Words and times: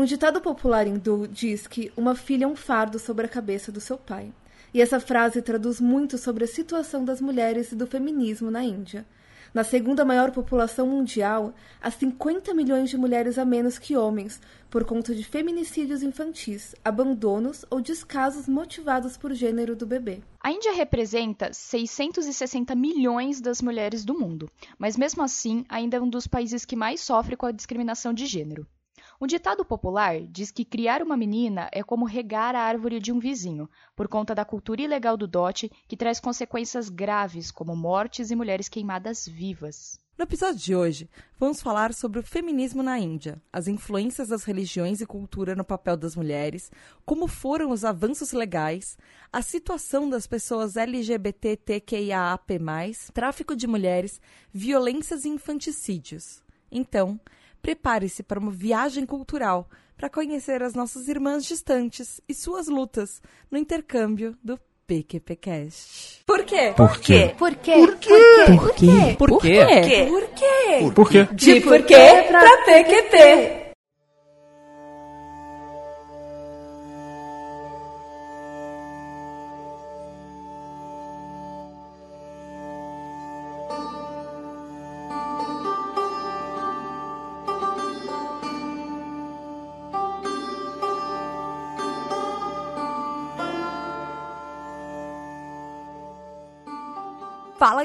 Um 0.00 0.06
ditado 0.06 0.40
popular 0.40 0.86
hindu 0.86 1.28
diz 1.28 1.66
que 1.66 1.92
uma 1.94 2.14
filha 2.14 2.46
é 2.46 2.48
um 2.48 2.56
fardo 2.56 2.98
sobre 2.98 3.26
a 3.26 3.28
cabeça 3.28 3.70
do 3.70 3.82
seu 3.82 3.98
pai. 3.98 4.32
E 4.72 4.80
essa 4.80 4.98
frase 4.98 5.42
traduz 5.42 5.78
muito 5.78 6.16
sobre 6.16 6.44
a 6.44 6.46
situação 6.46 7.04
das 7.04 7.20
mulheres 7.20 7.70
e 7.70 7.76
do 7.76 7.86
feminismo 7.86 8.50
na 8.50 8.64
Índia. 8.64 9.04
Na 9.52 9.62
segunda 9.62 10.02
maior 10.02 10.30
população 10.30 10.86
mundial, 10.86 11.52
há 11.82 11.90
50 11.90 12.54
milhões 12.54 12.88
de 12.88 12.96
mulheres 12.96 13.38
a 13.38 13.44
menos 13.44 13.78
que 13.78 13.94
homens, 13.94 14.40
por 14.70 14.86
conta 14.86 15.14
de 15.14 15.22
feminicídios 15.22 16.02
infantis, 16.02 16.74
abandonos 16.82 17.66
ou 17.68 17.78
descasos 17.78 18.48
motivados 18.48 19.18
por 19.18 19.34
gênero 19.34 19.76
do 19.76 19.84
bebê. 19.84 20.22
A 20.42 20.50
Índia 20.50 20.72
representa 20.72 21.52
660 21.52 22.74
milhões 22.74 23.38
das 23.38 23.60
mulheres 23.60 24.02
do 24.02 24.18
mundo, 24.18 24.50
mas 24.78 24.96
mesmo 24.96 25.22
assim 25.22 25.62
ainda 25.68 25.98
é 25.98 26.00
um 26.00 26.08
dos 26.08 26.26
países 26.26 26.64
que 26.64 26.74
mais 26.74 27.02
sofre 27.02 27.36
com 27.36 27.44
a 27.44 27.52
discriminação 27.52 28.14
de 28.14 28.24
gênero. 28.24 28.66
Um 29.22 29.26
ditado 29.26 29.62
popular 29.66 30.18
diz 30.22 30.50
que 30.50 30.64
criar 30.64 31.02
uma 31.02 31.14
menina 31.14 31.68
é 31.72 31.82
como 31.82 32.06
regar 32.06 32.54
a 32.54 32.62
árvore 32.62 32.98
de 32.98 33.12
um 33.12 33.18
vizinho, 33.18 33.68
por 33.94 34.08
conta 34.08 34.34
da 34.34 34.46
cultura 34.46 34.80
ilegal 34.80 35.14
do 35.14 35.28
dote, 35.28 35.70
que 35.86 35.94
traz 35.94 36.18
consequências 36.18 36.88
graves, 36.88 37.50
como 37.50 37.76
mortes 37.76 38.30
e 38.30 38.34
mulheres 38.34 38.66
queimadas 38.66 39.28
vivas. 39.28 40.00
No 40.16 40.22
episódio 40.22 40.58
de 40.58 40.74
hoje, 40.74 41.10
vamos 41.38 41.60
falar 41.60 41.92
sobre 41.92 42.18
o 42.18 42.22
feminismo 42.22 42.82
na 42.82 42.98
Índia, 42.98 43.42
as 43.52 43.68
influências 43.68 44.28
das 44.28 44.44
religiões 44.44 45.02
e 45.02 45.06
cultura 45.06 45.54
no 45.54 45.64
papel 45.64 45.98
das 45.98 46.16
mulheres, 46.16 46.70
como 47.04 47.28
foram 47.28 47.72
os 47.72 47.84
avanços 47.84 48.32
legais, 48.32 48.96
a 49.30 49.42
situação 49.42 50.08
das 50.08 50.26
pessoas 50.26 50.78
LGBTQIAAP+, 50.78 52.58
tráfico 53.12 53.54
de 53.54 53.66
mulheres, 53.66 54.18
violências 54.50 55.26
e 55.26 55.28
infanticídios. 55.28 56.42
Então, 56.72 57.20
prepare-se 57.60 58.22
para 58.22 58.38
uma 58.40 58.50
viagem 58.50 59.06
cultural 59.06 59.68
para 59.96 60.08
conhecer 60.08 60.62
as 60.62 60.74
nossas 60.74 61.08
irmãs 61.08 61.44
distantes 61.44 62.20
e 62.28 62.34
suas 62.34 62.68
lutas 62.68 63.20
no 63.50 63.58
intercâmbio 63.58 64.36
do 64.42 64.58
PQPcast. 64.86 66.24
Por 66.26 66.44
quê? 66.44 66.72
Por 66.76 66.98
quê? 66.98 67.34
Por 67.38 67.54
quê? 67.54 67.74
Por 67.74 67.98
quê? 67.98 68.46
Por 68.46 68.74
quê? 68.74 69.16
Por 69.16 69.40
quê? 69.40 70.06
Por 70.08 70.28
quê? 70.30 70.92
Por 70.94 71.08
quê? 71.10 71.28
De 71.32 71.60
por 71.60 71.82
quê 71.82 72.24
pra 72.28 72.64
PQP. 72.64 73.69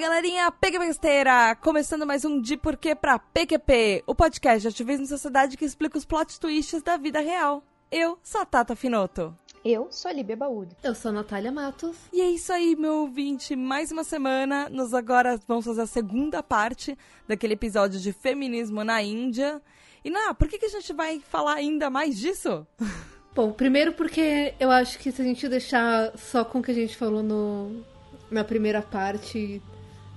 Galerinha, 0.08 0.52
PQPesteira! 0.52 1.56
Começando 1.56 2.06
mais 2.06 2.23
um 2.23 2.39
De 2.39 2.56
Porquê 2.56 2.94
pra 2.94 3.17
PQP, 3.17 4.03
o 4.06 4.14
podcast 4.14 4.61
de 4.61 4.67
ativismo 4.67 5.03
e 5.03 5.08
sociedade 5.08 5.58
que 5.58 5.66
explica 5.66 5.98
os 5.98 6.06
plot 6.06 6.39
twists 6.39 6.84
da 6.84 6.95
vida 6.95 7.20
real. 7.20 7.64
Eu 7.92 8.20
sou 8.22 8.42
a 8.42 8.45
Tata 8.45 8.76
Finoto. 8.76 9.36
Eu 9.66 9.88
sou 9.89 10.11
a 10.11 10.14
Líbia 10.14 10.38
Baúdo. 10.38 10.76
Eu 10.83 10.94
sou 10.94 11.09
a 11.09 11.11
Natália 11.11 11.52
Matos. 11.52 11.98
E 12.14 12.22
é 12.22 12.30
isso 12.30 12.53
aí, 12.53 12.76
meu 12.76 12.98
ouvinte. 12.98 13.56
Mais 13.56 13.92
uma 13.92 14.03
semana. 14.03 14.70
Nós 14.70 14.94
agora 14.94 15.39
vamos 15.48 15.66
fazer 15.66 15.81
a 15.81 15.88
segunda 15.88 16.44
parte 16.44 16.95
daquele 17.28 17.53
episódio 17.53 18.00
de 18.00 18.14
feminismo 18.14 18.83
na 18.83 19.02
Índia. 19.02 19.59
E, 20.03 20.11
Ná, 20.11 20.36
por 20.36 20.48
que, 20.48 20.59
que 20.59 20.67
a 20.67 20.70
gente 20.70 20.94
vai 20.94 21.20
falar 21.20 21.56
ainda 21.56 21.89
mais 21.89 22.16
disso? 22.16 22.67
Bom, 23.33 23.52
primeiro 23.52 23.92
porque 23.94 24.53
eu 24.59 24.70
acho 24.70 25.00
que 25.00 25.11
se 25.11 25.20
a 25.20 25.26
gente 25.26 25.50
deixar 25.50 26.16
só 26.16 26.45
com 26.45 26.59
o 26.59 26.61
que 26.61 26.70
a 26.70 26.76
gente 26.76 26.95
falou 26.95 27.23
no, 27.23 27.83
na 28.30 28.44
primeira 28.44 28.83
parte, 28.83 29.61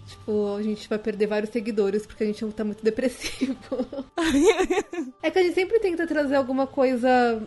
tipo, 0.08 0.56
a 0.56 0.62
gente 0.62 0.88
vai 0.88 0.98
perder 0.98 1.26
vários 1.26 1.50
seguidores 1.50 2.06
porque 2.06 2.24
a 2.24 2.26
gente 2.26 2.44
tá 2.52 2.64
muito 2.64 2.82
depressivo. 2.82 3.56
é 5.22 5.30
que 5.30 5.38
a 5.38 5.42
gente 5.42 5.54
sempre 5.54 5.78
tenta 5.78 6.06
trazer 6.06 6.34
alguma 6.36 6.66
coisa, 6.66 7.42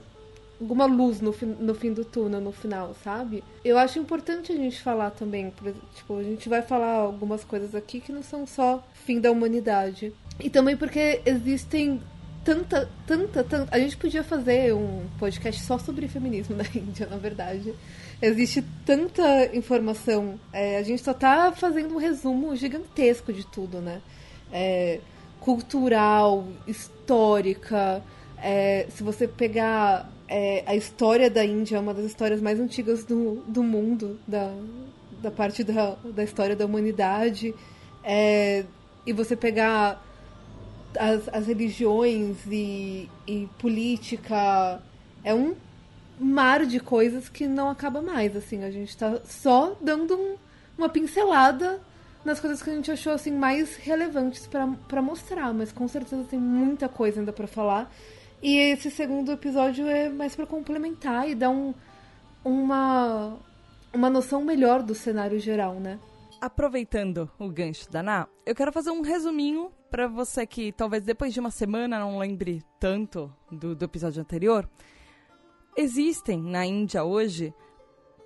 alguma 0.60 0.86
luz 0.86 1.20
no, 1.22 1.34
fim- 1.34 1.56
no 1.60 1.74
fim 1.74 1.92
do 1.92 2.06
túnel, 2.06 2.40
no 2.40 2.52
final, 2.52 2.96
sabe? 3.04 3.44
Eu 3.66 3.78
acho 3.78 4.00
importante 4.00 4.52
a 4.52 4.56
gente 4.56 4.82
falar 4.82 5.12
também, 5.12 5.52
tipo, 5.96 6.18
a 6.18 6.24
gente 6.24 6.48
vai 6.48 6.62
falar 6.62 6.94
algumas 6.94 7.44
coisas 7.44 7.74
aqui 7.76 8.00
que 8.00 8.12
não 8.12 8.22
são 8.24 8.46
só 8.46 8.86
fim 9.06 9.20
da 9.20 9.32
humanidade. 9.32 10.14
E 10.40 10.50
também 10.50 10.78
porque 10.78 11.22
existem 11.26 12.02
tanta, 12.44 12.90
tanta, 13.06 13.44
tanta. 13.44 13.76
A 13.76 13.80
gente 13.80 13.98
podia 13.98 14.24
fazer 14.24 14.74
um 14.74 15.06
podcast 15.20 15.62
só 15.64 15.78
sobre 15.78 16.08
feminismo 16.08 16.56
na 16.58 16.64
Índia, 16.76 17.08
na 17.08 17.18
verdade. 17.18 17.74
Existe 18.22 18.64
tanta 18.86 19.56
informação. 19.56 20.40
é, 20.54 20.78
a 20.78 20.84
gente 20.84 21.02
só 21.02 21.14
tá 21.14 21.52
fazendo 21.52 21.96
um 21.96 21.98
resumo 21.98 22.56
gigantesco 22.56 23.34
de 23.34 23.46
tudo, 23.48 23.80
né? 23.82 24.02
É, 24.52 25.00
cultural, 25.40 26.48
histórica. 26.68 28.04
é, 28.38 28.86
se 28.90 29.02
você 29.04 29.28
pegar 29.28 30.12
é, 30.28 30.64
a 30.68 30.76
história 30.76 31.30
da 31.30 31.44
Índia, 31.44 31.78
é 31.78 31.80
uma 31.80 31.94
das 31.94 32.06
histórias 32.06 32.40
mais 32.42 32.60
antigas 32.60 33.04
do, 33.04 33.44
do 33.48 33.64
mundo, 33.64 34.20
da, 34.28 34.54
da 35.22 35.32
parte 35.32 35.64
da, 35.64 35.96
da 36.06 36.24
história 36.24 36.56
da 36.56 36.66
humanidade. 36.66 37.56
É, 38.04 38.66
e 39.06 39.14
você 39.14 39.36
pegar 39.36 40.04
as, 40.98 41.28
as 41.30 41.48
religiões 41.48 42.38
e, 42.50 43.10
e 43.28 43.50
política. 43.58 44.82
É 45.24 45.34
um 45.34 45.56
mar 46.22 46.66
de 46.66 46.80
coisas 46.80 47.28
que 47.28 47.48
não 47.48 47.70
acaba 47.70 48.02
mais, 48.02 48.36
assim. 48.36 48.64
A 48.64 48.72
gente 48.72 48.96
tá 48.96 49.20
só 49.26 49.76
dando 49.82 50.16
um- 50.16 50.36
uma 50.78 50.88
pincelada 50.90 51.82
nas 52.24 52.40
coisas 52.40 52.62
que 52.62 52.70
a 52.70 52.76
gente 52.76 52.92
achou, 52.92 53.14
assim, 53.14 53.32
mais 53.32 53.76
relevantes 53.76 54.48
pra 54.88 55.02
mostrar. 55.02 55.54
Mas 55.54 55.72
com 55.72 55.88
certeza 55.88 56.24
tem 56.24 56.40
muita 56.40 56.88
coisa 56.88 57.20
ainda 57.20 57.34
pra 57.34 57.48
falar. 57.48 57.92
E 58.42 58.56
esse 58.58 58.90
segundo 58.92 59.32
episódio 59.32 59.86
é 59.88 60.10
mais 60.10 60.36
pra 60.36 60.46
complementar 60.46 61.30
e 61.30 61.36
dar 61.36 61.50
um, 61.50 61.74
uma, 62.44 63.38
uma 63.94 64.10
noção 64.10 64.44
melhor 64.44 64.82
do 64.82 64.96
cenário 64.96 65.40
geral, 65.40 65.76
né? 65.76 66.00
Aproveitando 66.40 67.30
o 67.38 67.48
gancho 67.50 67.90
da 67.92 68.02
Ná, 68.02 68.28
eu 68.46 68.56
quero 68.56 68.72
fazer 68.72 68.90
um 68.90 69.02
resuminho 69.02 69.72
pra 69.92 70.08
você 70.08 70.46
que 70.48 70.72
talvez 70.72 71.04
depois 71.04 71.34
de 71.34 71.40
uma 71.40 71.52
semana 71.52 72.00
não 72.00 72.18
lembre 72.18 72.64
tanto 72.80 73.32
do, 73.52 73.76
do 73.76 73.86
episódio 73.86 74.22
anterior. 74.22 74.68
Existem 75.76 76.42
na 76.42 76.66
Índia 76.66 77.04
hoje 77.04 77.54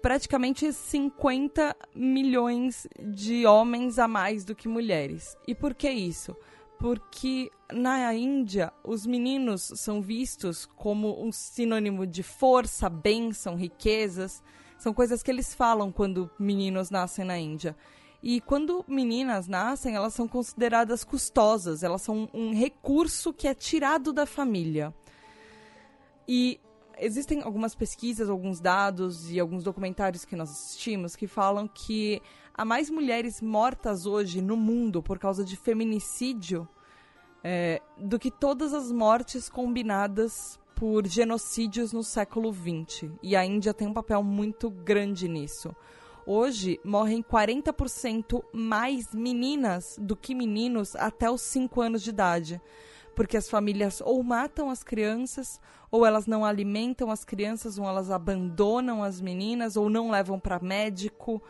praticamente 0.02 0.72
50 0.72 1.76
milhões 1.96 2.88
de 3.00 3.46
homens 3.46 3.98
a 3.98 4.08
mais 4.08 4.46
do 4.46 4.56
que 4.56 4.68
mulheres. 4.68 5.36
E 5.48 5.56
por 5.56 5.74
que 5.74 5.90
isso? 5.90 6.36
Porque 6.80 7.50
na 7.72 8.14
Índia 8.14 8.72
os 8.84 9.06
meninos 9.06 9.72
são 9.76 10.02
vistos 10.02 10.68
como 10.76 11.24
um 11.24 11.32
sinônimo 11.32 12.06
de 12.06 12.22
força, 12.22 12.90
bênção, 12.90 13.56
riquezas. 13.56 14.44
São 14.78 14.94
coisas 14.94 15.24
que 15.24 15.32
eles 15.32 15.56
falam 15.56 15.92
quando 15.92 16.30
meninos 16.38 16.90
nascem 16.92 17.26
na 17.26 17.38
Índia. 17.38 17.76
E 18.22 18.42
quando 18.42 18.84
meninas 18.88 19.48
nascem, 19.48 19.96
elas 19.96 20.14
são 20.14 20.28
consideradas 20.28 21.04
custosas, 21.04 21.84
elas 21.84 22.02
são 22.02 22.30
um 22.34 22.54
recurso 22.54 23.32
que 23.32 23.48
é 23.48 23.54
tirado 23.54 24.12
da 24.12 24.26
família. 24.26 24.94
E 26.28 26.60
existem 27.00 27.42
algumas 27.42 27.76
pesquisas, 27.76 28.30
alguns 28.30 28.60
dados 28.60 29.32
e 29.32 29.40
alguns 29.40 29.64
documentários 29.64 30.26
que 30.26 30.36
nós 30.36 30.50
assistimos 30.50 31.16
que 31.16 31.28
falam 31.28 31.68
que 31.68 32.22
há 32.54 32.64
mais 32.64 32.90
mulheres 32.90 33.42
mortas 33.42 34.06
hoje 34.06 34.42
no 34.42 34.56
mundo 34.56 35.02
por 35.02 35.20
causa 35.20 35.44
de 35.44 35.56
feminicídio 35.56 36.68
é, 37.44 37.82
do 37.98 38.18
que 38.18 38.32
todas 38.32 38.74
as 38.74 38.92
mortes 38.92 39.50
combinadas 39.50 40.60
por 40.76 41.08
genocídios 41.08 41.94
no 41.94 42.04
século 42.04 42.53
XX. 42.53 43.12
E 43.22 43.36
a 43.36 43.46
Índia 43.46 43.74
tem 43.74 43.88
um 43.88 43.94
papel 43.94 44.22
muito 44.24 44.70
grande 44.70 45.28
nisso. 45.28 45.76
Hoje 46.26 46.80
morrem 46.84 47.22
40% 47.22 48.44
mais 48.52 49.14
meninas 49.14 49.96
do 50.02 50.16
que 50.16 50.34
meninos 50.34 50.96
até 50.96 51.30
os 51.30 51.41
5 51.41 51.82
anos 51.82 52.02
de 52.02 52.09
idade. 52.09 52.62
Porque 53.16 53.38
as 53.38 53.50
famílias 53.50 54.02
ou 54.02 54.22
matam 54.22 54.70
as 54.70 54.84
crianças, 54.84 55.59
ou 55.90 56.06
elas 56.06 56.28
não 56.28 56.44
alimentam 56.44 57.09
as 57.09 57.23
crianças, 57.23 57.78
ou 57.78 57.85
elas 57.85 58.12
abandonam 58.12 59.02
as 59.03 59.22
meninas, 59.22 59.78
ou 59.78 59.90
não 59.90 60.12
levam 60.12 60.40
para 60.40 60.59
médico. 60.59 61.41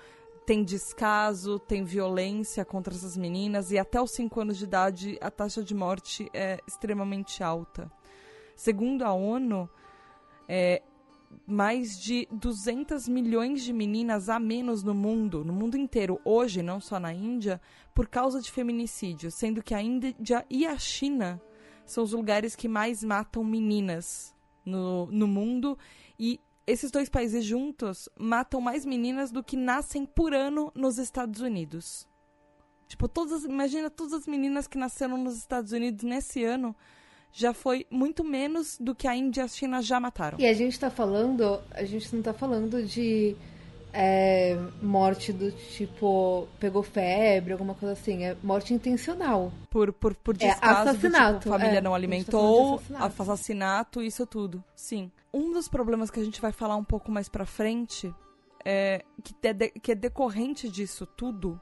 Tem 0.45 0.63
descaso, 0.63 1.57
tem 1.57 1.83
violência 1.83 2.63
contra 2.63 2.93
essas 2.93 3.17
meninas, 3.17 3.71
e 3.71 3.79
até 3.79 3.99
os 3.99 4.11
5 4.11 4.41
anos 4.41 4.57
de 4.57 4.65
idade 4.65 5.17
a 5.19 5.31
taxa 5.31 5.63
de 5.63 5.73
morte 5.73 6.29
é 6.33 6.59
extremamente 6.67 7.43
alta. 7.43 7.91
Segundo 8.55 9.01
a 9.03 9.11
ONU, 9.11 9.67
é, 10.47 10.83
mais 11.45 11.99
de 11.99 12.27
200 12.31 13.07
milhões 13.07 13.63
de 13.63 13.73
meninas 13.73 14.29
a 14.29 14.39
menos 14.39 14.83
no 14.83 14.93
mundo, 14.93 15.43
no 15.43 15.53
mundo 15.53 15.77
inteiro, 15.77 16.19
hoje, 16.23 16.61
não 16.61 16.79
só 16.79 16.99
na 16.99 17.13
Índia, 17.13 17.59
por 17.93 18.07
causa 18.07 18.41
de 18.41 18.51
feminicídio, 18.51 19.31
sendo 19.31 19.61
que 19.61 19.73
a 19.73 19.81
Índia 19.81 20.45
e 20.49 20.65
a 20.65 20.77
China 20.77 21.41
são 21.85 22.03
os 22.03 22.11
lugares 22.11 22.55
que 22.55 22.67
mais 22.67 23.03
matam 23.03 23.43
meninas 23.43 24.33
no, 24.65 25.07
no 25.07 25.27
mundo 25.27 25.77
e 26.19 26.39
esses 26.67 26.89
dois 26.89 27.09
países 27.09 27.45
juntos 27.45 28.09
matam 28.17 28.59
mais 28.59 28.85
meninas 28.85 29.31
do 29.31 29.43
que 29.43 29.55
nascem 29.55 30.05
por 30.05 30.33
ano 30.33 30.71
nos 30.75 30.97
Estados 30.97 31.41
Unidos. 31.41 32.07
Tipo, 32.87 33.07
todas, 33.07 33.43
imagina 33.43 33.89
todas 33.89 34.13
as 34.13 34.27
meninas 34.27 34.67
que 34.67 34.77
nasceram 34.77 35.17
nos 35.17 35.37
Estados 35.37 35.71
Unidos 35.71 36.03
nesse 36.03 36.43
ano 36.43 36.75
já 37.31 37.53
foi 37.53 37.85
muito 37.89 38.23
menos 38.23 38.77
do 38.79 38.95
que 38.95 39.07
a 39.07 39.15
Índia 39.15 39.41
e 39.41 39.43
a 39.43 39.47
China 39.47 39.81
já 39.81 39.99
mataram. 39.99 40.39
E 40.39 40.47
a 40.47 40.53
gente 40.53 40.79
tá 40.79 40.89
falando, 40.89 41.59
a 41.71 41.83
gente 41.83 42.15
não 42.15 42.23
tá 42.23 42.33
falando 42.33 42.81
de 42.83 43.35
é, 43.97 44.57
morte 44.81 45.31
do 45.31 45.51
tipo 45.51 46.47
pegou 46.59 46.83
febre, 46.83 47.53
alguma 47.53 47.73
coisa 47.73 47.93
assim. 47.93 48.25
É 48.25 48.35
morte 48.43 48.73
intencional. 48.73 49.51
Por, 49.69 49.93
por, 49.93 50.13
por 50.15 50.35
É, 50.35 50.49
descaso, 50.49 50.89
assassinato, 50.89 51.33
do 51.33 51.39
tipo, 51.39 51.49
família 51.51 51.77
é, 51.77 51.81
não 51.81 51.91
tá 51.91 51.95
alimentou, 51.97 52.75
assassinato. 52.75 53.21
assassinato, 53.21 54.01
isso 54.01 54.25
tudo. 54.27 54.63
Sim. 54.75 55.09
Um 55.33 55.51
dos 55.53 55.67
problemas 55.69 56.11
que 56.11 56.19
a 56.19 56.23
gente 56.23 56.41
vai 56.41 56.51
falar 56.51 56.75
um 56.75 56.83
pouco 56.83 57.11
mais 57.11 57.29
pra 57.29 57.45
frente, 57.45 58.13
é, 58.65 59.03
que, 59.23 59.47
é 59.47 59.53
de- 59.53 59.69
que 59.69 59.91
é 59.91 59.95
decorrente 59.95 60.69
disso 60.69 61.05
tudo, 61.05 61.59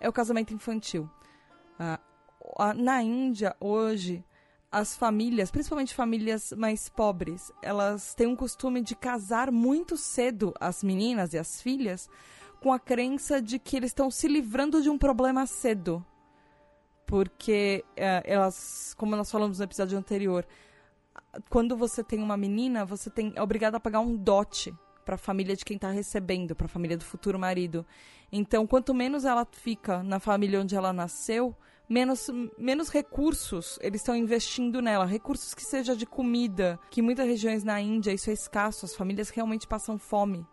é 0.00 0.08
o 0.08 0.12
casamento 0.12 0.52
infantil. 0.52 1.08
Ah, 1.78 1.98
na 2.76 3.02
Índia, 3.02 3.56
hoje, 3.58 4.22
as 4.74 4.96
famílias, 4.96 5.52
principalmente 5.52 5.94
famílias 5.94 6.52
mais 6.52 6.88
pobres, 6.88 7.52
elas 7.62 8.12
têm 8.12 8.26
um 8.26 8.34
costume 8.34 8.82
de 8.82 8.96
casar 8.96 9.52
muito 9.52 9.96
cedo 9.96 10.52
as 10.58 10.82
meninas 10.82 11.32
e 11.32 11.38
as 11.38 11.62
filhas 11.62 12.10
com 12.60 12.72
a 12.72 12.78
crença 12.80 13.40
de 13.40 13.60
que 13.60 13.76
eles 13.76 13.90
estão 13.90 14.10
se 14.10 14.26
livrando 14.26 14.82
de 14.82 14.90
um 14.90 14.98
problema 14.98 15.46
cedo. 15.46 16.04
Porque 17.06 17.84
eh, 17.96 18.24
elas, 18.26 18.94
como 18.98 19.14
nós 19.14 19.30
falamos 19.30 19.60
no 19.60 19.64
episódio 19.64 19.96
anterior, 19.96 20.44
quando 21.48 21.76
você 21.76 22.02
tem 22.02 22.20
uma 22.20 22.36
menina, 22.36 22.84
você 22.84 23.08
tem, 23.08 23.32
é 23.36 23.42
obrigado 23.42 23.76
a 23.76 23.80
pagar 23.80 24.00
um 24.00 24.16
dote 24.16 24.74
para 25.04 25.14
a 25.14 25.18
família 25.18 25.54
de 25.54 25.64
quem 25.64 25.76
está 25.76 25.90
recebendo, 25.90 26.56
para 26.56 26.66
a 26.66 26.68
família 26.68 26.96
do 26.96 27.04
futuro 27.04 27.38
marido. 27.38 27.86
Então, 28.32 28.66
quanto 28.66 28.92
menos 28.92 29.24
ela 29.24 29.46
fica 29.52 30.02
na 30.02 30.18
família 30.18 30.60
onde 30.60 30.74
ela 30.74 30.92
nasceu, 30.92 31.54
menos, 31.88 32.30
menos 32.58 32.88
recursos 32.88 33.78
eles 33.82 34.00
estão 34.00 34.16
investindo 34.16 34.80
nela. 34.80 35.04
Recursos 35.04 35.54
que 35.54 35.62
seja 35.62 35.94
de 35.96 36.06
comida, 36.06 36.78
que 36.90 37.00
em 37.00 37.04
muitas 37.04 37.26
regiões 37.26 37.64
na 37.64 37.80
Índia 37.80 38.12
isso 38.12 38.30
é 38.30 38.32
escasso, 38.32 38.84
as 38.84 38.94
famílias 38.94 39.30
realmente 39.30 39.66
passam 39.66 39.98
fome 39.98 40.46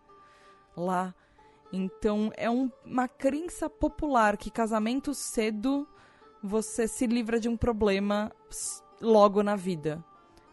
lá. 0.76 1.14
Então, 1.72 2.30
é 2.36 2.50
um- 2.50 2.70
uma 2.84 3.08
crença 3.08 3.68
popular 3.68 4.36
que 4.36 4.50
casamento 4.50 5.14
cedo 5.14 5.88
você 6.42 6.86
se 6.86 7.06
livra 7.06 7.40
de 7.40 7.48
um 7.48 7.56
problema 7.56 8.30
logo 9.00 9.42
na 9.42 9.56
vida. 9.56 10.04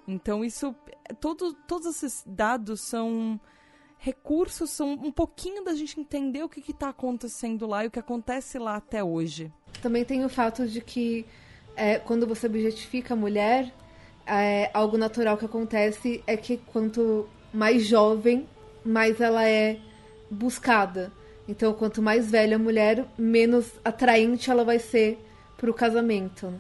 Então, 0.08 0.44
isso. 0.46 0.74
Todo, 1.20 1.54
todos 1.68 1.88
esses 1.88 2.24
dados 2.26 2.82
são 2.82 3.40
recursos, 3.98 4.70
são 4.70 4.94
um 4.94 5.12
pouquinho 5.12 5.64
da 5.64 5.76
gente 5.76 6.00
entender 6.00 6.42
o 6.42 6.50
que 6.50 6.72
está 6.72 6.90
acontecendo 6.90 7.68
lá 7.68 7.84
e 7.84 7.88
o 7.88 7.92
que 7.92 8.00
acontece 8.00 8.58
lá 8.58 8.76
até 8.78 9.04
hoje. 9.04 9.52
Também 9.82 10.04
tem 10.04 10.26
o 10.26 10.30
fato 10.30 10.68
de 10.68 10.82
que 10.82 11.26
é, 11.76 11.98
quando 11.98 12.28
você 12.28 12.48
objetifica 12.48 13.14
a 13.14 13.18
mulher, 13.18 13.72
é, 14.26 14.70
algo 14.74 14.98
natural 14.98 15.38
que 15.38 15.46
acontece 15.46 16.24
é 16.28 16.36
que 16.38 16.58
quanto 16.58 17.28
mais 17.54 17.86
jovem, 17.86 18.48
mais 18.86 19.20
ela 19.20 19.48
é 19.48 19.80
buscada. 20.30 21.12
Então, 21.48 21.74
quanto 21.74 22.02
mais 22.02 22.30
velha 22.30 22.58
a 22.58 22.60
mulher, 22.60 23.06
menos 23.18 23.72
atraente 23.84 24.52
ela 24.52 24.64
vai 24.64 24.78
ser 24.78 25.18
pro 25.58 25.74
casamento. 25.74 26.54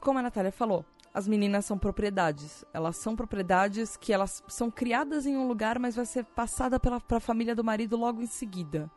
Como 0.00 0.18
a 0.18 0.22
Natália 0.22 0.52
falou, 0.52 0.84
as 1.12 1.26
meninas 1.26 1.64
são 1.64 1.76
propriedades. 1.76 2.64
Elas 2.72 2.96
são 2.98 3.16
propriedades 3.16 3.96
que 3.96 4.12
elas 4.12 4.42
são 4.46 4.70
criadas 4.70 5.26
em 5.26 5.36
um 5.36 5.48
lugar, 5.48 5.78
mas 5.78 5.96
vai 5.96 6.06
ser 6.06 6.24
passada 6.24 6.78
pela 6.78 7.00
pra 7.00 7.18
família 7.18 7.54
do 7.54 7.64
marido 7.64 7.96
logo 7.96 8.22
em 8.22 8.26
seguida. 8.26 8.88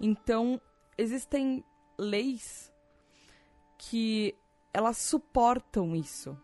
Então, 0.00 0.58
existem 0.96 1.62
leis 1.98 2.69
que 3.80 4.36
elas 4.74 4.98
suportam 4.98 5.96
isso. 5.96 6.36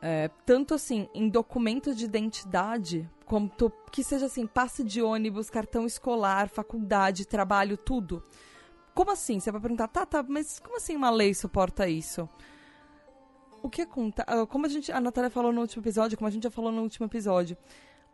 É, 0.00 0.28
tanto 0.46 0.72
assim, 0.72 1.06
em 1.14 1.28
documentos 1.28 1.96
de 1.96 2.06
identidade, 2.06 3.08
quanto 3.26 3.70
que 3.92 4.02
seja 4.02 4.26
assim, 4.26 4.46
passe 4.46 4.82
de 4.82 5.02
ônibus, 5.02 5.50
cartão 5.50 5.84
escolar, 5.84 6.48
faculdade, 6.48 7.26
trabalho, 7.26 7.76
tudo. 7.76 8.22
Como 8.94 9.10
assim? 9.10 9.38
Você 9.38 9.52
vai 9.52 9.60
perguntar, 9.60 9.88
tá, 9.88 10.06
tá, 10.06 10.22
mas 10.26 10.58
como 10.58 10.78
assim 10.78 10.96
uma 10.96 11.10
lei 11.10 11.34
suporta 11.34 11.86
isso? 11.86 12.26
O 13.62 13.68
que 13.68 13.82
acontece? 13.82 14.46
Como 14.48 14.64
a 14.64 14.68
gente, 14.68 14.90
a 14.92 15.00
Natália 15.00 15.30
falou 15.30 15.52
no 15.52 15.60
último 15.60 15.82
episódio, 15.82 16.16
como 16.16 16.28
a 16.28 16.30
gente 16.30 16.44
já 16.44 16.50
falou 16.50 16.72
no 16.72 16.82
último 16.82 17.06
episódio, 17.06 17.56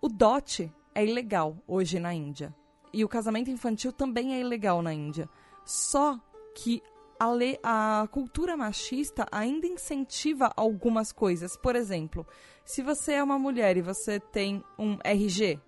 o 0.01 0.09
dote 0.09 0.73
é 0.95 1.05
ilegal 1.05 1.57
hoje 1.67 2.01
na 2.01 2.13
Índia. 2.13 2.55
E 2.93 3.05
o 3.05 3.09
casamento 3.09 3.51
infantil 3.51 3.93
também 3.93 4.35
é 4.35 4.41
ilegal 4.41 4.83
na 4.83 4.93
Índia. 4.93 5.29
Só 5.65 6.19
que 6.55 6.83
a, 7.21 7.31
lei, 7.31 7.59
a 7.63 8.09
cultura 8.11 8.57
machista 8.57 9.27
ainda 9.31 9.67
incentiva 9.67 10.51
algumas 10.57 11.13
coisas. 11.13 11.55
Por 11.55 11.77
exemplo, 11.77 12.27
se 12.65 12.83
você 12.83 13.13
é 13.13 13.23
uma 13.23 13.39
mulher 13.39 13.77
e 13.77 13.83
você 13.83 14.19
tem 14.19 14.65
um 14.79 14.97
RG, 15.05 15.61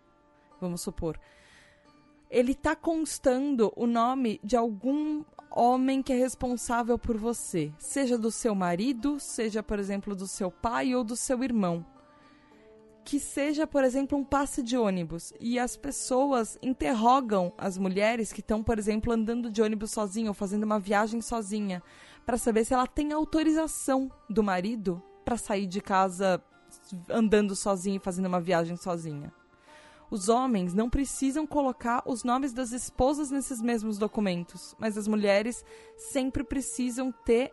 vamos 0.59 0.81
supor, 0.81 1.21
ele 2.31 2.55
tá 2.55 2.75
constando 2.75 3.71
o 3.77 3.87
nome 3.87 4.41
de 4.43 4.57
algum 4.57 5.23
homem 5.51 6.03
que 6.03 6.15
é 6.15 6.17
responsável 6.17 6.99
por 6.99 7.19
você, 7.19 7.71
seja 7.79 8.17
do 8.17 8.31
seu 8.31 8.55
marido, 8.55 9.21
seja, 9.21 9.63
por 9.63 9.79
exemplo, 9.79 10.17
do 10.17 10.27
seu 10.27 10.51
pai 10.51 10.95
ou 10.95 11.05
do 11.05 11.15
seu 11.15 11.45
irmão. 11.45 11.85
Que 13.05 13.19
seja, 13.19 13.67
por 13.67 13.85
exemplo, 13.85 14.17
um 14.17 14.25
passe 14.25 14.63
de 14.63 14.77
ônibus 14.77 15.33
e 15.41 15.59
as 15.59 15.77
pessoas 15.77 16.57
interrogam 16.63 17.53
as 17.59 17.77
mulheres 17.77 18.33
que 18.33 18.41
estão, 18.41 18.63
por 18.63 18.79
exemplo, 18.79 19.13
andando 19.13 19.51
de 19.51 19.61
ônibus 19.61 19.91
sozinha 19.91 20.31
ou 20.31 20.35
fazendo 20.35 20.63
uma 20.63 20.79
viagem 20.79 21.21
sozinha, 21.21 21.83
para 22.25 22.39
saber 22.39 22.65
se 22.65 22.73
ela 22.73 22.87
tem 22.87 23.13
autorização 23.13 24.11
do 24.31 24.43
marido 24.43 25.03
para 25.25 25.37
sair 25.37 25.67
de 25.67 25.81
casa 25.81 26.43
andando 27.11 27.55
sozinha 27.55 27.97
e 27.97 28.01
fazendo 28.01 28.27
uma 28.27 28.41
viagem 28.41 28.77
sozinha. 28.77 29.33
Os 30.11 30.29
homens 30.29 30.75
não 30.75 30.91
precisam 30.91 31.47
colocar 31.47 32.03
os 32.05 32.23
nomes 32.23 32.53
das 32.53 32.71
esposas 32.71 33.31
nesses 33.31 33.63
mesmos 33.63 33.97
documentos, 33.97 34.77
mas 34.79 34.99
as 34.99 35.09
mulheres 35.09 35.65
sempre 35.97 36.45
precisam 36.45 37.11
ter. 37.25 37.51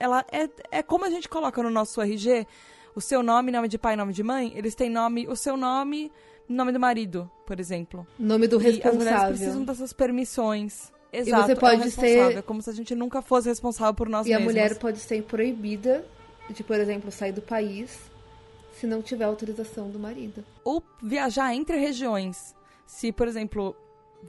Ela 0.00 0.24
é, 0.32 0.50
é 0.78 0.82
como 0.82 1.04
a 1.04 1.10
gente 1.10 1.28
coloca 1.28 1.62
no 1.62 1.70
nosso 1.70 2.02
RG 2.02 2.44
o 2.94 3.00
seu 3.00 3.22
nome, 3.22 3.50
nome 3.52 3.68
de 3.68 3.78
pai, 3.78 3.96
nome 3.96 4.12
de 4.12 4.22
mãe. 4.22 4.52
Eles 4.54 4.74
têm 4.74 4.90
nome, 4.90 5.26
o 5.28 5.36
seu 5.36 5.56
nome, 5.56 6.10
nome 6.48 6.72
do 6.72 6.80
marido, 6.80 7.30
por 7.46 7.58
exemplo. 7.60 8.06
Nome 8.18 8.46
do 8.46 8.56
E 8.56 8.58
as 8.58 8.62
mulheres 8.74 8.84
responsável. 8.84 9.28
precisam 9.36 9.64
dessas 9.64 9.92
permissões. 9.92 10.92
Exato. 11.12 11.46
você 11.46 11.52
é 11.52 11.56
pode 11.56 11.82
responsável, 11.82 12.30
ser- 12.30 12.38
É 12.38 12.42
como 12.42 12.62
se 12.62 12.70
a 12.70 12.72
gente 12.72 12.94
nunca 12.94 13.20
fosse 13.20 13.48
responsável 13.48 13.94
por 13.94 14.08
nós 14.08 14.26
E 14.26 14.32
a 14.32 14.38
mesmos. 14.38 14.52
mulher 14.54 14.78
pode 14.78 14.98
ser 15.00 15.22
proibida 15.24 16.04
de, 16.48 16.62
por 16.62 16.76
exemplo, 16.78 17.10
sair 17.10 17.32
do 17.32 17.42
país 17.42 17.98
se 18.78 18.86
não 18.86 19.02
tiver 19.02 19.24
autorização 19.24 19.90
do 19.90 19.98
marido. 19.98 20.44
ou 20.64 20.82
viajar 21.02 21.52
entre 21.54 21.76
regiões. 21.78 22.54
Se, 22.86 23.10
por 23.12 23.26
exemplo, 23.28 23.74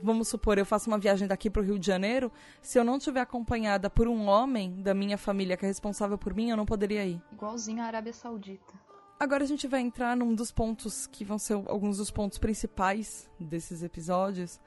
vamos 0.02 0.28
supor, 0.28 0.58
eu 0.58 0.66
faço 0.66 0.88
uma 0.88 0.98
viagem 0.98 1.26
daqui 1.26 1.50
para 1.50 1.60
o 1.60 1.64
Rio 1.64 1.78
de 1.78 1.86
Janeiro, 1.86 2.30
se 2.60 2.78
eu 2.78 2.84
não 2.84 2.96
estiver 2.96 3.20
acompanhada 3.20 3.90
por 3.90 4.06
um 4.06 4.28
homem 4.28 4.80
da 4.82 4.94
minha 4.94 5.18
família 5.18 5.56
que 5.56 5.64
é 5.64 5.68
responsável 5.68 6.16
por 6.16 6.34
mim, 6.34 6.50
eu 6.50 6.56
não 6.56 6.66
poderia 6.66 7.04
ir. 7.04 7.20
Igualzinho 7.32 7.82
a 7.82 7.86
Arábia 7.86 8.12
Saudita. 8.12 8.72
Agora 9.18 9.44
a 9.44 9.46
gente 9.46 9.68
vai 9.68 9.80
entrar 9.80 10.16
num 10.16 10.34
dos 10.34 10.50
pontos 10.50 11.06
que 11.06 11.24
vão 11.24 11.38
ser 11.38 11.54
alguns 11.66 11.98
dos 11.98 12.10
pontos 12.10 12.38
principais 12.38 13.30
desses 13.38 13.82
episódios, 13.82 14.60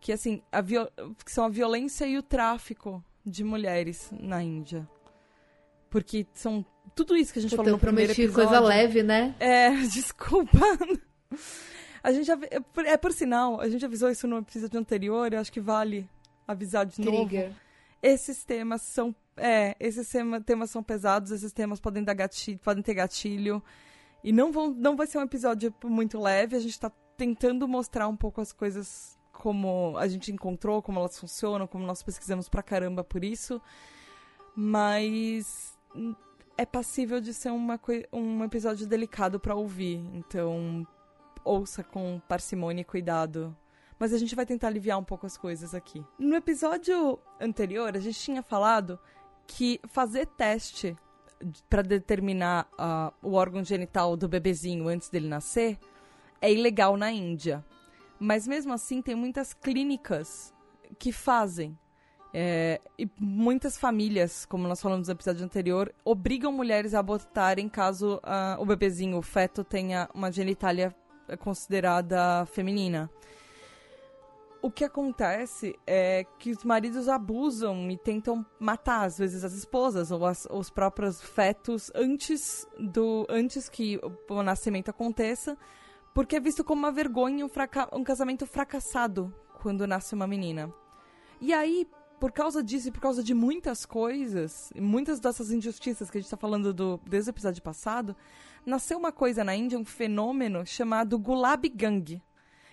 que 0.00 0.12
assim, 0.12 0.42
a 0.52 0.62
que 0.62 1.32
são 1.32 1.44
a 1.44 1.48
violência 1.48 2.06
e 2.06 2.16
o 2.16 2.22
tráfico 2.22 3.04
de 3.26 3.42
mulheres 3.42 4.10
na 4.12 4.42
Índia. 4.42 4.88
Porque 5.90 6.24
são 6.32 6.64
tudo 6.94 7.16
isso 7.16 7.32
que 7.32 7.40
a 7.40 7.42
gente 7.42 7.50
Puta, 7.50 7.64
falou 7.64 7.70
eu 7.70 7.76
no 7.76 7.80
primeiro 7.80 8.14
prometi 8.14 8.30
episódio. 8.30 8.48
coisa 8.50 8.64
leve, 8.64 9.02
né? 9.02 9.34
É, 9.40 9.70
desculpa. 9.92 10.58
A 12.02 12.12
gente 12.12 12.30
é 12.30 12.60
por, 12.60 12.86
é 12.86 12.96
por 12.96 13.12
sinal, 13.12 13.60
a 13.60 13.68
gente 13.68 13.84
avisou 13.84 14.10
isso 14.10 14.26
no 14.26 14.38
episódio 14.38 14.78
anterior, 14.80 15.32
eu 15.32 15.40
acho 15.40 15.52
que 15.52 15.60
vale 15.60 16.08
avisar 16.46 16.86
de 16.86 17.00
novo. 17.00 17.28
Trigger. 17.28 17.52
Esses 18.02 18.44
temas 18.44 18.82
são, 18.82 19.14
é, 19.36 19.76
esses 19.78 20.08
tema- 20.08 20.40
temas 20.40 20.70
são 20.70 20.82
pesados, 20.82 21.30
esses 21.30 21.52
temas 21.52 21.78
podem 21.78 22.02
dar 22.02 22.14
gatilho, 22.14 22.58
podem 22.60 22.82
ter 22.82 22.94
gatilho 22.94 23.62
e 24.24 24.32
não 24.32 24.50
vão, 24.50 24.70
não 24.70 24.96
vai 24.96 25.06
ser 25.06 25.18
um 25.18 25.22
episódio 25.22 25.74
muito 25.84 26.18
leve, 26.18 26.56
a 26.56 26.60
gente 26.60 26.78
tá 26.80 26.90
tentando 27.16 27.68
mostrar 27.68 28.08
um 28.08 28.16
pouco 28.16 28.40
as 28.40 28.52
coisas 28.52 29.18
como 29.32 29.94
a 29.98 30.08
gente 30.08 30.32
encontrou, 30.32 30.80
como 30.82 30.98
elas 30.98 31.18
funcionam, 31.18 31.66
como 31.66 31.86
nós 31.86 32.02
pesquisamos 32.02 32.48
pra 32.48 32.62
caramba 32.62 33.04
por 33.04 33.22
isso. 33.24 33.60
Mas 34.54 35.78
é 36.56 36.66
passível 36.66 37.20
de 37.20 37.32
ser 37.32 37.50
uma, 37.50 37.80
um 38.12 38.44
episódio 38.44 38.86
delicado 38.86 39.40
pra 39.40 39.54
ouvir. 39.54 40.02
Então, 40.14 40.86
ouça 41.44 41.82
com 41.82 42.20
parcimônia 42.28 42.82
e 42.82 42.84
cuidado. 42.84 43.56
Mas 43.98 44.12
a 44.12 44.18
gente 44.18 44.34
vai 44.34 44.46
tentar 44.46 44.68
aliviar 44.68 44.98
um 44.98 45.04
pouco 45.04 45.26
as 45.26 45.36
coisas 45.36 45.74
aqui. 45.74 46.04
No 46.18 46.34
episódio 46.34 47.18
anterior, 47.38 47.94
a 47.96 48.00
gente 48.00 48.18
tinha 48.18 48.42
falado 48.42 48.98
que 49.46 49.80
fazer 49.88 50.26
teste 50.26 50.96
para 51.68 51.82
determinar 51.82 52.68
uh, 52.74 53.12
o 53.22 53.34
órgão 53.34 53.64
genital 53.64 54.16
do 54.16 54.28
bebezinho 54.28 54.88
antes 54.88 55.08
dele 55.08 55.28
nascer 55.28 55.78
é 56.40 56.52
ilegal 56.52 56.96
na 56.96 57.10
Índia. 57.10 57.64
Mas 58.18 58.46
mesmo 58.46 58.72
assim, 58.72 59.00
tem 59.02 59.14
muitas 59.14 59.52
clínicas 59.52 60.54
que 60.98 61.12
fazem. 61.12 61.78
É, 62.32 62.80
e 62.96 63.08
muitas 63.18 63.76
famílias, 63.76 64.46
como 64.46 64.68
nós 64.68 64.80
falamos 64.80 65.08
no 65.08 65.14
episódio 65.14 65.44
anterior, 65.44 65.92
obrigam 66.04 66.52
mulheres 66.52 66.94
a 66.94 67.00
abortarem 67.00 67.68
caso 67.68 68.16
uh, 68.18 68.60
o 68.60 68.64
bebezinho, 68.64 69.18
o 69.18 69.22
feto, 69.22 69.64
tenha 69.64 70.08
uma 70.14 70.30
genitália 70.30 70.94
considerada 71.36 72.46
feminina. 72.46 73.10
O 74.62 74.70
que 74.70 74.84
acontece 74.84 75.74
é 75.86 76.26
que 76.38 76.50
os 76.50 76.64
maridos 76.64 77.08
abusam 77.08 77.90
e 77.90 77.96
tentam 77.96 78.44
matar, 78.58 79.06
às 79.06 79.16
vezes, 79.16 79.42
as 79.42 79.54
esposas 79.54 80.10
ou 80.10 80.26
as, 80.26 80.46
os 80.50 80.68
próprios 80.68 81.22
fetos 81.22 81.90
antes, 81.94 82.66
do, 82.78 83.26
antes 83.30 83.70
que 83.70 83.98
o, 84.28 84.42
nascimento 84.42 84.90
aconteça, 84.90 85.56
porque 86.12 86.36
é 86.36 86.40
visto 86.40 86.62
como 86.62 86.80
uma 86.80 86.92
vergonha 86.92 87.46
um, 87.46 87.50
um 87.92 88.04
casamento 88.04 88.46
fracassado 88.46 89.32
quando 89.62 89.86
nasce 89.86 90.14
uma 90.14 90.26
menina. 90.26 90.70
E 91.40 91.54
aí, 91.54 91.88
por 92.20 92.30
causa 92.30 92.62
disso 92.62 92.88
e 92.88 92.90
por 92.92 93.00
causa 93.00 93.24
de 93.24 93.32
muitas 93.32 93.86
coisas, 93.86 94.70
muitas 94.76 95.18
dessas 95.18 95.50
injustiças 95.50 96.10
que 96.10 96.18
a 96.18 96.20
gente 96.20 96.26
está 96.26 96.36
falando 96.36 96.74
do, 96.74 97.00
desde 97.08 97.30
o 97.30 97.32
episódio 97.32 97.62
passado, 97.62 98.14
nasceu 98.64 98.98
uma 98.98 99.10
coisa 99.10 99.42
na 99.42 99.56
Índia, 99.56 99.78
um 99.78 99.86
fenômeno 99.86 100.66
chamado 100.66 101.18
Gulab 101.18 101.66
Gang. 101.70 102.22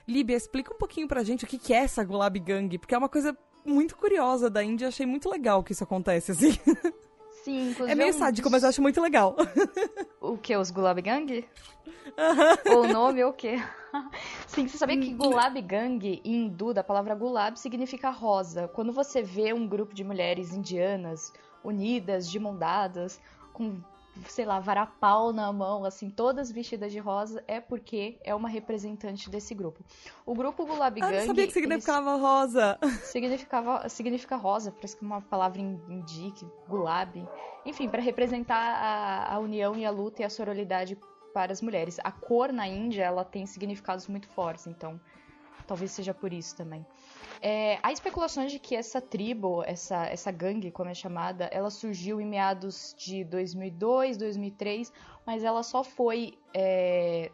Líbia, 0.05 0.35
explica 0.35 0.73
um 0.73 0.77
pouquinho 0.77 1.07
pra 1.07 1.23
gente 1.23 1.45
o 1.45 1.47
que, 1.47 1.57
que 1.57 1.73
é 1.73 1.77
essa 1.77 2.03
Gulab 2.03 2.37
Gang, 2.39 2.77
porque 2.77 2.93
é 2.93 2.97
uma 2.97 3.07
coisa 3.07 3.35
muito 3.65 3.95
curiosa 3.95 4.49
da 4.49 4.61
Índia, 4.61 4.89
achei 4.89 5.05
muito 5.05 5.29
legal 5.29 5.63
que 5.63 5.71
isso 5.71 5.83
acontece, 5.83 6.33
assim. 6.33 6.51
Sim, 7.47 7.69
inclusive. 7.69 7.89
É 7.93 7.95
meio 7.95 8.13
sádico, 8.13 8.49
mas 8.49 8.63
eu 8.63 8.67
acho 8.67 8.81
muito 8.81 8.99
legal. 8.99 9.37
O 10.19 10.37
que? 10.37 10.53
Os 10.57 10.69
Gulab 10.69 11.01
Gang? 11.01 11.47
o 12.65 12.87
nome 12.91 13.23
ou 13.23 13.29
o 13.29 13.33
quê? 13.33 13.55
Sim, 14.45 14.67
você 14.67 14.77
sabia 14.77 14.99
que 14.99 15.13
Gulab 15.13 15.61
Gang 15.61 16.21
em 16.25 16.43
hindu, 16.43 16.73
da 16.73 16.83
palavra 16.83 17.15
Gulab, 17.15 17.57
significa 17.57 18.09
rosa. 18.09 18.67
Quando 18.67 18.91
você 18.91 19.21
vê 19.21 19.53
um 19.53 19.65
grupo 19.65 19.93
de 19.95 20.03
mulheres 20.03 20.51
indianas 20.51 21.31
unidas, 21.63 22.29
de 22.29 22.37
mão 22.37 22.57
dadas, 22.57 23.21
com 23.53 23.77
sei 24.27 24.45
lá, 24.45 24.59
varapau 24.59 25.31
na 25.31 25.51
mão, 25.51 25.85
assim, 25.85 26.09
todas 26.09 26.51
vestidas 26.51 26.91
de 26.91 26.99
rosa, 26.99 27.43
é 27.47 27.59
porque 27.59 28.19
é 28.23 28.33
uma 28.33 28.49
representante 28.49 29.29
desse 29.29 29.53
grupo. 29.53 29.83
O 30.25 30.33
grupo 30.33 30.65
Gulab 30.65 30.99
Gang... 30.99 31.13
Ah, 31.13 31.21
eu 31.21 31.27
sabia 31.27 31.47
que 31.47 31.53
significava 31.53 32.15
rosa. 32.15 32.77
Significava, 33.03 33.89
significa 33.89 34.35
rosa, 34.35 34.71
parece 34.71 34.97
que 34.97 35.03
uma 35.03 35.21
palavra 35.21 35.61
indique, 35.61 36.45
Gulab. 36.67 37.27
Enfim, 37.65 37.89
para 37.89 38.01
representar 38.01 38.55
a, 38.55 39.35
a 39.35 39.39
união 39.39 39.75
e 39.75 39.85
a 39.85 39.91
luta 39.91 40.21
e 40.21 40.25
a 40.25 40.29
sororidade 40.29 40.97
para 41.33 41.51
as 41.51 41.61
mulheres. 41.61 41.99
A 42.03 42.11
cor 42.11 42.51
na 42.51 42.67
Índia, 42.67 43.03
ela 43.03 43.23
tem 43.23 43.45
significados 43.45 44.07
muito 44.07 44.27
fortes, 44.29 44.67
então 44.67 44.99
talvez 45.67 45.91
seja 45.91 46.13
por 46.13 46.33
isso 46.33 46.55
também. 46.55 46.85
É, 47.41 47.79
há 47.83 47.91
especulações 47.91 48.51
de 48.51 48.59
que 48.59 48.75
essa 48.75 48.99
tribo, 48.99 49.63
essa, 49.65 50.05
essa 50.05 50.31
gangue, 50.31 50.71
como 50.71 50.89
é 50.89 50.93
chamada, 50.93 51.45
ela 51.51 51.69
surgiu 51.69 52.19
em 52.19 52.25
meados 52.25 52.95
de 52.97 53.23
2002, 53.23 54.17
2003, 54.17 54.91
mas 55.25 55.43
ela 55.43 55.63
só 55.63 55.83
foi 55.83 56.37
é, 56.53 57.31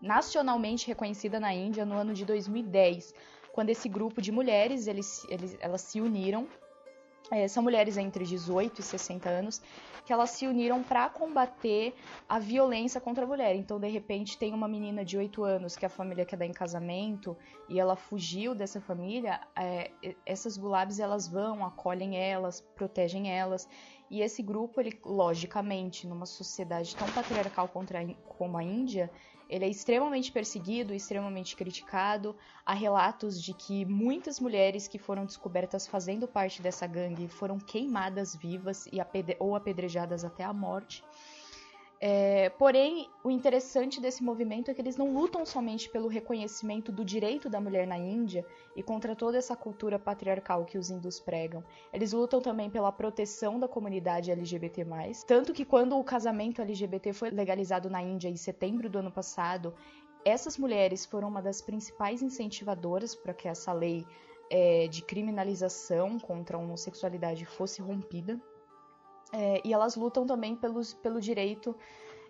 nacionalmente 0.00 0.86
reconhecida 0.86 1.38
na 1.38 1.52
Índia 1.52 1.84
no 1.84 1.94
ano 1.94 2.14
de 2.14 2.24
2010, 2.24 3.14
quando 3.52 3.70
esse 3.70 3.88
grupo 3.88 4.22
de 4.22 4.30
mulheres 4.30 4.86
eles, 4.86 5.26
eles, 5.28 5.56
elas 5.60 5.80
se 5.80 6.00
uniram 6.00 6.46
é, 7.30 7.46
são 7.46 7.62
mulheres 7.62 7.96
entre 7.96 8.24
18 8.24 8.80
e 8.80 8.82
60 8.82 9.28
anos 9.28 9.62
que 10.04 10.12
elas 10.12 10.30
se 10.30 10.46
uniram 10.46 10.82
para 10.82 11.10
combater 11.10 11.94
a 12.26 12.38
violência 12.38 12.98
contra 12.98 13.24
a 13.24 13.26
mulher. 13.26 13.54
Então, 13.54 13.78
de 13.78 13.88
repente, 13.88 14.38
tem 14.38 14.54
uma 14.54 14.66
menina 14.66 15.04
de 15.04 15.18
8 15.18 15.44
anos 15.44 15.76
que 15.76 15.84
a 15.84 15.88
família 15.90 16.24
quer 16.24 16.36
dar 16.36 16.46
em 16.46 16.52
casamento 16.52 17.36
e 17.68 17.78
ela 17.78 17.94
fugiu 17.94 18.54
dessa 18.54 18.80
família. 18.80 19.38
É, 19.54 19.90
essas 20.24 20.56
gulabs 20.56 20.98
elas 20.98 21.28
vão, 21.28 21.62
acolhem 21.62 22.16
elas, 22.16 22.62
protegem 22.74 23.30
elas. 23.30 23.68
E 24.10 24.22
esse 24.22 24.42
grupo, 24.42 24.80
ele, 24.80 24.98
logicamente, 25.04 26.06
numa 26.06 26.24
sociedade 26.24 26.96
tão 26.96 27.06
patriarcal 27.08 27.68
contra, 27.68 28.02
como 28.38 28.56
a 28.56 28.62
Índia, 28.62 29.10
ele 29.48 29.64
é 29.64 29.68
extremamente 29.68 30.30
perseguido, 30.30 30.94
extremamente 30.94 31.56
criticado. 31.56 32.36
Há 32.66 32.74
relatos 32.74 33.42
de 33.42 33.54
que 33.54 33.84
muitas 33.84 34.38
mulheres 34.38 34.86
que 34.86 34.98
foram 34.98 35.24
descobertas 35.24 35.86
fazendo 35.86 36.28
parte 36.28 36.60
dessa 36.60 36.86
gangue 36.86 37.28
foram 37.28 37.58
queimadas 37.58 38.36
vivas 38.36 38.86
e 38.92 39.00
apedre 39.00 39.36
ou 39.38 39.56
apedrejadas 39.56 40.24
até 40.24 40.44
a 40.44 40.52
morte. 40.52 41.02
É, 42.00 42.48
porém, 42.50 43.10
o 43.24 43.30
interessante 43.30 44.00
desse 44.00 44.22
movimento 44.22 44.70
é 44.70 44.74
que 44.74 44.80
eles 44.80 44.96
não 44.96 45.12
lutam 45.12 45.44
somente 45.44 45.90
pelo 45.90 46.06
reconhecimento 46.06 46.92
do 46.92 47.04
direito 47.04 47.50
da 47.50 47.60
mulher 47.60 47.88
na 47.88 47.98
Índia 47.98 48.46
e 48.76 48.82
contra 48.84 49.16
toda 49.16 49.36
essa 49.36 49.56
cultura 49.56 49.98
patriarcal 49.98 50.64
que 50.64 50.78
os 50.78 50.90
hindus 50.90 51.18
pregam. 51.18 51.64
Eles 51.92 52.12
lutam 52.12 52.40
também 52.40 52.70
pela 52.70 52.92
proteção 52.92 53.58
da 53.58 53.66
comunidade 53.66 54.30
LGBT+. 54.30 54.86
Tanto 55.26 55.52
que 55.52 55.64
quando 55.64 55.98
o 55.98 56.04
casamento 56.04 56.62
LGBT 56.62 57.12
foi 57.12 57.30
legalizado 57.30 57.90
na 57.90 58.00
Índia 58.00 58.28
em 58.28 58.36
setembro 58.36 58.88
do 58.88 58.98
ano 58.98 59.10
passado, 59.10 59.74
essas 60.24 60.56
mulheres 60.56 61.04
foram 61.04 61.28
uma 61.28 61.42
das 61.42 61.60
principais 61.60 62.22
incentivadoras 62.22 63.14
para 63.14 63.34
que 63.34 63.48
essa 63.48 63.72
lei 63.72 64.06
é, 64.50 64.86
de 64.86 65.02
criminalização 65.02 66.18
contra 66.18 66.56
a 66.56 66.60
homossexualidade 66.60 67.44
fosse 67.44 67.82
rompida. 67.82 68.40
É, 69.32 69.60
e 69.64 69.72
elas 69.72 69.94
lutam 69.94 70.26
também 70.26 70.56
pelos, 70.56 70.94
pelo 70.94 71.20
direito 71.20 71.76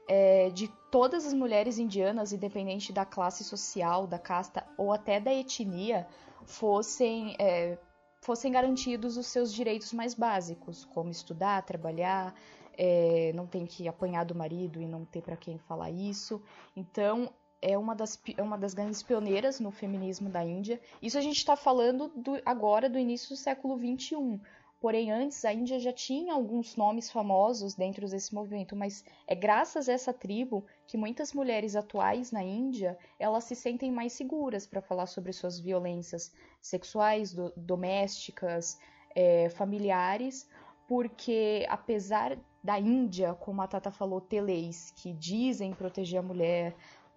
é, 0.09 0.51
de 0.51 0.69
todas 0.91 1.27
as 1.27 1.35
mulheres 1.35 1.79
indianas, 1.79 2.33
independente 2.33 2.93
da 2.93 3.05
classe 3.05 3.45
social, 3.45 4.07
da 4.07 4.19
casta 4.19 4.67
ou 4.77 4.93
até 4.93 5.21
da 5.21 5.33
etnia, 5.33 6.07
fossem, 6.45 7.37
é, 7.39 7.79
fossem 8.23 8.51
garantidos 8.51 9.17
os 9.17 9.27
seus 9.27 9.53
direitos 9.53 9.93
mais 9.93 10.15
básicos, 10.15 10.85
como 10.87 11.11
estudar, 11.11 11.63
trabalhar, 11.63 12.35
é, 12.77 13.33
não 13.35 13.47
ter 13.47 13.67
que 13.67 13.87
apanhar 13.87 14.25
do 14.25 14.35
marido 14.35 14.81
e 14.81 14.87
não 14.87 15.05
ter 15.05 15.23
para 15.23 15.37
quem 15.37 15.59
falar 15.59 15.91
isso. 15.91 16.41
Então, 16.75 17.31
é 17.61 17.77
uma 17.77 17.95
das, 17.95 18.19
é 18.37 18.43
uma 18.43 18.57
das 18.57 18.73
grandes 18.73 19.03
pioneiras 19.03 19.61
no 19.61 19.71
feminismo 19.71 20.31
da 20.31 20.45
Índia. 20.45 20.81
Isso 21.03 21.19
a 21.19 21.21
gente 21.21 21.37
está 21.37 21.57
falando 21.57 22.09
do, 22.15 22.41
agora 22.47 22.89
do 22.89 22.99
início 22.99 23.31
do 23.31 23.37
século 23.37 23.77
XXI. 23.77 24.41
Porém, 24.81 25.11
antes 25.11 25.45
a 25.45 25.53
Índia 25.53 25.81
já 25.81 25.93
tinha 25.93 26.33
alguns 26.33 26.77
nomes 26.77 27.11
famosos 27.11 27.75
dentro 27.75 28.09
desse 28.09 28.33
movimento, 28.33 28.77
mas 28.77 29.05
é 29.27 29.35
graças 29.35 29.89
a 29.89 29.93
essa 29.93 30.13
tribo 30.13 30.65
que 30.87 30.97
muitas 30.97 31.33
mulheres 31.33 31.75
atuais 31.75 32.31
na 32.31 32.45
Índia 32.45 32.97
elas 33.19 33.45
se 33.45 33.57
sentem 33.57 33.91
mais 33.91 34.13
seguras 34.13 34.67
para 34.67 34.81
falar 34.81 35.07
sobre 35.07 35.33
suas 35.33 35.59
violências 35.59 36.33
sexuais, 36.61 37.33
do, 37.33 37.53
domésticas, 37.57 38.79
é, 39.17 39.49
familiares, 39.51 40.49
porque 40.87 41.67
apesar 41.69 42.39
da 42.63 42.79
Índia, 42.79 43.35
como 43.35 43.61
a 43.63 43.67
Tata 43.67 43.91
falou, 43.91 44.21
ter 44.21 44.41
leis 44.41 44.93
que 44.97 45.13
dizem 45.13 45.73
proteger 45.73 46.21
a 46.21 46.23
mulher, 46.23 46.77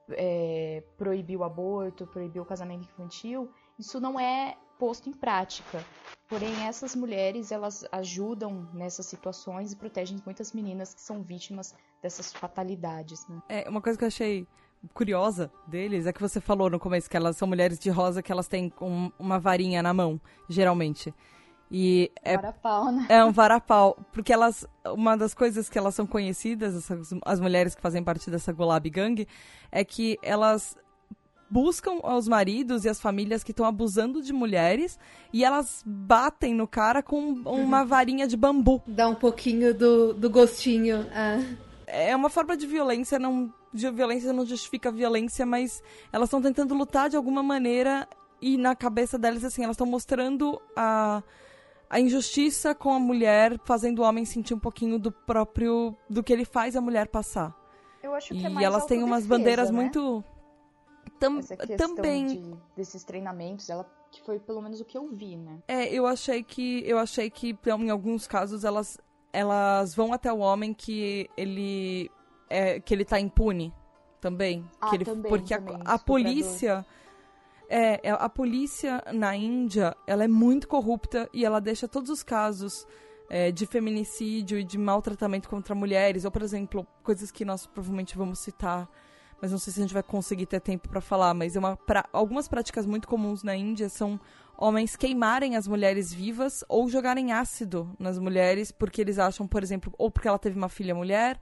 é, 0.09 0.83
proibir 0.97 1.37
o 1.37 1.43
aborto, 1.43 2.07
proibir 2.07 2.41
o 2.41 2.45
casamento 2.45 2.83
infantil, 2.85 3.51
isso 3.81 3.99
não 3.99 4.19
é 4.19 4.55
posto 4.79 5.09
em 5.09 5.13
prática. 5.13 5.83
Porém, 6.29 6.65
essas 6.65 6.95
mulheres, 6.95 7.51
elas 7.51 7.85
ajudam 7.91 8.69
nessas 8.73 9.05
situações 9.05 9.73
e 9.73 9.75
protegem 9.75 10.17
muitas 10.25 10.53
meninas 10.53 10.93
que 10.93 11.01
são 11.01 11.21
vítimas 11.21 11.75
dessas 12.01 12.31
fatalidades, 12.31 13.27
né? 13.27 13.41
É, 13.49 13.69
uma 13.69 13.81
coisa 13.81 13.99
que 13.99 14.05
eu 14.05 14.07
achei 14.07 14.47
curiosa 14.93 15.51
deles 15.67 16.07
é 16.07 16.13
que 16.13 16.21
você 16.21 16.39
falou 16.39 16.69
no 16.69 16.79
começo 16.79 17.09
que 17.09 17.17
elas 17.17 17.35
são 17.35 17.47
mulheres 17.47 17.77
de 17.77 17.89
rosa 17.89 18.23
que 18.23 18.31
elas 18.31 18.47
têm 18.47 18.71
um, 18.81 19.11
uma 19.19 19.39
varinha 19.39 19.83
na 19.83 19.93
mão, 19.93 20.19
geralmente. 20.47 21.13
E 21.69 22.11
é, 22.23 22.35
varapau, 22.35 22.91
né? 22.91 23.05
é 23.09 23.23
um 23.23 23.31
varapau, 23.31 23.97
porque 24.11 24.33
elas, 24.33 24.65
uma 24.85 25.15
das 25.15 25.33
coisas 25.33 25.69
que 25.69 25.77
elas 25.77 25.95
são 25.95 26.05
conhecidas, 26.05 26.75
essas, 26.75 27.13
as 27.25 27.39
mulheres 27.39 27.75
que 27.75 27.81
fazem 27.81 28.03
parte 28.03 28.29
dessa 28.29 28.51
Gulab 28.51 28.89
Gang, 28.89 29.27
é 29.71 29.83
que 29.83 30.17
elas 30.21 30.75
buscam 31.51 31.99
os 32.01 32.29
maridos 32.29 32.85
e 32.85 32.89
as 32.89 33.01
famílias 33.01 33.43
que 33.43 33.51
estão 33.51 33.65
abusando 33.65 34.23
de 34.23 34.31
mulheres 34.31 34.97
e 35.33 35.43
elas 35.43 35.83
batem 35.85 36.53
no 36.53 36.65
cara 36.65 37.03
com 37.03 37.19
uma 37.45 37.83
varinha 37.83 38.25
de 38.25 38.37
bambu. 38.37 38.81
Dá 38.87 39.09
um 39.09 39.15
pouquinho 39.15 39.73
do, 39.73 40.13
do 40.13 40.29
gostinho. 40.29 41.05
Ah. 41.13 41.43
É 41.85 42.15
uma 42.15 42.29
forma 42.29 42.55
de 42.55 42.65
violência, 42.65 43.19
não. 43.19 43.53
De 43.73 43.89
violência 43.91 44.31
não 44.31 44.45
justifica 44.45 44.89
a 44.89 44.91
violência, 44.91 45.45
mas 45.45 45.83
elas 46.11 46.27
estão 46.27 46.41
tentando 46.41 46.73
lutar 46.73 47.09
de 47.09 47.17
alguma 47.17 47.43
maneira 47.43 48.07
e 48.41 48.57
na 48.57 48.75
cabeça 48.75 49.19
delas, 49.19 49.43
assim, 49.43 49.63
elas 49.63 49.75
estão 49.75 49.85
mostrando 49.85 50.61
a, 50.75 51.21
a 51.89 51.99
injustiça 51.99 52.73
com 52.73 52.93
a 52.93 52.99
mulher, 52.99 53.59
fazendo 53.65 53.99
o 53.99 54.03
homem 54.03 54.25
sentir 54.25 54.53
um 54.53 54.59
pouquinho 54.59 54.97
do 54.97 55.11
próprio. 55.11 55.95
do 56.09 56.23
que 56.23 56.31
ele 56.31 56.45
faz 56.45 56.75
a 56.75 56.81
mulher 56.81 57.07
passar. 57.07 57.55
Eu 58.01 58.15
acho 58.15 58.29
que 58.29 58.41
e 58.41 58.45
é 58.45 58.49
mais 58.49 58.65
elas 58.65 58.85
têm 58.85 59.03
umas 59.03 59.25
bandeiras 59.27 59.69
né? 59.69 59.75
muito 59.75 60.23
Tam, 61.21 61.39
Essa 61.39 61.55
também 61.77 62.27
de, 62.27 62.55
desses 62.75 63.03
treinamentos, 63.03 63.69
ela 63.69 63.85
que 64.11 64.21
foi 64.23 64.39
pelo 64.39 64.61
menos 64.61 64.81
o 64.81 64.85
que 64.85 64.97
eu 64.97 65.07
vi, 65.07 65.37
né? 65.37 65.59
É, 65.67 65.87
eu 65.93 66.05
achei 66.05 66.43
que 66.43 66.83
eu 66.85 66.97
achei 66.97 67.29
que 67.29 67.55
em 67.79 67.89
alguns 67.89 68.27
casos 68.27 68.65
elas 68.65 68.97
elas 69.31 69.95
vão 69.95 70.11
até 70.11 70.33
o 70.33 70.39
homem 70.39 70.73
que 70.73 71.29
ele 71.37 72.11
é, 72.49 72.79
que 72.81 72.93
ele 72.93 73.05
tá 73.05 73.17
impune 73.19 73.73
também, 74.19 74.69
Ah, 74.81 74.89
que 74.89 74.95
ele, 74.97 75.05
também, 75.05 75.29
porque 75.29 75.53
a- 75.53 75.57
também, 75.59 75.73
a, 75.75 75.77
estuprador. 75.77 76.05
polícia 76.05 76.85
é, 77.69 78.09
é, 78.09 78.11
a 78.11 78.27
polícia 78.27 79.01
na 79.13 79.33
Índia, 79.35 79.95
ela 80.05 80.25
é 80.25 80.27
muito 80.27 80.67
corrupta 80.67 81.29
e 81.33 81.45
ela 81.45 81.61
deixa 81.61 81.87
todos 81.87 82.09
os 82.09 82.21
casos 82.21 82.85
é, 83.29 83.49
de 83.49 83.65
feminicídio 83.65 84.59
e 84.59 84.63
de 84.65 84.77
maltratamento 84.77 85.47
contra 85.47 85.73
mulheres, 85.73 86.25
ou 86.25 86.31
por 86.31 86.41
exemplo, 86.41 86.85
coisas 87.01 87.31
que 87.31 87.45
nós 87.45 87.65
provavelmente 87.65 88.17
vamos 88.17 88.39
citar, 88.39 88.89
mas 89.41 89.51
não 89.51 89.57
sei 89.57 89.73
se 89.73 89.79
a 89.79 89.83
gente 89.83 89.93
vai 89.93 90.03
conseguir 90.03 90.45
ter 90.45 90.59
tempo 90.59 90.87
pra 90.87 91.01
falar, 91.01 91.33
mas 91.33 91.55
é 91.55 91.59
uma 91.59 91.75
pra- 91.75 92.07
algumas 92.13 92.47
práticas 92.47 92.85
muito 92.85 93.07
comuns 93.07 93.41
na 93.43 93.55
Índia 93.55 93.89
são 93.89 94.19
homens 94.57 94.95
queimarem 94.95 95.55
as 95.55 95.67
mulheres 95.67 96.13
vivas 96.13 96.63
ou 96.69 96.87
jogarem 96.87 97.31
ácido 97.31 97.89
nas 97.97 98.19
mulheres 98.19 98.71
porque 98.71 99.01
eles 99.01 99.17
acham, 99.17 99.47
por 99.47 99.63
exemplo, 99.63 99.91
ou 99.97 100.11
porque 100.11 100.27
ela 100.27 100.37
teve 100.37 100.55
uma 100.57 100.69
filha 100.69 100.93
mulher, 100.93 101.39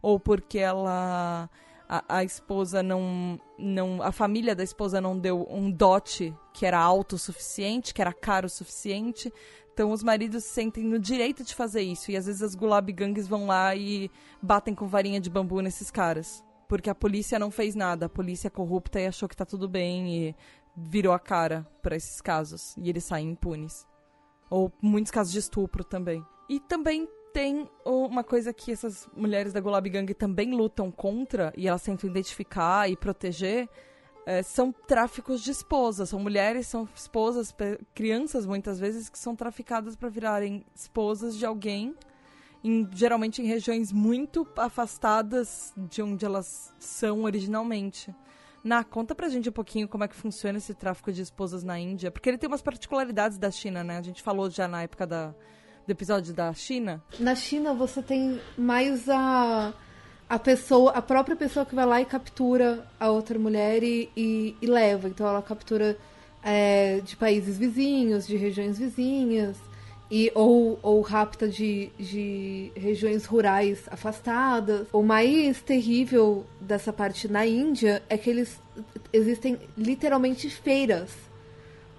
ou 0.00 0.18
porque 0.18 0.58
ela 0.58 1.50
a, 1.88 2.02
a 2.08 2.24
esposa 2.24 2.82
não 2.82 3.38
não 3.58 4.00
a 4.02 4.10
família 4.10 4.54
da 4.56 4.64
esposa 4.64 4.98
não 5.00 5.18
deu 5.18 5.46
um 5.50 5.70
dote 5.70 6.34
que 6.54 6.64
era 6.64 6.78
alto 6.80 7.16
o 7.16 7.18
suficiente, 7.18 7.92
que 7.92 8.00
era 8.00 8.12
caro 8.14 8.46
o 8.46 8.50
suficiente. 8.50 9.30
Então 9.74 9.90
os 9.90 10.02
maridos 10.02 10.44
se 10.44 10.50
sentem 10.54 10.84
no 10.84 10.98
direito 10.98 11.44
de 11.44 11.54
fazer 11.54 11.82
isso 11.82 12.10
e 12.10 12.16
às 12.16 12.24
vezes 12.26 12.42
as 12.42 12.54
gulab 12.54 12.90
gangues 12.92 13.26
vão 13.28 13.46
lá 13.46 13.74
e 13.76 14.10
batem 14.40 14.74
com 14.74 14.86
varinha 14.86 15.20
de 15.20 15.28
bambu 15.30 15.60
nesses 15.60 15.90
caras, 15.90 16.42
porque 16.72 16.88
a 16.88 16.94
polícia 16.94 17.38
não 17.38 17.50
fez 17.50 17.74
nada, 17.74 18.06
a 18.06 18.08
polícia 18.08 18.48
é 18.48 18.50
corrupta 18.50 18.98
e 18.98 19.06
achou 19.06 19.28
que 19.28 19.36
tá 19.36 19.44
tudo 19.44 19.68
bem 19.68 20.08
e 20.08 20.36
virou 20.74 21.12
a 21.12 21.18
cara 21.18 21.66
pra 21.82 21.94
esses 21.94 22.18
casos 22.22 22.74
e 22.78 22.88
eles 22.88 23.04
saem 23.04 23.32
impunes. 23.32 23.86
Ou 24.48 24.72
muitos 24.80 25.12
casos 25.12 25.34
de 25.34 25.38
estupro 25.38 25.84
também. 25.84 26.24
E 26.48 26.58
também 26.58 27.06
tem 27.30 27.68
uma 27.84 28.24
coisa 28.24 28.54
que 28.54 28.72
essas 28.72 29.06
mulheres 29.14 29.52
da 29.52 29.60
Gulab 29.60 29.86
Gang 29.90 30.14
também 30.14 30.54
lutam 30.54 30.90
contra 30.90 31.52
e 31.58 31.68
elas 31.68 31.82
tentam 31.82 32.08
identificar 32.08 32.88
e 32.90 32.96
proteger. 32.96 33.68
é, 34.24 34.42
são 34.42 34.72
tráficos 34.72 35.42
de 35.42 35.50
esposas. 35.50 36.08
São 36.08 36.20
mulheres, 36.20 36.68
são 36.68 36.88
esposas, 36.94 37.54
crianças 37.94 38.46
muitas 38.46 38.80
vezes, 38.80 39.10
que 39.10 39.18
são 39.18 39.36
traficadas 39.36 39.94
para 39.94 40.08
virarem 40.08 40.64
esposas 40.74 41.36
de 41.36 41.44
alguém, 41.44 41.94
em- 42.64 42.88
geralmente 42.92 43.40
em 43.42 43.46
regiões 43.46 43.92
muito 43.92 44.46
afastadas 44.56 45.72
de 45.76 46.02
onde 46.02 46.24
elas 46.24 46.72
são 46.78 47.22
originalmente. 47.24 48.14
Na, 48.64 48.84
conta 48.84 49.14
pra 49.14 49.28
gente 49.28 49.48
um 49.48 49.52
pouquinho 49.52 49.88
como 49.88 50.04
é 50.04 50.08
que 50.08 50.14
funciona 50.14 50.58
esse 50.58 50.72
tráfico 50.72 51.10
de 51.12 51.20
esposas 51.22 51.64
na 51.64 51.78
Índia, 51.78 52.10
porque 52.12 52.28
ele 52.28 52.38
tem 52.38 52.46
umas 52.48 52.62
particularidades 52.62 53.36
da 53.36 53.50
China, 53.50 53.82
né? 53.82 53.98
A 53.98 54.02
gente 54.02 54.22
falou 54.22 54.48
já 54.48 54.68
na 54.68 54.82
época 54.82 55.04
da, 55.06 55.34
do 55.86 55.90
episódio 55.90 56.32
da 56.32 56.52
China. 56.54 57.02
Na 57.18 57.34
China 57.34 57.74
você 57.74 58.00
tem 58.00 58.40
mais 58.56 59.08
a, 59.08 59.74
a 60.28 60.38
pessoa, 60.38 60.92
a 60.92 61.02
própria 61.02 61.34
pessoa 61.34 61.66
que 61.66 61.74
vai 61.74 61.84
lá 61.84 62.00
e 62.00 62.04
captura 62.04 62.86
a 63.00 63.10
outra 63.10 63.36
mulher 63.36 63.82
e, 63.82 64.08
e, 64.16 64.56
e 64.62 64.66
leva. 64.66 65.08
Então 65.08 65.26
ela 65.26 65.42
captura 65.42 65.98
é, 66.40 67.00
de 67.00 67.16
países 67.16 67.58
vizinhos, 67.58 68.28
de 68.28 68.36
regiões 68.36 68.78
vizinhas, 68.78 69.56
e, 70.12 70.30
ou, 70.34 70.78
ou 70.82 71.00
rapta 71.00 71.48
de, 71.48 71.90
de 71.98 72.70
regiões 72.76 73.24
rurais 73.24 73.80
afastadas. 73.90 74.86
O 74.92 75.02
mais 75.02 75.62
terrível 75.62 76.44
dessa 76.60 76.92
parte 76.92 77.26
na 77.28 77.46
Índia 77.46 78.02
é 78.10 78.18
que 78.18 78.28
eles 78.28 78.60
existem 79.10 79.58
literalmente 79.76 80.50
feiras 80.50 81.10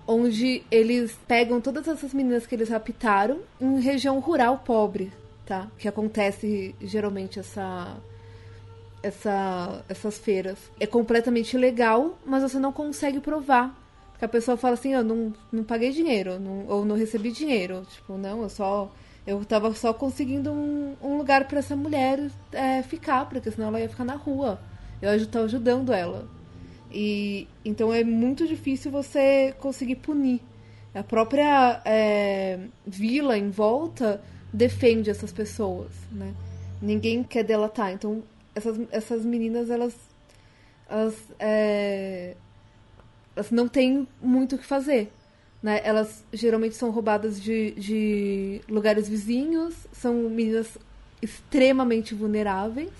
onde 0.05 0.61
eles 0.69 1.17
pegam 1.27 1.59
todas 1.59 1.87
essas 1.87 2.13
meninas 2.13 2.45
que 2.45 2.53
eles 2.53 2.69
raptaram 2.69 3.39
em 3.59 3.79
região 3.79 4.19
rural 4.19 4.61
pobre, 4.63 5.11
tá? 5.43 5.67
Que 5.79 5.87
acontece 5.87 6.75
geralmente 6.81 7.39
essa 7.39 7.97
essa 9.01 9.83
essas 9.89 10.19
feiras. 10.19 10.59
É 10.79 10.85
completamente 10.85 11.57
legal, 11.57 12.15
mas 12.23 12.43
você 12.43 12.59
não 12.59 12.71
consegue 12.71 13.19
provar. 13.19 13.82
A 14.23 14.27
pessoa 14.27 14.57
fala 14.57 14.75
assim, 14.75 14.93
eu 14.93 15.03
não, 15.03 15.33
não 15.51 15.63
paguei 15.63 15.91
dinheiro, 15.91 16.39
não- 16.39 16.65
ou 16.67 16.85
não 16.85 16.95
recebi 16.95 17.31
dinheiro. 17.31 17.85
Tipo, 17.89 18.17
não, 18.17 18.43
eu 18.43 18.49
só 18.49 18.91
eu 19.25 19.43
tava 19.45 19.73
só 19.73 19.93
conseguindo 19.93 20.51
um, 20.51 20.95
um 21.01 21.17
lugar 21.17 21.47
pra 21.47 21.59
essa 21.59 21.75
mulher 21.75 22.29
é, 22.51 22.83
ficar, 22.83 23.27
porque 23.29 23.49
senão 23.51 23.67
ela 23.69 23.79
ia 23.79 23.87
ficar 23.89 24.03
na 24.03 24.15
rua. 24.15 24.59
Eu 25.01 25.25
tava 25.27 25.45
ajudando 25.45 25.93
ela. 25.93 26.27
E 26.91 27.47
então 27.65 27.93
é 27.93 28.03
muito 28.03 28.47
difícil 28.47 28.91
você 28.91 29.53
conseguir 29.59 29.95
punir. 29.97 30.41
A 30.93 31.03
própria 31.03 31.81
é, 31.85 32.59
vila 32.85 33.37
em 33.37 33.49
volta 33.49 34.21
defende 34.51 35.09
essas 35.09 35.31
pessoas, 35.31 35.91
né? 36.11 36.33
Ninguém 36.81 37.23
quer 37.23 37.43
delatar. 37.43 37.91
Então 37.93 38.23
essas, 38.53 38.79
essas 38.91 39.25
meninas 39.25 39.69
elas 39.69 39.95
elas, 40.89 41.15
é, 41.39 42.35
elas 43.35 43.51
não 43.51 43.67
têm 43.67 44.07
muito 44.21 44.55
o 44.55 44.57
que 44.57 44.65
fazer. 44.65 45.11
Né? 45.61 45.81
Elas 45.83 46.23
geralmente 46.31 46.75
são 46.75 46.91
roubadas 46.91 47.41
de, 47.41 47.71
de 47.71 48.61
lugares 48.67 49.07
vizinhos, 49.07 49.75
são 49.91 50.13
meninas 50.29 50.77
extremamente 51.21 52.13
vulneráveis. 52.13 52.91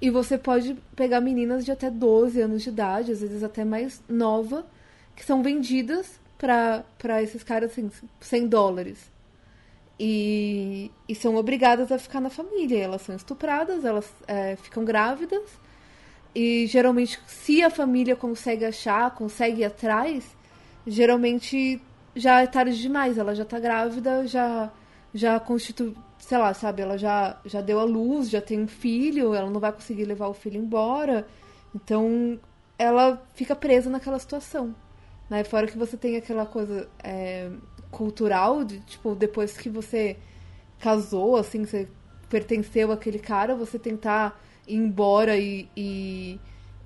E 0.00 0.10
você 0.10 0.36
pode 0.36 0.76
pegar 0.94 1.22
meninas 1.22 1.64
de 1.64 1.72
até 1.72 1.90
12 1.90 2.38
anos 2.40 2.62
de 2.62 2.68
idade, 2.68 3.12
às 3.12 3.20
vezes 3.20 3.42
até 3.42 3.64
mais 3.64 4.02
nova, 4.06 4.66
que 5.16 5.24
são 5.24 5.42
vendidas 5.42 6.20
para 6.36 7.22
esses 7.22 7.42
caras 7.42 7.72
assim, 7.72 7.90
100 8.20 8.46
dólares. 8.46 9.10
E, 9.98 10.90
e 11.08 11.14
são 11.14 11.36
obrigadas 11.36 11.90
a 11.90 11.98
ficar 11.98 12.20
na 12.20 12.28
família. 12.28 12.78
Elas 12.78 13.02
são 13.02 13.16
estupradas, 13.16 13.86
elas 13.86 14.06
é, 14.26 14.56
ficam 14.56 14.84
grávidas. 14.84 15.42
E 16.38 16.66
geralmente, 16.66 17.18
se 17.26 17.62
a 17.62 17.70
família 17.70 18.14
consegue 18.14 18.62
achar, 18.62 19.10
consegue 19.12 19.62
ir 19.62 19.64
atrás, 19.64 20.36
geralmente 20.86 21.80
já 22.14 22.42
é 22.42 22.46
tarde 22.46 22.78
demais. 22.78 23.16
Ela 23.16 23.34
já 23.34 23.42
tá 23.42 23.58
grávida, 23.58 24.26
já, 24.26 24.70
já 25.14 25.40
constitui, 25.40 25.94
sei 26.18 26.36
lá, 26.36 26.52
sabe? 26.52 26.82
Ela 26.82 26.98
já, 26.98 27.40
já 27.46 27.62
deu 27.62 27.80
a 27.80 27.84
luz, 27.84 28.28
já 28.28 28.42
tem 28.42 28.60
um 28.60 28.68
filho, 28.68 29.32
ela 29.32 29.48
não 29.48 29.58
vai 29.58 29.72
conseguir 29.72 30.04
levar 30.04 30.28
o 30.28 30.34
filho 30.34 30.60
embora. 30.60 31.26
Então, 31.74 32.38
ela 32.78 33.26
fica 33.34 33.56
presa 33.56 33.88
naquela 33.88 34.18
situação. 34.18 34.74
Né? 35.30 35.42
Fora 35.42 35.66
que 35.66 35.78
você 35.78 35.96
tem 35.96 36.18
aquela 36.18 36.44
coisa 36.44 36.86
é, 37.02 37.50
cultural, 37.90 38.62
de, 38.62 38.80
tipo, 38.80 39.14
depois 39.14 39.56
que 39.56 39.70
você 39.70 40.18
casou, 40.78 41.36
assim, 41.36 41.64
você 41.64 41.88
pertenceu 42.28 42.92
àquele 42.92 43.18
cara, 43.18 43.54
você 43.54 43.78
tentar 43.78 44.38
ir 44.66 44.76
embora 44.76 45.36
e, 45.36 45.68
e, 45.76 46.40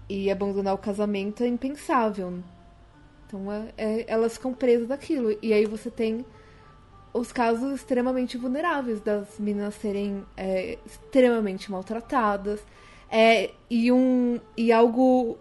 e 0.09 0.31
abandonar 0.31 0.75
o 0.75 0.79
casamento 0.79 1.43
é 1.43 1.47
impensável. 1.47 2.39
Então 3.27 3.51
é, 3.53 3.69
é, 3.77 4.05
elas 4.09 4.35
ficam 4.35 4.53
presas 4.53 4.89
daquilo. 4.89 5.37
E 5.43 5.53
aí 5.53 5.67
você 5.67 5.91
tem 5.91 6.25
os 7.13 7.33
casos 7.33 7.75
extremamente 7.75 8.37
vulneráveis 8.37 9.01
das 9.01 9.39
meninas 9.39 9.75
serem 9.75 10.25
é, 10.37 10.79
extremamente 10.85 11.71
maltratadas. 11.71 12.61
É, 13.11 13.51
e, 13.69 13.91
um, 13.91 14.39
e 14.57 14.71
algo 14.71 15.37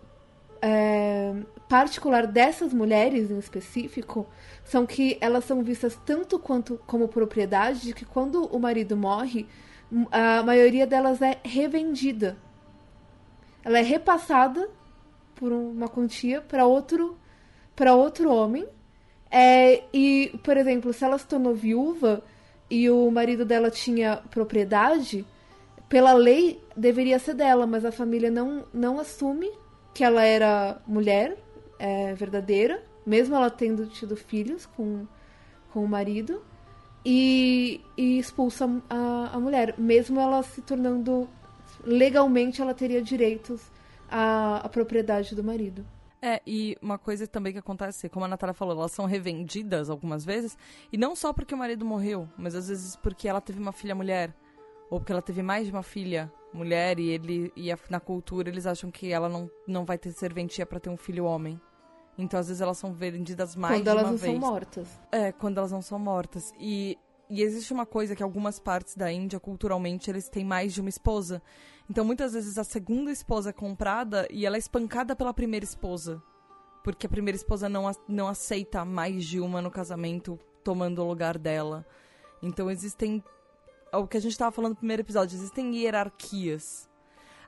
é, 0.62 1.34
particular 1.67 2.25
dessas 2.25 2.73
mulheres 2.73 3.30
em 3.30 3.38
específico 3.38 4.28
são 4.63 4.86
que 4.86 5.17
elas 5.21 5.45
são 5.45 5.63
vistas 5.63 5.97
tanto 6.06 6.39
quanto 6.39 6.80
como 6.88 7.08
propriedade 7.08 7.82
de 7.82 7.93
que 7.93 8.06
quando 8.06 8.45
o 8.45 8.60
marido 8.60 8.97
morre, 8.97 9.47
a 10.12 10.43
maioria 10.43 10.86
delas 10.86 11.21
é 11.21 11.39
revendida. 11.43 12.38
Ela 13.63 13.80
é 13.80 13.82
repassada 13.82 14.69
por 15.36 15.52
uma 15.52 15.88
quantia 15.88 16.41
para 16.41 16.65
outro 16.65 17.17
para 17.75 17.95
outro 17.95 18.30
homem. 18.32 18.67
É, 19.32 19.84
e, 19.93 20.38
por 20.43 20.58
exemplo, 20.58 20.91
se 20.91 21.04
ela 21.06 21.17
se 21.17 21.25
tornou 21.25 21.56
viúva 21.56 22.21
e 22.69 22.89
o 22.89 23.10
marido 23.10 23.45
dela 23.45 23.71
tinha 23.71 24.17
propriedade, 24.30 25.25
pela 25.88 26.13
lei 26.13 26.62
deveria 26.75 27.17
ser 27.19 27.36
dela, 27.36 27.65
mas 27.65 27.86
a 27.86 27.91
família 27.91 28.30
não, 28.30 28.65
não 28.73 28.99
assume 28.99 29.49
que 29.93 30.04
ela 30.04 30.23
era 30.23 30.82
mulher 30.86 31.38
é, 31.80 32.13
verdadeira, 32.13 32.84
mesmo 33.06 33.36
ela 33.36 33.49
tendo 33.49 33.88
tido 33.88 34.15
filhos 34.15 34.65
com, 34.65 35.08
com 35.71 35.84
o 35.84 35.88
marido, 35.88 36.43
e, 37.06 37.82
e 37.98 38.20
expulsa 38.20 38.70
a, 38.90 39.32
a 39.34 39.40
mulher, 39.40 39.76
mesmo 39.78 40.20
ela 40.20 40.44
se 40.44 40.62
tornando 40.62 41.28
legalmente 41.84 42.62
ela 42.62 42.74
teria 42.74 43.02
direitos 43.02 43.62
à, 44.10 44.58
à 44.58 44.70
propriedade 44.70 45.36
do 45.36 45.44
marido. 45.44 45.86
É, 46.22 46.42
e 46.46 46.78
uma 46.82 46.98
coisa 46.98 47.26
também 47.26 47.54
que 47.54 47.60
acontece, 47.60 48.10
como 48.10 48.26
a 48.26 48.28
Natália 48.28 48.54
falou, 48.54 48.78
elas 48.78 48.92
são 48.92 49.06
revendidas 49.06 49.90
algumas 49.90 50.26
vezes, 50.26 50.58
e 50.92 50.98
não 50.98 51.16
só 51.16 51.32
porque 51.32 51.56
o 51.56 51.58
marido 51.58 51.86
morreu, 51.86 52.28
mas 52.38 52.56
às 52.56 52.68
vezes 52.68 52.96
porque 52.98 53.28
ela 53.28 53.40
teve 53.40 53.60
uma 53.60 53.72
filha 53.72 53.96
mulher, 53.96 54.36
ou 54.90 55.00
porque 55.00 55.14
ela 55.14 55.22
teve 55.22 55.42
mais 55.42 55.66
de 55.66 55.72
uma 55.72 55.84
filha 55.84 56.32
mulher, 56.54 57.00
e 57.00 57.10
ele 57.10 57.54
e 57.56 57.72
a, 57.72 57.78
na 57.90 58.02
cultura 58.02 58.50
eles 58.50 58.66
acham 58.66 58.92
que 58.92 59.12
ela 59.12 59.30
não, 59.30 59.50
não 59.66 59.86
vai 59.86 59.98
ter 59.98 60.12
serventia 60.12 60.66
para 60.66 60.80
ter 60.80 60.90
um 60.90 60.98
filho 60.98 61.24
homem. 61.24 61.60
Então 62.20 62.40
às 62.40 62.48
vezes 62.48 62.62
elas 62.62 62.78
são 62.78 62.94
vendidas 62.94 63.56
mais 63.56 63.76
Quando 63.78 63.84
de 63.86 63.90
elas 63.90 64.04
uma 64.04 64.12
não 64.12 64.18
vez. 64.18 64.32
são 64.40 64.52
mortas. 64.52 64.88
É, 65.12 65.32
quando 65.32 65.58
elas 65.58 65.72
não 65.72 65.82
são 65.82 65.98
mortas. 65.98 66.54
E 66.60 66.98
E 67.32 67.42
existe 67.44 67.72
uma 67.72 67.86
coisa 67.86 68.16
que 68.16 68.24
algumas 68.24 68.60
partes 68.60 68.96
da 68.96 69.12
Índia, 69.12 69.40
culturalmente, 69.40 70.10
eles 70.10 70.28
têm 70.28 70.44
mais 70.44 70.74
de 70.74 70.82
uma 70.82 70.90
esposa. 70.90 71.42
Então, 71.88 72.04
muitas 72.04 72.34
vezes, 72.34 72.58
a 72.58 72.64
segunda 72.64 73.12
esposa 73.12 73.52
é 73.52 73.54
comprada 73.54 74.28
e 74.32 74.48
ela 74.48 74.56
é 74.56 74.60
espancada 74.60 75.16
pela 75.16 75.32
primeira 75.34 75.64
esposa. 75.64 76.22
Porque 76.84 77.06
a 77.06 77.10
primeira 77.10 77.36
esposa 77.38 77.70
não, 77.70 77.92
não 78.08 78.28
aceita 78.28 78.84
mais 78.84 79.26
de 79.26 79.40
uma 79.40 79.62
no 79.62 79.70
casamento 79.70 80.40
tomando 80.64 81.04
o 81.04 81.08
lugar 81.08 81.38
dela. 81.38 81.86
Então, 82.42 82.70
existem. 82.70 83.24
O 83.94 84.08
que 84.08 84.18
a 84.18 84.22
gente 84.22 84.32
estava 84.32 84.52
falando 84.52 84.72
no 84.72 84.78
primeiro 84.78 85.04
episódio, 85.04 85.36
existem 85.36 85.76
hierarquias. 85.76 86.88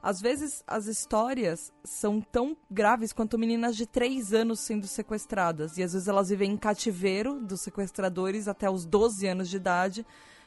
Às 0.02 0.20
vezes, 0.20 0.64
as 0.66 0.88
histórias 0.88 1.72
são 1.84 2.20
tão 2.20 2.58
graves 2.70 3.14
quanto 3.14 3.38
meninas 3.38 3.76
de 3.76 3.86
3 3.86 4.34
anos 4.34 4.60
sendo 4.60 4.88
sequestradas. 4.88 5.78
E 5.78 5.84
às 5.84 5.94
vezes 5.94 6.08
elas 6.08 6.30
vivem 6.30 6.52
em 6.52 6.58
cativeiro 6.58 7.40
dos 7.40 7.62
sequestradores 7.62 8.48
até 8.48 8.70
os 8.70 8.86
12 8.86 9.28
anos 9.28 9.50
de 9.50 9.58
idade, 9.58 10.06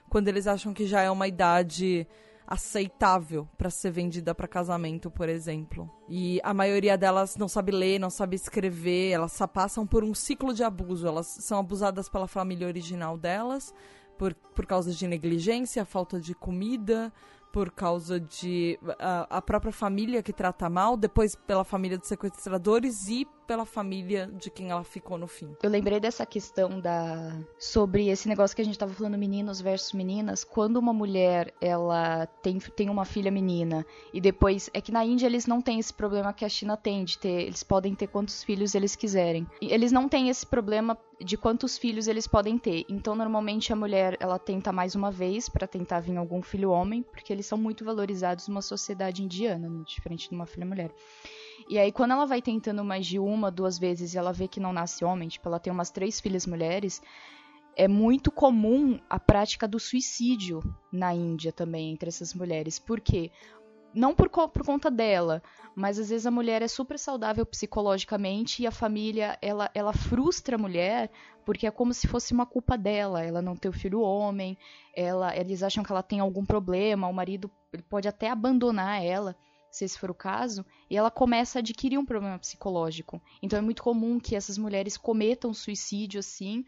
quando 0.09 0.29
eles 0.29 0.47
acham 0.47 0.75
que 0.75 0.87
já 0.87 1.03
é 1.03 1.11
uma 1.11 1.29
idade 1.29 2.07
aceitável 2.47 3.49
para 3.57 3.71
ser 3.71 3.91
vendida 3.91 4.35
para 4.35 4.47
casamento, 4.47 5.11
por 5.11 5.29
exemplo. 5.29 5.91
E 6.09 6.41
a 6.43 6.53
maioria 6.53 6.99
delas 6.99 7.37
não 7.37 7.49
sabe 7.49 7.73
ler, 7.73 7.99
não 7.99 8.11
sabe 8.11 8.37
escrever, 8.37 9.13
elas 9.13 9.39
passam 9.53 9.87
por 9.87 10.05
um 10.05 10.15
ciclo 10.15 10.53
de 10.53 10.63
abuso. 10.63 11.07
Elas 11.07 11.27
são 11.27 11.61
abusadas 11.61 12.09
pela 12.09 12.29
família 12.29 12.67
original 12.67 13.17
delas 13.17 13.73
por, 14.19 14.35
por 14.35 14.67
causa 14.67 14.93
de 14.93 15.07
negligência, 15.07 15.85
falta 15.85 16.21
de 16.21 16.35
comida, 16.35 17.13
por 17.55 17.71
causa 17.71 18.19
de 18.19 18.77
a, 18.99 19.39
a, 19.39 19.41
própria 19.41 19.71
família 19.71 20.25
que 20.25 20.33
trata 20.33 20.69
mal, 20.69 20.97
depois 20.97 21.37
pela 21.37 21.63
família 21.63 21.97
dos 21.97 22.09
sequestradores 22.09 23.07
e 23.07 23.25
pela 23.47 23.65
família 23.65 24.31
de 24.33 24.51
quem 24.51 24.71
ela 24.71 24.83
ficou 24.83 25.19
no 25.19 25.27
fim. 25.27 25.55
Eu 25.63 25.71
lembrei 25.71 26.01
dessa 26.01 26.25
questão 26.27 26.81
da 26.81 27.33
sobre 27.59 28.09
esse 28.09 28.29
negócio 28.29 28.57
que 28.57 28.63
a 28.63 28.65
gente 28.65 28.75
estava 28.75 28.93
falando 28.93 29.19
meninos 29.19 29.61
versus 29.61 29.93
meninas, 29.93 30.43
quando 30.45 30.79
uma 30.79 30.93
mulher 30.93 31.53
ela 31.61 32.27
tem, 32.43 32.59
tem 32.59 32.91
uma 32.91 33.05
filha 33.05 33.31
menina 33.31 33.87
e 34.13 34.21
depois 34.21 34.71
é 34.73 34.81
que 34.81 34.93
na 34.93 35.05
Índia 35.05 35.27
eles 35.27 35.47
não 35.47 35.61
têm 35.61 35.79
esse 35.79 35.93
problema 35.93 36.33
que 36.33 36.45
a 36.45 36.49
China 36.49 36.77
tem 36.77 37.05
de 37.05 37.19
ter, 37.19 37.43
eles 37.43 37.63
podem 37.63 37.95
ter 37.95 38.07
quantos 38.07 38.43
filhos 38.43 38.75
eles 38.75 38.97
quiserem. 38.97 39.47
E 39.61 39.73
eles 39.73 39.93
não 39.93 40.09
têm 40.09 40.29
esse 40.29 40.47
problema 40.47 40.99
de 41.21 41.37
quantos 41.37 41.79
filhos 41.79 42.09
eles 42.09 42.27
podem 42.27 42.59
ter. 42.59 42.85
Então 42.89 43.15
normalmente 43.15 43.73
a 43.73 43.77
mulher 43.77 44.17
ela 44.19 44.39
tenta 44.39 44.73
mais 44.73 44.95
uma 44.95 45.11
vez 45.11 45.49
para 45.49 45.67
tentar 45.67 46.01
vir 46.01 46.17
algum 46.17 46.43
filho 46.43 46.71
homem, 46.71 47.03
porque 47.03 47.33
eles 47.33 47.44
são 47.45 47.59
muito 47.59 47.85
valorizados 47.85 48.49
numa 48.49 48.63
sociedade 48.63 49.23
indiana, 49.23 49.69
diferente 49.85 50.29
de 50.29 50.35
uma 50.35 50.47
filha 50.47 50.67
mulher. 50.67 50.91
E 51.69 51.79
aí, 51.79 51.91
quando 51.93 52.13
ela 52.13 52.27
vai 52.27 52.43
tentando 52.43 52.85
mais 52.85 53.07
de 53.07 53.19
uma, 53.19 53.51
duas 53.51 53.79
vezes 53.79 54.15
e 54.15 54.19
ela 54.19 54.33
vê 54.33 54.47
que 54.49 54.61
não 54.61 54.73
nasce 54.73 55.05
homem, 55.05 55.29
tipo, 55.29 55.49
ela 55.49 55.59
tem 55.59 55.73
umas 55.73 55.91
três 55.91 56.21
filhas 56.21 56.47
mulheres, 56.47 57.01
é 57.77 57.89
muito 57.89 58.31
comum 58.31 59.01
a 59.09 59.19
prática 59.19 59.67
do 59.67 59.81
suicídio 59.81 60.63
na 60.93 61.15
Índia 61.15 61.53
também, 61.53 61.93
entre 61.93 62.09
essas 62.09 62.35
mulheres. 62.35 62.79
Por 62.79 63.01
quê? 63.01 63.31
Não 63.95 64.15
por, 64.15 64.29
por 64.29 64.65
conta 64.65 64.91
dela, 64.91 65.41
mas 65.75 65.99
às 65.99 66.11
vezes 66.11 66.27
a 66.27 66.31
mulher 66.31 66.63
é 66.63 66.69
super 66.69 66.99
saudável 66.99 67.47
psicologicamente 67.47 68.63
e 68.63 68.67
a 68.67 68.73
família, 68.73 69.39
ela, 69.41 69.71
ela 69.75 69.93
frustra 69.93 70.57
a 70.57 70.59
mulher 70.59 71.11
porque 71.45 71.67
é 71.67 71.71
como 71.71 71.95
se 71.95 72.09
fosse 72.09 72.33
uma 72.33 72.47
culpa 72.47 72.77
dela, 72.77 73.23
ela 73.23 73.41
não 73.41 73.55
ter 73.55 73.69
o 73.69 73.73
filho 73.73 74.01
homem, 74.01 74.59
ela, 74.97 75.37
eles 75.37 75.63
acham 75.63 75.85
que 75.85 75.93
ela 75.93 76.03
tem 76.03 76.19
algum 76.19 76.45
problema, 76.45 77.07
o 77.07 77.13
marido 77.13 77.51
pode 77.89 78.09
até 78.09 78.31
abandonar 78.31 79.05
ela 79.05 79.37
se 79.71 79.85
esse 79.85 79.99
for 79.99 80.09
o 80.09 80.15
caso, 80.15 80.65
e 80.89 80.97
ela 80.97 81.11
começa 81.11 81.59
a 81.59 81.61
adquirir 81.61 81.99
um 81.99 82.05
problema 82.07 82.39
psicológico. 82.39 83.21
Então 83.43 83.59
é 83.59 83.63
muito 83.63 83.83
comum 83.83 84.21
que 84.21 84.37
essas 84.37 84.57
mulheres 84.57 84.97
cometam 84.97 85.53
suicídio 85.53 86.21
assim, 86.21 86.65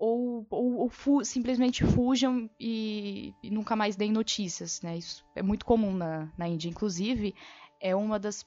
ou, 0.00 0.46
ou, 0.48 0.76
ou 0.78 0.88
fu 0.88 1.22
simplesmente 1.22 1.84
fujam 1.84 2.48
e, 2.58 3.34
e, 3.42 3.50
nunca 3.50 3.76
mais 3.76 3.96
deem 3.96 4.10
notícias, 4.10 4.80
né? 4.80 4.96
Isso 4.96 5.22
é 5.36 5.42
muito 5.42 5.66
comum 5.66 5.94
na, 5.94 6.32
na 6.38 6.48
Índia. 6.48 6.70
Inclusive, 6.70 7.34
é 7.78 7.94
uma 7.94 8.18
das, 8.18 8.46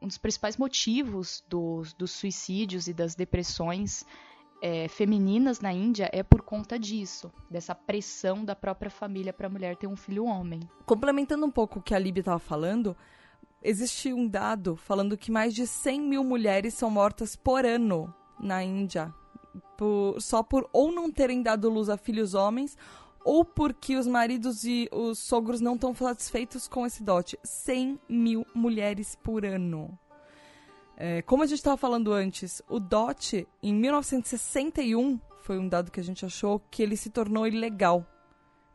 um 0.00 0.06
dos 0.06 0.16
principais 0.16 0.56
motivos 0.56 1.44
dos, 1.46 1.94
suicídios 2.10 2.88
e 2.88 2.94
das 2.94 3.14
depressões 3.14 4.02
é, 4.62 4.88
femininas 4.88 5.60
na 5.60 5.74
Índia 5.74 6.08
é 6.10 6.22
por 6.22 6.40
conta 6.40 6.78
disso, 6.78 7.30
dessa 7.50 7.74
pressão 7.74 8.42
da 8.42 8.56
própria 8.56 8.90
família 8.90 9.32
para 9.32 9.46
a 9.46 9.50
mulher 9.50 9.76
ter 9.76 9.86
um 9.86 9.94
filho 9.94 10.24
homem. 10.24 10.60
Complementando 10.86 11.44
um 11.44 11.50
pouco 11.50 11.80
o 11.80 11.82
que 11.82 11.94
a 11.94 11.98
Libby 11.98 12.20
estava 12.20 12.38
falando, 12.38 12.96
existe 13.62 14.10
um 14.10 14.26
dado 14.26 14.74
falando 14.74 15.18
que 15.18 15.30
mais 15.30 15.54
de 15.54 15.66
100 15.66 16.00
mil 16.00 16.24
mulheres 16.24 16.72
são 16.72 16.90
mortas 16.90 17.36
por 17.36 17.66
ano 17.66 18.12
na 18.40 18.64
Índia. 18.64 19.12
Por, 19.78 20.20
só 20.20 20.42
por 20.42 20.68
ou 20.72 20.92
não 20.92 21.10
terem 21.10 21.40
dado 21.40 21.70
luz 21.70 21.88
a 21.88 21.96
filhos 21.96 22.34
homens 22.34 22.76
ou 23.24 23.44
porque 23.44 23.96
os 23.96 24.06
maridos 24.06 24.64
e 24.64 24.88
os 24.90 25.18
sogros 25.18 25.60
não 25.60 25.74
estão 25.74 25.94
satisfeitos 25.94 26.66
com 26.66 26.84
esse 26.84 27.02
dote. 27.02 27.38
100 27.44 28.00
mil 28.08 28.46
mulheres 28.54 29.14
por 29.22 29.44
ano. 29.44 29.96
É, 30.96 31.22
como 31.22 31.44
a 31.44 31.46
gente 31.46 31.58
estava 31.58 31.76
falando 31.76 32.12
antes, 32.12 32.60
o 32.68 32.80
dote, 32.80 33.46
em 33.62 33.72
1961, 33.72 35.20
foi 35.42 35.58
um 35.58 35.68
dado 35.68 35.92
que 35.92 36.00
a 36.00 36.02
gente 36.02 36.26
achou 36.26 36.60
que 36.70 36.82
ele 36.82 36.96
se 36.96 37.08
tornou 37.08 37.46
ilegal 37.46 38.04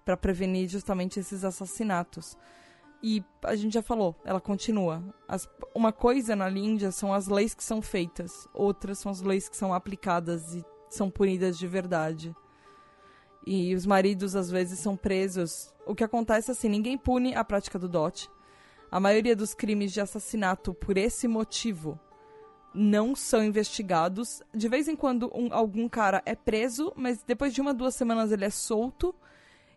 para 0.06 0.16
prevenir 0.16 0.70
justamente 0.70 1.20
esses 1.20 1.44
assassinatos. 1.44 2.38
E 3.02 3.22
a 3.44 3.56
gente 3.56 3.74
já 3.74 3.82
falou, 3.82 4.16
ela 4.24 4.40
continua. 4.40 5.04
As, 5.28 5.50
uma 5.76 5.92
coisa 5.92 6.36
na 6.36 6.50
Índia 6.50 6.92
são 6.92 7.14
as 7.14 7.28
leis 7.28 7.54
que 7.54 7.64
são 7.64 7.82
feitas, 7.82 8.48
outras 8.54 9.00
são 9.00 9.12
as 9.12 9.22
leis 9.22 9.50
que 9.50 9.58
são 9.58 9.74
aplicadas 9.74 10.56
e 10.56 10.64
são 10.94 11.10
punidas 11.10 11.58
de 11.58 11.68
verdade. 11.68 12.36
E 13.46 13.76
os 13.76 13.86
maridos 13.86 14.36
às 14.36 14.50
vezes 14.50 14.80
são 14.80 14.96
presos. 14.96 15.74
O 15.86 15.94
que 15.94 16.04
acontece 16.04 16.50
é 16.50 16.54
assim, 16.54 16.70
ninguém 16.70 16.98
pune 16.98 17.36
a 17.36 17.44
prática 17.44 17.78
do 17.78 17.90
dote. 17.90 18.30
A 18.90 19.00
maioria 19.00 19.36
dos 19.36 19.54
crimes 19.54 19.92
de 19.92 20.00
assassinato 20.00 20.74
por 20.74 20.98
esse 20.98 21.28
motivo 21.28 22.00
não 22.74 23.16
são 23.16 23.44
investigados. 23.44 24.42
De 24.54 24.70
vez 24.70 24.88
em 24.88 24.96
quando 24.96 25.32
um, 25.36 25.54
algum 25.54 25.90
cara 25.90 26.22
é 26.26 26.36
preso, 26.36 26.94
mas 26.96 27.24
depois 27.24 27.54
de 27.54 27.62
uma 27.62 27.74
duas 27.74 27.96
semanas 27.96 28.32
ele 28.32 28.46
é 28.46 28.50
solto 28.50 29.14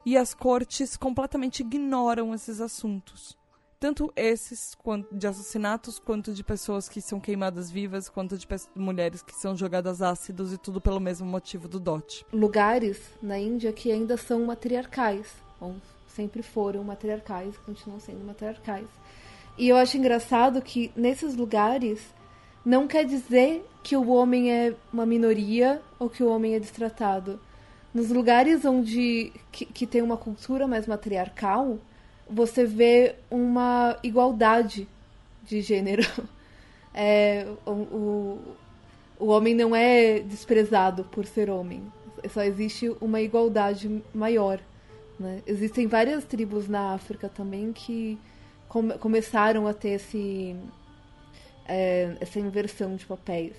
e 0.04 0.16
as 0.16 0.34
cortes 0.34 0.96
completamente 0.96 1.60
ignoram 1.60 2.34
esses 2.34 2.60
assuntos. 2.60 3.36
Tanto 3.78 4.10
esses 4.16 4.74
de 5.12 5.26
assassinatos, 5.26 5.98
quanto 5.98 6.32
de 6.32 6.42
pessoas 6.42 6.88
que 6.88 7.00
são 7.00 7.20
queimadas 7.20 7.70
vivas, 7.70 8.08
quanto 8.08 8.38
de 8.38 8.46
mulheres 8.74 9.22
que 9.22 9.34
são 9.34 9.54
jogadas 9.54 10.00
ácidos 10.00 10.52
e 10.52 10.58
tudo 10.58 10.80
pelo 10.80 10.98
mesmo 10.98 11.26
motivo 11.26 11.68
do 11.68 11.78
dote. 11.78 12.24
Lugares 12.32 12.98
na 13.22 13.38
Índia 13.38 13.72
que 13.72 13.92
ainda 13.92 14.16
são 14.16 14.46
matriarcais, 14.46 15.26
ou 15.60 15.76
sempre 16.08 16.42
foram 16.42 16.82
matriarcais, 16.82 17.56
continuam 17.58 18.00
sendo 18.00 18.24
matriarcais. 18.24 18.88
E 19.58 19.68
eu 19.68 19.76
acho 19.76 19.98
engraçado 19.98 20.62
que 20.62 20.90
nesses 20.96 21.36
lugares 21.36 22.00
não 22.64 22.88
quer 22.88 23.04
dizer 23.04 23.64
que 23.82 23.96
o 23.96 24.08
homem 24.08 24.50
é 24.50 24.74
uma 24.92 25.04
minoria 25.04 25.82
ou 25.98 26.08
que 26.08 26.22
o 26.22 26.28
homem 26.28 26.54
é 26.54 26.60
destratado 26.60 27.38
nos 27.96 28.10
lugares 28.10 28.64
onde 28.64 29.32
que, 29.50 29.64
que 29.64 29.86
tem 29.86 30.02
uma 30.02 30.18
cultura 30.18 30.66
mais 30.66 30.86
matriarcal, 30.86 31.78
você 32.28 32.64
vê 32.64 33.14
uma 33.30 33.98
igualdade 34.02 34.88
de 35.44 35.60
gênero. 35.60 36.02
É, 36.98 37.46
o, 37.66 38.38
o, 39.18 39.26
homem 39.26 39.54
não 39.54 39.76
é 39.76 40.18
desprezado 40.20 41.04
por 41.04 41.26
ser 41.26 41.50
homem. 41.50 41.82
Só 42.30 42.42
existe 42.42 42.88
uma 43.02 43.20
igualdade 43.20 44.02
maior. 44.14 44.58
Né? 45.20 45.42
Existem 45.46 45.86
várias 45.86 46.24
tribos 46.24 46.66
na 46.68 46.94
África 46.94 47.28
também 47.28 47.70
que 47.70 48.18
come, 48.66 48.96
começaram 48.96 49.66
a 49.66 49.74
ter 49.74 49.90
esse, 49.90 50.56
é, 51.68 52.16
essa 52.18 52.40
inversão 52.40 52.96
de 52.96 53.04
papéis. 53.04 53.52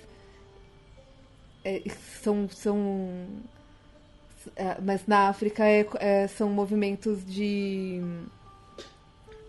É, 1.64 1.80
são, 2.20 2.48
são 2.48 3.24
é, 4.56 4.76
mas 4.80 5.06
na 5.06 5.28
África 5.28 5.64
é, 5.64 5.86
é, 5.98 6.26
são 6.26 6.48
movimentos 6.50 7.24
de, 7.24 8.00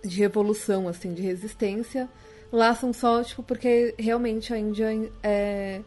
de 0.03 0.19
revolução, 0.19 0.87
assim, 0.87 1.13
de 1.13 1.21
resistência. 1.21 2.09
Lá 2.51 2.73
são 2.73 2.91
só, 2.91 3.23
tipo, 3.23 3.43
porque 3.43 3.93
realmente 3.97 4.53
a 4.53 4.57
Índia 4.57 4.87
é, 5.21 5.81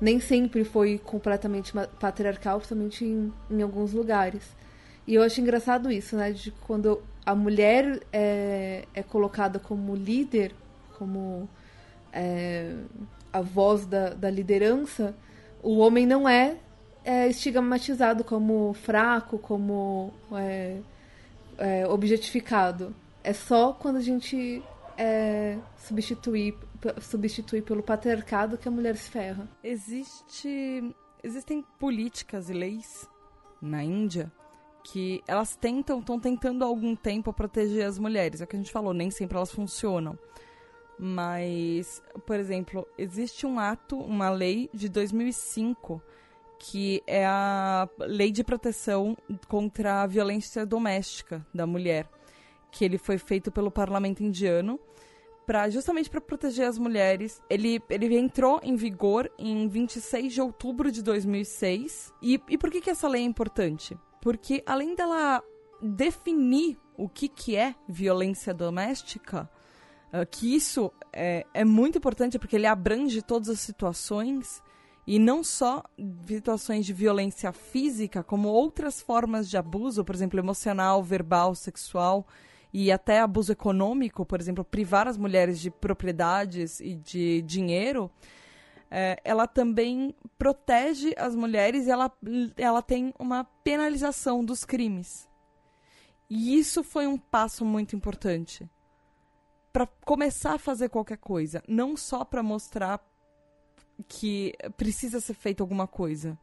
nem 0.00 0.20
sempre 0.20 0.64
foi 0.64 0.98
completamente 0.98 1.72
patriarcal, 1.98 2.58
principalmente 2.58 3.04
em, 3.04 3.32
em 3.50 3.62
alguns 3.62 3.92
lugares. 3.92 4.42
E 5.06 5.14
eu 5.14 5.22
acho 5.22 5.40
engraçado 5.40 5.90
isso, 5.90 6.16
né? 6.16 6.32
De 6.32 6.50
quando 6.50 7.02
a 7.26 7.34
mulher 7.34 8.00
é, 8.12 8.84
é 8.94 9.02
colocada 9.02 9.58
como 9.58 9.94
líder, 9.94 10.54
como 10.98 11.48
é, 12.12 12.74
a 13.32 13.40
voz 13.40 13.84
da, 13.86 14.10
da 14.10 14.30
liderança, 14.30 15.14
o 15.62 15.78
homem 15.78 16.06
não 16.06 16.28
é 16.28 16.56
é 17.04 17.28
estigmatizado 17.28 18.24
como 18.24 18.72
fraco, 18.72 19.38
como 19.38 20.12
é, 20.32 20.78
é, 21.58 21.86
objetificado. 21.86 22.94
É 23.24 23.32
só 23.32 23.72
quando 23.72 23.96
a 23.96 24.02
gente 24.02 24.62
é, 24.96 25.58
substituir, 25.76 26.54
substituir 27.00 27.62
pelo 27.62 27.82
patriarcado 27.82 28.58
que 28.58 28.68
a 28.68 28.70
mulher 28.70 28.96
se 28.96 29.10
ferra. 29.10 29.48
Existe, 29.64 30.94
existem 31.22 31.64
políticas 31.78 32.50
e 32.50 32.52
leis 32.52 33.08
na 33.60 33.82
Índia 33.82 34.30
que 34.84 35.22
elas 35.26 35.56
tentam, 35.56 36.00
estão 36.00 36.20
tentando 36.20 36.62
há 36.62 36.66
algum 36.66 36.94
tempo 36.94 37.32
proteger 37.32 37.86
as 37.86 37.98
mulheres. 37.98 38.42
É 38.42 38.44
o 38.44 38.46
que 38.46 38.54
a 38.54 38.58
gente 38.58 38.70
falou, 38.70 38.92
nem 38.92 39.10
sempre 39.10 39.38
elas 39.38 39.50
funcionam. 39.50 40.18
Mas, 40.98 42.02
por 42.26 42.38
exemplo, 42.38 42.86
existe 42.98 43.46
um 43.46 43.58
ato, 43.58 43.98
uma 43.98 44.28
lei 44.28 44.68
de 44.72 44.88
2005 44.88 46.02
que 46.58 47.02
é 47.06 47.26
a 47.26 47.88
Lei 47.98 48.30
de 48.30 48.42
Proteção 48.42 49.16
contra 49.48 50.02
a 50.02 50.06
Violência 50.06 50.64
Doméstica 50.64 51.44
da 51.52 51.66
Mulher, 51.66 52.08
que 52.74 52.84
ele 52.84 52.98
foi 52.98 53.18
feito 53.18 53.52
pelo 53.52 53.70
parlamento 53.70 54.22
indiano 54.22 54.80
para 55.46 55.70
justamente 55.70 56.10
para 56.10 56.20
proteger 56.20 56.66
as 56.66 56.76
mulheres. 56.76 57.40
Ele, 57.48 57.80
ele 57.88 58.18
entrou 58.18 58.60
em 58.62 58.74
vigor 58.74 59.30
em 59.38 59.68
26 59.68 60.32
de 60.32 60.40
outubro 60.40 60.90
de 60.90 61.02
2006. 61.02 62.12
E, 62.20 62.40
e 62.48 62.58
por 62.58 62.70
que, 62.70 62.80
que 62.80 62.90
essa 62.90 63.06
lei 63.06 63.22
é 63.22 63.24
importante? 63.24 63.96
Porque 64.20 64.62
além 64.66 64.96
dela 64.96 65.42
definir 65.80 66.76
o 66.96 67.08
que, 67.08 67.28
que 67.28 67.54
é 67.54 67.76
violência 67.88 68.52
doméstica, 68.52 69.48
uh, 70.12 70.26
que 70.28 70.54
isso 70.54 70.92
é, 71.12 71.46
é 71.54 71.64
muito 71.64 71.98
importante 71.98 72.38
porque 72.38 72.56
ele 72.56 72.66
abrange 72.66 73.22
todas 73.22 73.48
as 73.48 73.60
situações, 73.60 74.62
e 75.06 75.18
não 75.18 75.44
só 75.44 75.82
situações 76.26 76.86
de 76.86 76.94
violência 76.94 77.52
física, 77.52 78.22
como 78.24 78.48
outras 78.48 79.02
formas 79.02 79.50
de 79.50 79.56
abuso, 79.58 80.02
por 80.02 80.14
exemplo, 80.14 80.40
emocional, 80.40 81.02
verbal, 81.02 81.54
sexual 81.54 82.26
e 82.74 82.90
até 82.90 83.20
abuso 83.20 83.52
econômico, 83.52 84.26
por 84.26 84.40
exemplo, 84.40 84.64
privar 84.64 85.06
as 85.06 85.16
mulheres 85.16 85.60
de 85.60 85.70
propriedades 85.70 86.80
e 86.80 86.96
de 86.96 87.40
dinheiro, 87.42 88.10
é, 88.90 89.16
ela 89.24 89.46
também 89.46 90.12
protege 90.36 91.14
as 91.16 91.36
mulheres 91.36 91.86
e 91.86 91.90
ela, 91.92 92.12
ela 92.56 92.82
tem 92.82 93.14
uma 93.16 93.44
penalização 93.44 94.44
dos 94.44 94.64
crimes. 94.64 95.28
E 96.28 96.58
isso 96.58 96.82
foi 96.82 97.06
um 97.06 97.16
passo 97.16 97.64
muito 97.64 97.94
importante 97.94 98.68
para 99.72 99.86
começar 100.04 100.54
a 100.54 100.58
fazer 100.58 100.88
qualquer 100.88 101.18
coisa, 101.18 101.62
não 101.68 101.96
só 101.96 102.24
para 102.24 102.42
mostrar 102.42 103.00
que 104.08 104.52
precisa 104.76 105.20
ser 105.20 105.34
feita 105.34 105.62
alguma 105.62 105.86
coisa. 105.86 106.36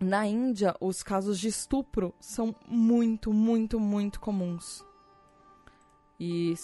Na 0.00 0.26
Índia, 0.26 0.76
os 0.80 1.02
casos 1.02 1.40
de 1.40 1.48
estupro 1.48 2.14
são 2.20 2.54
muito, 2.68 3.32
muito, 3.32 3.80
muito 3.80 4.20
comuns. 4.20 4.84
E 6.20 6.54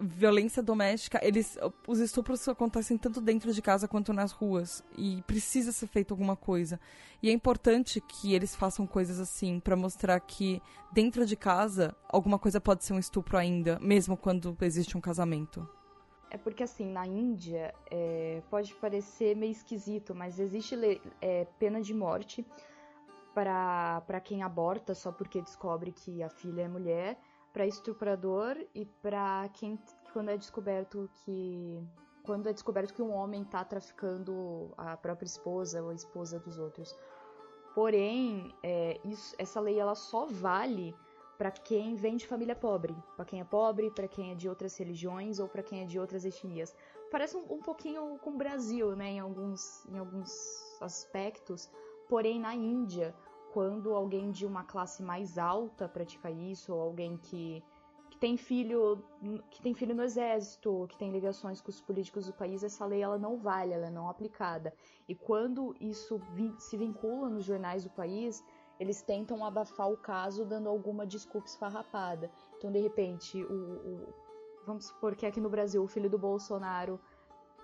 violência 0.00 0.62
doméstica, 0.62 1.18
eles, 1.22 1.58
os 1.86 1.98
estupros 1.98 2.46
acontecem 2.48 2.96
tanto 2.96 3.20
dentro 3.20 3.52
de 3.52 3.60
casa 3.60 3.88
quanto 3.88 4.12
nas 4.12 4.30
ruas 4.30 4.84
e 4.96 5.22
precisa 5.26 5.72
ser 5.72 5.86
feito 5.88 6.12
alguma 6.12 6.36
coisa. 6.36 6.78
E 7.22 7.28
é 7.28 7.32
importante 7.32 8.00
que 8.00 8.34
eles 8.34 8.54
façam 8.54 8.86
coisas 8.86 9.18
assim 9.18 9.58
para 9.58 9.74
mostrar 9.74 10.20
que 10.20 10.62
dentro 10.92 11.26
de 11.26 11.34
casa 11.34 11.96
alguma 12.08 12.38
coisa 12.38 12.60
pode 12.60 12.84
ser 12.84 12.92
um 12.92 12.98
estupro 12.98 13.36
ainda, 13.36 13.78
mesmo 13.80 14.16
quando 14.16 14.56
existe 14.60 14.96
um 14.96 15.00
casamento. 15.00 15.68
É 16.36 16.38
porque, 16.38 16.62
assim, 16.62 16.92
na 16.92 17.06
Índia, 17.06 17.74
é, 17.90 18.42
pode 18.50 18.74
parecer 18.74 19.34
meio 19.34 19.52
esquisito, 19.52 20.14
mas 20.14 20.38
existe 20.38 20.76
é, 21.18 21.46
pena 21.58 21.80
de 21.80 21.94
morte 21.94 22.44
para 23.32 24.20
quem 24.22 24.42
aborta 24.42 24.94
só 24.94 25.10
porque 25.10 25.40
descobre 25.40 25.92
que 25.92 26.22
a 26.22 26.28
filha 26.28 26.60
é 26.60 26.68
mulher, 26.68 27.18
para 27.54 27.66
estuprador 27.66 28.54
e 28.74 28.84
para 28.84 29.48
quem, 29.54 29.78
quando 30.12 30.28
é 30.28 30.36
descoberto 30.36 31.08
que. 31.24 31.82
Quando 32.22 32.50
é 32.50 32.52
descoberto 32.52 32.92
que 32.92 33.00
um 33.00 33.14
homem 33.14 33.40
está 33.40 33.64
traficando 33.64 34.74
a 34.76 34.94
própria 34.94 35.26
esposa 35.26 35.82
ou 35.82 35.88
a 35.88 35.94
esposa 35.94 36.38
dos 36.38 36.58
outros. 36.58 36.94
Porém, 37.74 38.54
é, 38.62 39.00
isso, 39.06 39.34
essa 39.38 39.58
lei 39.58 39.78
ela 39.80 39.94
só 39.94 40.26
vale 40.26 40.94
para 41.36 41.50
quem 41.50 41.94
vem 41.94 42.16
de 42.16 42.26
família 42.26 42.54
pobre, 42.54 42.96
para 43.14 43.24
quem 43.24 43.40
é 43.40 43.44
pobre, 43.44 43.90
para 43.90 44.08
quem 44.08 44.32
é 44.32 44.34
de 44.34 44.48
outras 44.48 44.76
religiões 44.76 45.38
ou 45.38 45.48
para 45.48 45.62
quem 45.62 45.82
é 45.82 45.84
de 45.84 45.98
outras 45.98 46.24
etnias. 46.24 46.74
Parece 47.10 47.36
um, 47.36 47.44
um, 47.54 47.58
pouquinho 47.58 48.18
com 48.18 48.30
o 48.30 48.36
Brasil, 48.36 48.96
né, 48.96 49.12
em 49.12 49.20
alguns, 49.20 49.84
em 49.86 49.98
alguns 49.98 50.30
aspectos. 50.80 51.70
Porém, 52.08 52.40
na 52.40 52.54
Índia, 52.54 53.14
quando 53.52 53.94
alguém 53.94 54.30
de 54.30 54.46
uma 54.46 54.64
classe 54.64 55.02
mais 55.02 55.38
alta 55.38 55.88
pratica 55.88 56.30
isso, 56.30 56.74
ou 56.74 56.80
alguém 56.80 57.16
que, 57.16 57.62
que 58.10 58.18
tem 58.18 58.36
filho 58.36 59.02
que 59.50 59.62
tem 59.62 59.74
filho 59.74 59.94
no 59.94 60.02
exército, 60.02 60.86
que 60.88 60.96
tem 60.96 61.10
ligações 61.10 61.60
com 61.60 61.70
os 61.70 61.80
políticos 61.80 62.26
do 62.26 62.32
país, 62.32 62.62
essa 62.62 62.84
lei 62.84 63.02
ela 63.02 63.18
não 63.18 63.36
vale, 63.36 63.72
ela 63.72 63.86
é 63.86 63.90
não 63.90 64.08
aplicada. 64.08 64.72
E 65.08 65.14
quando 65.14 65.74
isso 65.80 66.20
se 66.58 66.76
vincula 66.76 67.28
nos 67.28 67.44
jornais 67.44 67.84
do 67.84 67.90
país, 67.90 68.42
eles 68.78 69.02
tentam 69.02 69.44
abafar 69.44 69.90
o 69.90 69.96
caso 69.96 70.44
dando 70.44 70.68
alguma 70.68 71.06
desculpa 71.06 71.48
esfarrapada. 71.48 72.30
Então, 72.58 72.70
de 72.70 72.80
repente, 72.80 73.42
o, 73.42 73.54
o, 73.54 74.14
vamos 74.66 74.86
supor 74.86 75.14
que 75.14 75.26
aqui 75.26 75.40
no 75.40 75.48
Brasil 75.48 75.82
o 75.82 75.88
filho 75.88 76.10
do 76.10 76.18
Bolsonaro 76.18 77.00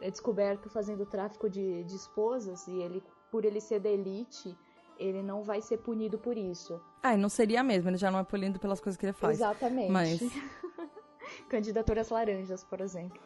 é 0.01 0.11
descoberto 0.11 0.69
fazendo 0.69 1.07
tráfico 1.07 1.49
de, 1.49 1.85
de 1.85 1.97
esposas 1.97 2.67
e 2.67 2.79
ele, 2.81 3.03
por 3.31 3.45
ele 3.45 3.61
ser 3.61 3.81
da 3.81 3.89
elite, 3.89 4.57
ele 4.99 5.23
não 5.23 5.43
vai 5.43 5.61
ser 5.61 5.79
punido 5.79 6.19
por 6.19 6.37
isso. 6.37 6.81
Ah, 7.03 7.15
e 7.15 7.17
não 7.17 7.29
seria 7.29 7.63
mesmo, 7.63 7.91
ele 7.91 7.97
já 7.97 8.11
não 8.11 8.19
é 8.19 8.25
punido 8.25 8.59
pelas 8.59 8.81
coisas 8.81 8.99
que 8.99 9.07
ele 9.07 9.13
faz. 9.13 9.39
Exatamente. 9.39 9.91
Mas... 9.91 10.21
Candidaturas 11.49 12.11
laranjas, 12.11 12.65
por 12.65 12.81
exemplo. 12.81 13.21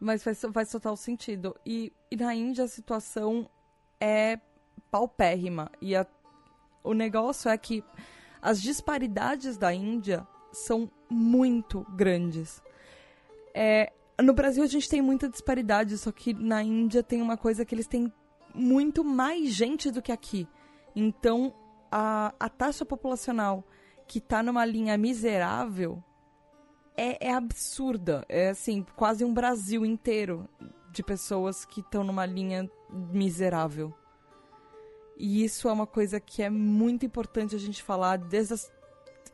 Mas 0.00 0.22
faz, 0.22 0.42
faz 0.52 0.70
total 0.70 0.96
sentido. 0.96 1.56
E, 1.64 1.92
e 2.10 2.16
na 2.16 2.34
Índia 2.34 2.64
a 2.64 2.68
situação 2.68 3.48
é 4.00 4.38
paupérrima. 4.90 5.70
E 5.80 5.94
a, 5.96 6.06
o 6.86 6.94
negócio 6.94 7.50
é 7.50 7.58
que 7.58 7.84
as 8.40 8.62
disparidades 8.62 9.58
da 9.58 9.74
Índia 9.74 10.26
são 10.52 10.90
muito 11.10 11.84
grandes. 11.90 12.62
É, 13.52 13.92
no 14.22 14.32
Brasil 14.32 14.62
a 14.62 14.66
gente 14.66 14.88
tem 14.88 15.02
muita 15.02 15.28
disparidade, 15.28 15.98
só 15.98 16.12
que 16.12 16.32
na 16.32 16.62
Índia 16.62 17.02
tem 17.02 17.20
uma 17.20 17.36
coisa 17.36 17.64
que 17.64 17.74
eles 17.74 17.86
têm 17.86 18.12
muito 18.54 19.04
mais 19.04 19.52
gente 19.52 19.90
do 19.90 20.00
que 20.00 20.12
aqui. 20.12 20.48
Então 20.94 21.52
a, 21.90 22.32
a 22.38 22.48
taxa 22.48 22.84
populacional 22.84 23.64
que 24.06 24.18
está 24.18 24.42
numa 24.42 24.64
linha 24.64 24.96
miserável 24.96 26.02
é, 26.96 27.28
é, 27.28 27.34
absurda. 27.34 28.24
É 28.28 28.50
assim, 28.50 28.86
quase 28.96 29.24
um 29.24 29.34
Brasil 29.34 29.84
inteiro 29.84 30.48
de 30.90 31.02
pessoas 31.02 31.64
que 31.64 31.80
estão 31.80 32.02
numa 32.02 32.24
linha 32.24 32.70
miserável. 32.90 33.92
E 35.16 35.42
isso 35.42 35.68
é 35.68 35.72
uma 35.72 35.86
coisa 35.86 36.20
que 36.20 36.42
é 36.42 36.50
muito 36.50 37.06
importante 37.06 37.56
a 37.56 37.58
gente 37.58 37.82
falar, 37.82 38.18
desde 38.18 38.54
as, 38.54 38.70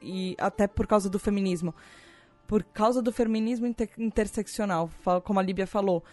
e 0.01 0.37
até 0.39 0.67
por 0.67 0.87
causa 0.87 1.11
do 1.11 1.19
feminismo. 1.19 1.75
Por 2.47 2.63
causa 2.63 3.03
do 3.03 3.13
feminismo 3.13 3.67
inter, 3.67 3.91
interseccional, 3.99 4.89
como 5.25 5.41
a 5.41 5.43
Líbia 5.43 5.67
falou. 5.67 6.05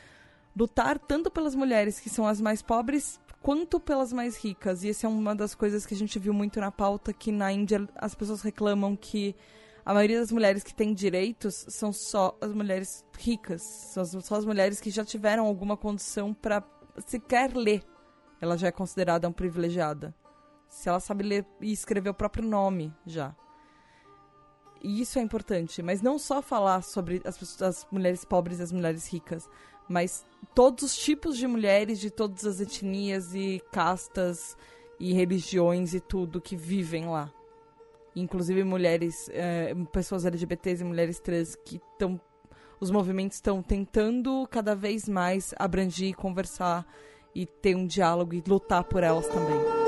Lutar 0.58 0.98
tanto 0.98 1.30
pelas 1.30 1.54
mulheres 1.54 2.00
que 2.00 2.10
são 2.10 2.26
as 2.26 2.42
mais 2.42 2.62
pobres, 2.62 3.20
quanto 3.42 3.80
pelas 3.80 4.12
mais 4.12 4.38
ricas. 4.38 4.84
E 4.84 4.90
essa 4.90 5.06
é 5.06 5.10
uma 5.10 5.36
das 5.36 5.54
coisas 5.54 5.86
que 5.86 5.94
a 5.94 5.98
gente 5.98 6.18
viu 6.18 6.34
muito 6.34 6.60
na 6.60 6.72
pauta, 6.72 7.14
que 7.14 7.32
na 7.32 7.52
Índia 7.52 7.88
as 7.96 8.16
pessoas 8.16 8.42
reclamam 8.42 8.96
que 8.96 9.36
a 9.86 9.94
maioria 9.94 10.20
das 10.20 10.32
mulheres 10.32 10.64
que 10.64 10.74
têm 10.74 10.94
direitos 10.94 11.66
são 11.70 11.94
só 11.94 12.38
as 12.42 12.52
mulheres 12.54 13.06
ricas. 13.18 13.62
São 13.62 14.06
só 14.22 14.36
as 14.36 14.46
mulheres 14.46 14.80
que 14.80 14.90
já 14.90 15.06
tiveram 15.06 15.46
alguma 15.46 15.78
condição 15.78 16.34
para 16.34 16.64
sequer 17.06 17.56
ler 17.56 17.84
ela 18.42 18.58
já 18.58 18.68
é 18.68 18.72
considerada 18.72 19.28
um 19.28 19.32
privilegiada. 19.32 20.14
Se 20.68 20.88
ela 20.88 21.00
sabe 21.00 21.24
ler 21.24 21.46
e 21.60 21.72
escrever 21.72 22.10
o 22.10 22.14
próprio 22.14 22.48
nome 22.48 22.94
já. 23.06 23.36
E 24.82 25.02
isso 25.02 25.20
é 25.20 25.22
importante, 25.22 25.82
mas 25.84 26.02
não 26.02 26.18
só 26.18 26.42
falar 26.42 26.82
sobre 26.84 27.22
as, 27.26 27.38
pessoas, 27.38 27.62
as 27.62 27.88
mulheres 27.92 28.24
pobres 28.24 28.60
e 28.60 28.64
as 28.64 28.72
mulheres 28.72 29.12
ricas, 29.12 29.50
mas 29.90 30.26
todos 30.56 30.84
os 30.84 30.98
tipos 30.98 31.38
de 31.38 31.48
mulheres 31.48 32.00
de 32.00 32.10
todas 32.10 32.46
as 32.46 32.62
etnias 32.62 33.34
e 33.34 33.62
castas 33.72 34.56
e 35.00 35.14
religiões 35.14 35.94
e 35.94 36.00
tudo 36.00 36.40
que 36.40 36.56
vivem 36.56 37.08
lá. 37.08 37.32
Inclusive 38.16 38.64
mulheres, 38.64 39.30
é, 39.32 39.74
pessoas 39.92 40.26
LGBTs 40.26 40.82
e 40.82 40.86
mulheres 40.86 41.20
trans 41.20 41.56
que 41.56 41.78
estão. 41.92 42.20
Os 42.80 42.92
movimentos 42.92 43.38
estão 43.38 43.62
tentando 43.62 44.48
cada 44.50 44.74
vez 44.74 45.08
mais 45.10 45.54
abranger 45.58 46.10
e 46.10 46.14
conversar 46.14 46.86
e 47.40 47.46
ter 47.46 47.74
um 47.74 47.88
diálogo 47.88 48.36
e 48.36 48.44
lutar 48.46 48.84
por 48.84 49.02
elas 49.02 49.26
também. 49.28 49.79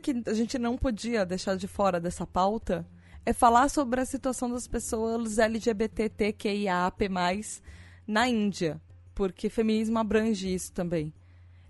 Coisa 0.00 0.22
que 0.22 0.22
a 0.28 0.34
gente 0.34 0.58
não 0.58 0.76
podia 0.76 1.24
deixar 1.24 1.56
de 1.56 1.68
fora 1.68 2.00
dessa 2.00 2.26
pauta 2.26 2.86
é 3.24 3.32
falar 3.32 3.68
sobre 3.68 4.00
a 4.00 4.04
situação 4.04 4.50
das 4.50 4.66
pessoas 4.66 5.38
LGBTQIAP+, 5.38 7.08
na 8.06 8.26
Índia, 8.26 8.80
porque 9.14 9.50
feminismo 9.50 9.98
abrange 9.98 10.52
isso 10.52 10.72
também. 10.72 11.12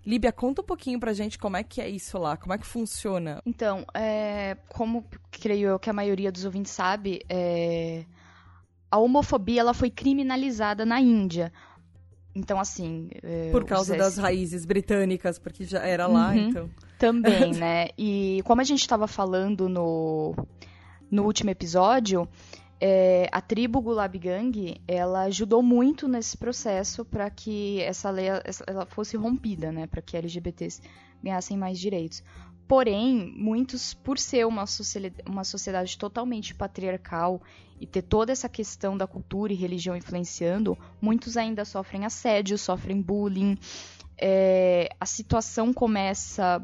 Líbia, 0.06 0.32
conta 0.32 0.62
um 0.62 0.64
pouquinho 0.64 0.98
pra 0.98 1.12
gente 1.12 1.38
como 1.38 1.56
é 1.56 1.62
que 1.62 1.80
é 1.80 1.88
isso 1.88 2.16
lá, 2.16 2.36
como 2.36 2.54
é 2.54 2.58
que 2.58 2.66
funciona. 2.66 3.42
Então, 3.44 3.84
é, 3.92 4.56
como 4.68 5.04
creio 5.30 5.68
eu 5.68 5.78
que 5.78 5.90
a 5.90 5.92
maioria 5.92 6.32
dos 6.32 6.44
ouvintes 6.44 6.72
sabe, 6.72 7.20
é, 7.28 8.06
a 8.90 8.98
homofobia 8.98 9.60
ela 9.60 9.74
foi 9.74 9.90
criminalizada 9.90 10.86
na 10.86 11.00
Índia. 11.00 11.52
Então, 12.34 12.58
assim. 12.58 13.10
É, 13.22 13.50
Por 13.50 13.64
causa 13.64 13.94
das 13.94 14.16
raízes 14.16 14.64
britânicas, 14.64 15.38
porque 15.38 15.64
já 15.64 15.80
era 15.80 16.06
lá, 16.06 16.30
uhum, 16.30 16.48
então. 16.48 16.70
Também, 17.00 17.54
né? 17.56 17.88
E 17.96 18.42
como 18.44 18.60
a 18.60 18.64
gente 18.64 18.82
estava 18.82 19.08
falando 19.08 19.68
no, 19.70 20.36
no 21.10 21.24
último 21.24 21.48
episódio, 21.48 22.28
é, 22.78 23.26
a 23.32 23.40
tribo 23.40 23.80
Gulab 23.80 24.18
Gang, 24.18 24.80
ela 24.86 25.22
ajudou 25.22 25.62
muito 25.62 26.06
nesse 26.06 26.36
processo 26.36 27.02
para 27.02 27.30
que 27.30 27.80
essa 27.80 28.10
lei 28.10 28.26
ela 28.66 28.84
fosse 28.84 29.16
rompida, 29.16 29.72
né, 29.72 29.86
para 29.86 30.02
que 30.02 30.16
LGBTs 30.16 30.82
ganhassem 31.22 31.56
mais 31.56 31.78
direitos. 31.78 32.22
Porém, 32.68 33.34
muitos, 33.36 33.94
por 33.94 34.18
ser 34.18 34.46
uma, 34.46 34.64
uma 35.26 35.42
sociedade 35.42 35.98
totalmente 35.98 36.54
patriarcal 36.54 37.42
e 37.80 37.86
ter 37.86 38.02
toda 38.02 38.30
essa 38.30 38.48
questão 38.48 38.96
da 38.96 39.06
cultura 39.06 39.52
e 39.52 39.56
religião 39.56 39.96
influenciando, 39.96 40.78
muitos 41.00 41.36
ainda 41.36 41.64
sofrem 41.64 42.04
assédio, 42.04 42.56
sofrem 42.56 43.00
bullying. 43.02 43.58
É, 44.20 44.88
a 45.00 45.06
situação 45.06 45.72
começa 45.72 46.62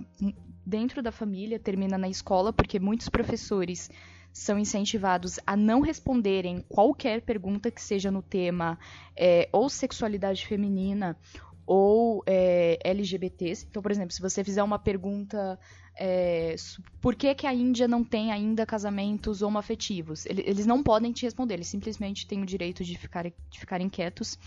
dentro 0.65 1.03
da 1.03 1.13
família, 1.13 1.59
termina 1.59 1.97
na 1.97 2.09
escola, 2.09 2.53
porque 2.53 2.79
muitos 2.79 3.09
professores 3.09 3.89
são 4.33 4.59
incentivados 4.59 5.41
a 5.47 5.57
não 5.57 5.81
responderem 5.81 6.63
qualquer 6.69 7.23
pergunta 7.23 7.71
que 7.71 7.81
seja 7.81 8.11
no 8.11 8.21
tema 8.21 8.79
é, 9.17 9.49
ou 9.51 9.71
sexualidade 9.71 10.47
feminina 10.47 11.17
ou 11.65 12.23
é, 12.27 12.79
LGBTs. 12.85 13.67
Então, 13.71 13.83
por 13.83 13.91
exemplo, 13.91 14.13
se 14.13 14.21
você 14.21 14.45
fizer 14.45 14.63
uma 14.63 14.79
pergunta 14.79 15.59
é, 15.99 16.55
por 17.01 17.15
que, 17.15 17.35
que 17.35 17.47
a 17.47 17.55
Índia 17.55 17.89
não 17.89 18.05
tem 18.05 18.31
ainda 18.31 18.67
casamentos 18.67 19.41
homoafetivos, 19.41 20.27
eles 20.27 20.67
não 20.67 20.83
podem 20.83 21.13
te 21.13 21.25
responder, 21.25 21.55
eles 21.55 21.69
simplesmente 21.69 22.27
têm 22.27 22.43
o 22.43 22.47
direito 22.47 22.85
de, 22.85 22.97
ficar, 22.99 23.25
de 23.25 23.59
ficarem 23.59 23.89
quietos. 23.89 24.39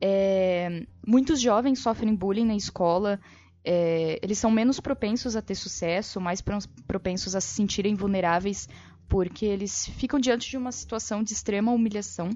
É, 0.00 0.86
muitos 1.06 1.40
jovens 1.40 1.78
sofrem 1.80 2.14
bullying 2.14 2.46
na 2.46 2.56
escola. 2.56 3.20
É, 3.64 4.18
eles 4.22 4.38
são 4.38 4.50
menos 4.50 4.78
propensos 4.78 5.36
a 5.36 5.42
ter 5.42 5.54
sucesso, 5.54 6.20
mais 6.20 6.42
propensos 6.86 7.34
a 7.34 7.40
se 7.40 7.54
sentirem 7.54 7.94
vulneráveis 7.94 8.68
porque 9.08 9.44
eles 9.46 9.86
ficam 9.86 10.18
diante 10.18 10.50
de 10.50 10.56
uma 10.56 10.72
situação 10.72 11.22
de 11.22 11.32
extrema 11.32 11.72
humilhação. 11.72 12.30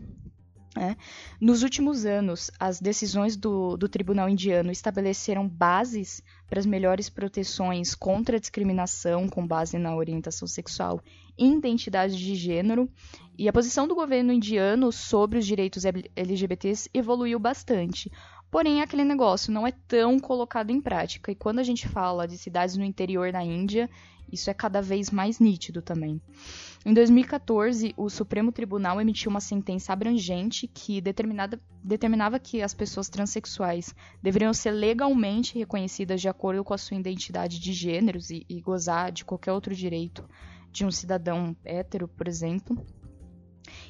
Né? 0.77 0.97
Nos 1.41 1.63
últimos 1.63 2.05
anos, 2.05 2.51
as 2.59 2.81
decisões 2.81 3.37
do, 3.37 3.77
do 3.77 3.89
tribunal 3.89 4.29
indiano 4.29 4.71
estabeleceram 4.71 5.49
bases 5.49 6.23
para 6.49 6.61
as 6.61 6.67
melhores 6.67 7.09
proteções 7.09 7.95
contra 7.95 8.37
a 8.37 8.41
discriminação 8.41 9.29
com 9.29 9.47
base 9.47 9.79
na 9.79 9.97
orientação 9.97 10.47
sexual 10.47 11.03
identidade 11.39 12.17
de 12.17 12.35
gênero, 12.35 12.91
e 13.39 13.49
a 13.49 13.53
posição 13.53 13.87
do 13.87 13.95
governo 13.95 14.33
indiano 14.33 14.91
sobre 14.91 15.39
os 15.39 15.47
direitos 15.47 15.85
LGBTs 16.17 16.91
evoluiu 16.93 17.39
bastante. 17.39 18.11
Porém, 18.51 18.83
aquele 18.83 19.05
negócio 19.05 19.53
não 19.53 19.67
é 19.67 19.73
tão 19.87 20.19
colocado 20.19 20.71
em 20.71 20.81
prática, 20.81 21.31
e 21.31 21.37
quando 21.37 21.59
a 21.59 21.63
gente 21.63 21.87
fala 21.87 22.27
de 22.27 22.37
cidades 22.37 22.77
no 22.77 22.85
interior 22.85 23.31
da 23.31 23.45
Índia, 23.45 23.89
isso 24.33 24.51
é 24.51 24.55
cada 24.55 24.83
vez 24.83 25.11
mais 25.11 25.39
nítido 25.39 25.81
também. 25.81 26.21
Em 26.85 26.93
2014, 26.93 27.95
o 27.97 28.09
Supremo 28.09 28.53
Tribunal 28.53 29.01
emitiu 29.01 29.31
uma 29.31 29.41
sentença 29.41 29.93
abrangente 29.93 30.67
que 30.67 31.01
determinava 31.01 32.39
que 32.39 32.63
as 32.63 32.75
pessoas 32.75 33.09
transexuais 33.09 33.95
deveriam 34.23 34.53
ser 34.53 34.71
legalmente 34.71 35.59
reconhecidas 35.59 36.21
de 36.21 36.29
acordo 36.29 36.63
com 36.65 36.75
a 36.75 36.79
sua 36.79 36.97
identidade 36.97 37.59
de 37.59 37.73
gêneros 37.73 38.31
e, 38.31 38.45
e 38.49 38.61
gozar 38.61 39.13
de 39.13 39.25
qualquer 39.25 39.53
outro 39.53 39.75
direito 39.75 40.25
de 40.79 40.87
um 40.87 40.91
cidadão 40.91 41.57
hétero, 41.65 42.09
por 42.09 42.27
exemplo. 42.27 42.85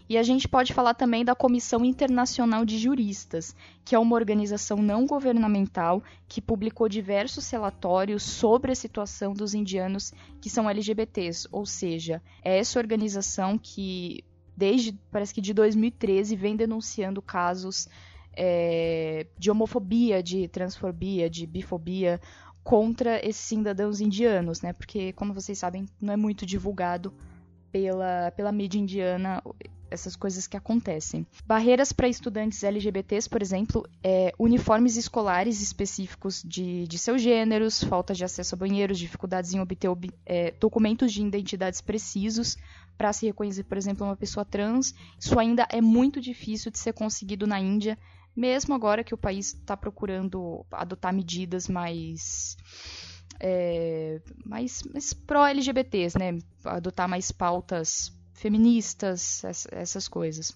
E 0.09 0.17
a 0.17 0.23
gente 0.23 0.49
pode 0.49 0.73
falar 0.73 0.95
também 0.95 1.25
da 1.25 1.35
Comissão 1.35 1.85
Internacional 1.85 2.65
de 2.65 2.79
Juristas, 2.79 3.55
que 3.85 3.95
é 3.95 3.99
uma 3.99 4.17
organização 4.17 4.79
não 4.79 5.07
governamental 5.07 6.03
que 6.27 6.41
publicou 6.41 6.89
diversos 6.89 7.49
relatórios 7.51 8.23
sobre 8.23 8.73
a 8.73 8.75
situação 8.75 9.35
dos 9.35 9.55
indianos 9.55 10.13
que 10.41 10.51
são 10.51 10.69
LGBTs, 10.69 11.47
ou 11.53 11.67
seja, 11.67 12.23
é 12.43 12.59
essa 12.59 12.79
organização 12.79 13.59
que 13.59 14.25
desde 14.57 14.93
parece 15.13 15.33
que 15.33 15.41
de 15.41 15.55
2013 15.55 16.35
vem 16.35 16.57
denunciando 16.57 17.23
casos 17.23 17.87
é, 18.35 19.27
de 19.39 19.51
homofobia, 19.51 20.23
de 20.23 20.49
transfobia, 20.49 21.29
de 21.29 21.47
bifobia 21.47 22.21
contra 22.69 23.27
esses 23.27 23.41
cidadãos 23.47 23.99
indianos, 23.99 24.61
né? 24.61 24.75
Porque, 24.75 25.11
como 25.15 25.33
vocês 25.33 25.59
sabem, 25.59 25.87
não 25.99 26.13
é 26.13 26.19
muito 26.19 26.45
divulgado 26.45 27.15
pela, 27.73 28.31
pela 28.33 28.53
mídia 28.53 28.79
indiana 28.79 29.43
essas 29.91 30.15
coisas 30.15 30.47
que 30.47 30.55
acontecem. 30.55 31.27
Barreiras 31.47 31.95
para 31.95 32.09
estudantes 32.09 32.63
LGBTs, 32.63 33.27
por 33.27 33.41
exemplo, 33.41 33.89
é, 34.05 34.35
uniformes 34.39 34.99
escolares 34.99 35.63
específicos 35.63 36.43
de, 36.45 36.87
de 36.87 36.99
seus 36.99 37.23
gêneros, 37.23 37.83
falta 37.83 38.13
de 38.13 38.23
acesso 38.23 38.55
a 38.55 38.59
banheiros, 38.59 38.99
dificuldades 38.99 39.55
em 39.55 39.61
obter 39.61 39.89
é, 40.27 40.51
documentos 40.61 41.11
de 41.11 41.23
identidades 41.23 41.81
precisos 41.81 42.59
para 42.99 43.15
se 43.15 43.25
reconhecer, 43.25 43.65
por 43.65 43.79
exemplo, 43.79 44.07
uma 44.07 44.15
pessoa 44.15 44.45
trans. 44.45 44.95
Isso 45.19 45.39
ainda 45.39 45.67
é 45.71 45.81
muito 45.81 46.21
difícil 46.21 46.71
de 46.71 46.79
ser 46.79 46.93
conseguido 46.93 47.47
na 47.47 47.59
Índia, 47.59 47.97
mesmo 48.35 48.75
agora 48.75 49.05
que 49.05 49.15
o 49.15 49.19
país 49.19 49.55
está 49.55 49.77
procurando 49.77 50.65
adotar 50.71 51.13
medidas 51.13 51.69
mais 51.69 52.57
é, 53.41 54.21
mais, 54.45 54.83
mais 54.93 55.13
pró-LGBTs, 55.13 56.19
né? 56.19 56.39
Adotar 56.65 57.09
mais 57.09 57.31
pautas 57.31 58.13
feministas, 58.35 59.43
essas 59.73 60.09
coisas. 60.09 60.53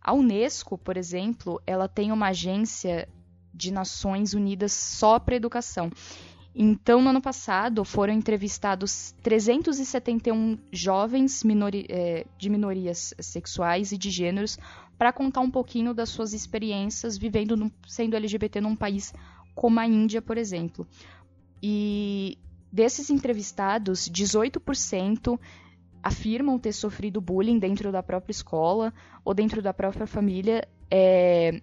A 0.00 0.12
Unesco, 0.12 0.78
por 0.78 0.96
exemplo, 0.96 1.60
ela 1.66 1.88
tem 1.88 2.12
uma 2.12 2.28
agência 2.28 3.08
de 3.52 3.72
Nações 3.72 4.34
Unidas 4.34 4.72
só 4.72 5.18
para 5.18 5.36
educação. 5.36 5.90
Então, 6.54 7.00
no 7.02 7.10
ano 7.10 7.20
passado, 7.20 7.84
foram 7.84 8.12
entrevistados 8.12 9.14
371 9.22 10.58
jovens 10.72 11.44
minori 11.44 11.86
é, 11.88 12.26
de 12.36 12.48
minorias 12.48 13.14
sexuais 13.20 13.92
e 13.92 13.98
de 13.98 14.10
gêneros 14.10 14.58
para 14.98 15.12
contar 15.12 15.40
um 15.40 15.50
pouquinho 15.50 15.94
das 15.94 16.08
suas 16.08 16.32
experiências 16.32 17.16
vivendo, 17.16 17.56
no, 17.56 17.72
sendo 17.86 18.16
LGBT 18.16 18.60
num 18.60 18.74
país 18.74 19.14
como 19.54 19.78
a 19.78 19.86
Índia, 19.86 20.20
por 20.20 20.36
exemplo. 20.36 20.86
E 21.62 22.36
desses 22.72 23.08
entrevistados, 23.08 24.08
18% 24.08 25.38
afirmam 26.02 26.58
ter 26.58 26.72
sofrido 26.72 27.20
bullying 27.20 27.58
dentro 27.58 27.90
da 27.90 28.02
própria 28.02 28.32
escola 28.32 28.92
ou 29.24 29.32
dentro 29.32 29.62
da 29.62 29.72
própria 29.72 30.06
família. 30.06 30.66
É, 30.90 31.60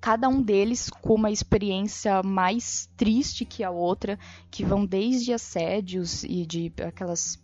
cada 0.00 0.28
um 0.28 0.42
deles 0.42 0.90
com 0.90 1.14
uma 1.14 1.30
experiência 1.30 2.22
mais 2.22 2.90
triste 2.96 3.44
que 3.44 3.64
a 3.64 3.70
outra, 3.70 4.18
que 4.50 4.64
vão 4.64 4.84
desde 4.84 5.32
assédios 5.32 6.24
e 6.24 6.44
de 6.44 6.72
aquelas 6.86 7.42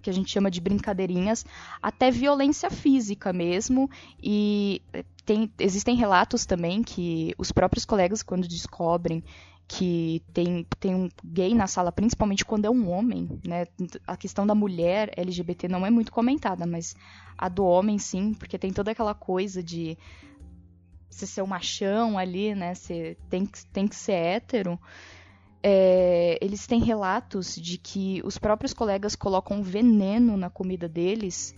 que 0.00 0.10
a 0.10 0.12
gente 0.12 0.30
chama 0.30 0.50
de 0.50 0.60
brincadeirinhas, 0.60 1.44
até 1.82 2.10
violência 2.10 2.70
física 2.70 3.32
mesmo. 3.32 3.90
E 4.22 4.82
tem, 5.24 5.50
existem 5.58 5.96
relatos 5.96 6.46
também 6.46 6.82
que 6.82 7.34
os 7.38 7.52
próprios 7.52 7.84
colegas, 7.84 8.22
quando 8.22 8.48
descobrem 8.48 9.22
que 9.72 10.20
tem, 10.32 10.66
tem 10.80 10.96
um 10.96 11.08
gay 11.24 11.54
na 11.54 11.68
sala, 11.68 11.92
principalmente 11.92 12.44
quando 12.44 12.64
é 12.64 12.70
um 12.70 12.90
homem, 12.90 13.40
né? 13.46 13.66
A 14.04 14.16
questão 14.16 14.44
da 14.44 14.52
mulher 14.52 15.12
LGBT 15.16 15.68
não 15.68 15.86
é 15.86 15.90
muito 15.90 16.10
comentada, 16.10 16.66
mas 16.66 16.96
a 17.38 17.48
do 17.48 17.64
homem 17.64 17.96
sim, 17.96 18.34
porque 18.34 18.58
tem 18.58 18.72
toda 18.72 18.90
aquela 18.90 19.14
coisa 19.14 19.62
de 19.62 19.96
você 21.08 21.24
ser 21.24 21.42
o 21.42 21.46
machão 21.46 22.18
ali, 22.18 22.52
né? 22.52 22.74
Você 22.74 23.16
tem, 23.28 23.46
tem 23.72 23.86
que 23.86 23.94
ser 23.94 24.12
hétero. 24.12 24.76
É, 25.62 26.38
eles 26.40 26.66
têm 26.66 26.80
relatos 26.80 27.54
de 27.54 27.76
que 27.76 28.22
os 28.24 28.38
próprios 28.38 28.72
colegas 28.72 29.14
colocam 29.14 29.62
veneno 29.62 30.36
na 30.36 30.48
comida 30.48 30.88
deles 30.88 31.54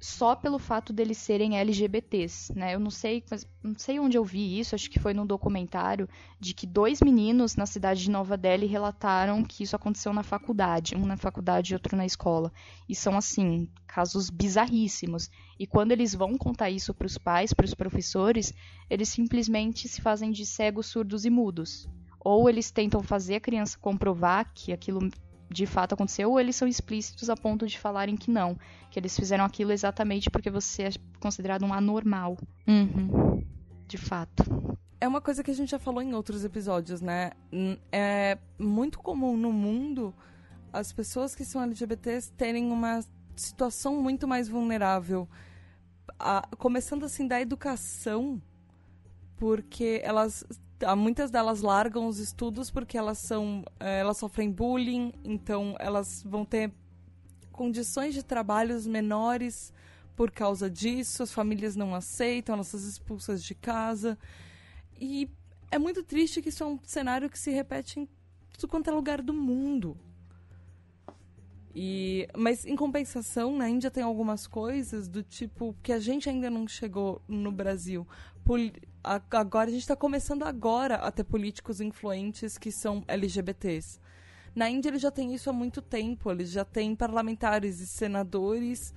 só 0.00 0.34
pelo 0.34 0.58
fato 0.58 0.92
deles 0.92 1.18
serem 1.18 1.58
LGBTs, 1.58 2.54
né? 2.54 2.74
Eu 2.74 2.80
não 2.80 2.90
sei, 2.90 3.24
não 3.62 3.74
sei 3.76 3.98
onde 3.98 4.16
eu 4.16 4.24
vi 4.24 4.58
isso, 4.58 4.74
acho 4.74 4.90
que 4.90 5.00
foi 5.00 5.14
num 5.14 5.26
documentário 5.26 6.08
de 6.38 6.52
que 6.54 6.66
dois 6.66 7.00
meninos 7.00 7.56
na 7.56 7.66
cidade 7.66 8.02
de 8.02 8.10
Nova 8.10 8.36
Delhi 8.36 8.66
relataram 8.66 9.42
que 9.42 9.62
isso 9.62 9.74
aconteceu 9.74 10.12
na 10.12 10.22
faculdade, 10.22 10.94
um 10.94 11.06
na 11.06 11.16
faculdade 11.16 11.72
e 11.72 11.74
outro 11.74 11.96
na 11.96 12.04
escola. 12.04 12.52
E 12.88 12.94
são 12.94 13.16
assim, 13.16 13.68
casos 13.86 14.28
bizarríssimos. 14.28 15.30
E 15.58 15.66
quando 15.66 15.92
eles 15.92 16.14
vão 16.14 16.36
contar 16.36 16.70
isso 16.70 16.92
para 16.92 17.06
os 17.06 17.16
pais, 17.16 17.52
para 17.52 17.66
os 17.66 17.74
professores, 17.74 18.52
eles 18.90 19.08
simplesmente 19.08 19.88
se 19.88 20.00
fazem 20.00 20.30
de 20.30 20.44
cegos, 20.44 20.86
surdos 20.86 21.24
e 21.24 21.30
mudos. 21.30 21.88
Ou 22.28 22.48
eles 22.48 22.72
tentam 22.72 23.04
fazer 23.04 23.36
a 23.36 23.40
criança 23.40 23.78
comprovar 23.78 24.50
que 24.52 24.72
aquilo 24.72 25.08
de 25.48 25.64
fato 25.64 25.92
aconteceu 25.94 26.28
ou 26.28 26.40
eles 26.40 26.56
são 26.56 26.66
explícitos 26.66 27.30
a 27.30 27.36
ponto 27.36 27.68
de 27.68 27.78
falarem 27.78 28.16
que 28.16 28.32
não, 28.32 28.58
que 28.90 28.98
eles 28.98 29.14
fizeram 29.14 29.44
aquilo 29.44 29.70
exatamente 29.70 30.28
porque 30.28 30.50
você 30.50 30.82
é 30.82 30.90
considerado 31.20 31.64
um 31.64 31.72
anormal. 31.72 32.36
Uhum. 32.66 33.44
De 33.86 33.96
fato. 33.96 34.42
É 35.00 35.06
uma 35.06 35.20
coisa 35.20 35.44
que 35.44 35.52
a 35.52 35.54
gente 35.54 35.70
já 35.70 35.78
falou 35.78 36.02
em 36.02 36.14
outros 36.14 36.44
episódios, 36.44 37.00
né? 37.00 37.30
É 37.92 38.36
muito 38.58 38.98
comum 38.98 39.36
no 39.36 39.52
mundo 39.52 40.12
as 40.72 40.92
pessoas 40.92 41.32
que 41.32 41.44
são 41.44 41.62
LGBTs 41.62 42.32
terem 42.32 42.72
uma 42.72 43.04
situação 43.36 44.02
muito 44.02 44.26
mais 44.26 44.48
vulnerável. 44.48 45.28
A, 46.18 46.42
começando 46.58 47.04
assim 47.04 47.28
da 47.28 47.40
educação, 47.40 48.42
porque 49.36 50.00
elas 50.02 50.44
muitas 50.96 51.30
delas 51.30 51.62
largam 51.62 52.06
os 52.06 52.18
estudos 52.18 52.70
porque 52.70 52.98
elas 52.98 53.18
são 53.18 53.64
eh, 53.80 54.00
elas 54.00 54.18
sofrem 54.18 54.50
bullying 54.50 55.12
então 55.24 55.74
elas 55.78 56.22
vão 56.22 56.44
ter 56.44 56.70
condições 57.50 58.14
de 58.14 58.22
trabalhos 58.22 58.86
menores 58.86 59.72
por 60.14 60.30
causa 60.30 60.70
disso 60.70 61.22
as 61.22 61.32
famílias 61.32 61.76
não 61.76 61.94
aceitam 61.94 62.54
elas 62.54 62.68
são 62.68 62.80
expulsas 62.80 63.42
de 63.42 63.54
casa 63.54 64.18
e 65.00 65.30
é 65.70 65.78
muito 65.78 66.02
triste 66.02 66.42
que 66.42 66.50
isso 66.50 66.62
é 66.62 66.66
um 66.66 66.78
cenário 66.82 67.30
que 67.30 67.38
se 67.38 67.50
repete 67.50 68.00
em 68.00 68.08
tudo 68.52 68.68
quanto 68.68 68.90
é 68.90 68.92
lugar 68.92 69.22
do 69.22 69.32
mundo 69.32 69.96
e, 71.78 72.26
mas 72.34 72.64
em 72.64 72.74
compensação, 72.74 73.54
na 73.54 73.68
Índia 73.68 73.90
tem 73.90 74.02
algumas 74.02 74.46
coisas 74.46 75.08
do 75.08 75.22
tipo 75.22 75.76
que 75.82 75.92
a 75.92 75.98
gente 75.98 76.26
ainda 76.26 76.48
não 76.48 76.66
chegou 76.66 77.20
no 77.28 77.52
Brasil. 77.52 78.08
Poli 78.42 78.72
agora 79.30 79.68
a 79.68 79.72
gente 79.72 79.82
está 79.82 79.94
começando 79.94 80.42
agora 80.42 80.96
a 80.96 81.10
ter 81.10 81.24
políticos 81.24 81.80
influentes 81.80 82.58
que 82.58 82.72
são 82.72 83.04
LGBTs. 83.06 84.00
Na 84.54 84.68
Índia 84.68 84.88
eles 84.88 85.02
já 85.02 85.10
têm 85.10 85.34
isso 85.34 85.48
há 85.48 85.52
muito 85.52 85.80
tempo. 85.80 86.30
Eles 86.30 86.50
já 86.50 86.64
têm 86.64 86.96
parlamentares 86.96 87.80
e 87.80 87.86
senadores 87.86 88.92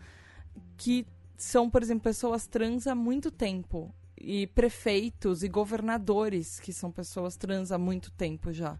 que 0.78 1.06
são, 1.38 1.70
por 1.70 1.84
exemplo, 1.84 2.04
pessoas 2.04 2.48
trans 2.48 2.88
há 2.88 2.96
muito 2.96 3.30
tempo. 3.30 3.94
E 4.18 4.48
prefeitos 4.48 5.44
e 5.44 5.48
governadores 5.48 6.60
que 6.60 6.74
são 6.74 6.92
pessoas 6.92 7.38
trans 7.38 7.72
há 7.72 7.78
muito 7.78 8.12
tempo 8.12 8.52
já. 8.52 8.80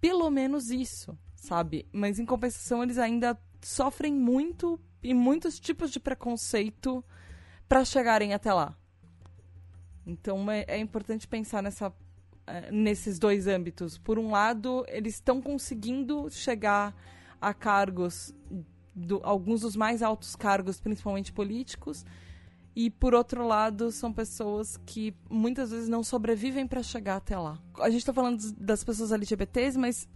Pelo 0.00 0.30
menos 0.30 0.70
isso 0.70 1.18
sabe? 1.40 1.88
Mas 1.90 2.18
em 2.18 2.26
compensação, 2.26 2.82
eles 2.82 2.98
ainda 2.98 3.38
sofrem 3.62 4.12
muito 4.12 4.78
e 5.02 5.14
muitos 5.14 5.58
tipos 5.58 5.90
de 5.90 5.98
preconceito 5.98 7.02
para 7.68 7.84
chegarem 7.84 8.34
até 8.34 8.52
lá. 8.52 8.76
Então 10.10 10.50
é, 10.50 10.64
é 10.66 10.78
importante 10.78 11.28
pensar 11.28 11.62
nessa, 11.62 11.92
é, 12.46 12.70
nesses 12.70 13.18
dois 13.18 13.46
âmbitos. 13.46 13.96
Por 13.96 14.18
um 14.18 14.30
lado, 14.30 14.84
eles 14.88 15.14
estão 15.14 15.40
conseguindo 15.40 16.28
chegar 16.30 16.94
a 17.40 17.54
cargos, 17.54 18.34
do, 18.94 19.20
alguns 19.22 19.60
dos 19.62 19.76
mais 19.76 20.02
altos 20.02 20.34
cargos, 20.36 20.80
principalmente 20.80 21.32
políticos, 21.32 22.04
e 22.74 22.90
por 22.90 23.14
outro 23.14 23.46
lado, 23.46 23.90
são 23.90 24.12
pessoas 24.12 24.76
que 24.86 25.14
muitas 25.28 25.70
vezes 25.70 25.88
não 25.88 26.02
sobrevivem 26.02 26.66
para 26.66 26.82
chegar 26.82 27.16
até 27.16 27.36
lá. 27.36 27.58
A 27.78 27.90
gente 27.90 28.00
está 28.00 28.12
falando 28.12 28.52
das 28.52 28.84
pessoas 28.84 29.10
LGBTs, 29.10 29.78
mas 29.78 30.08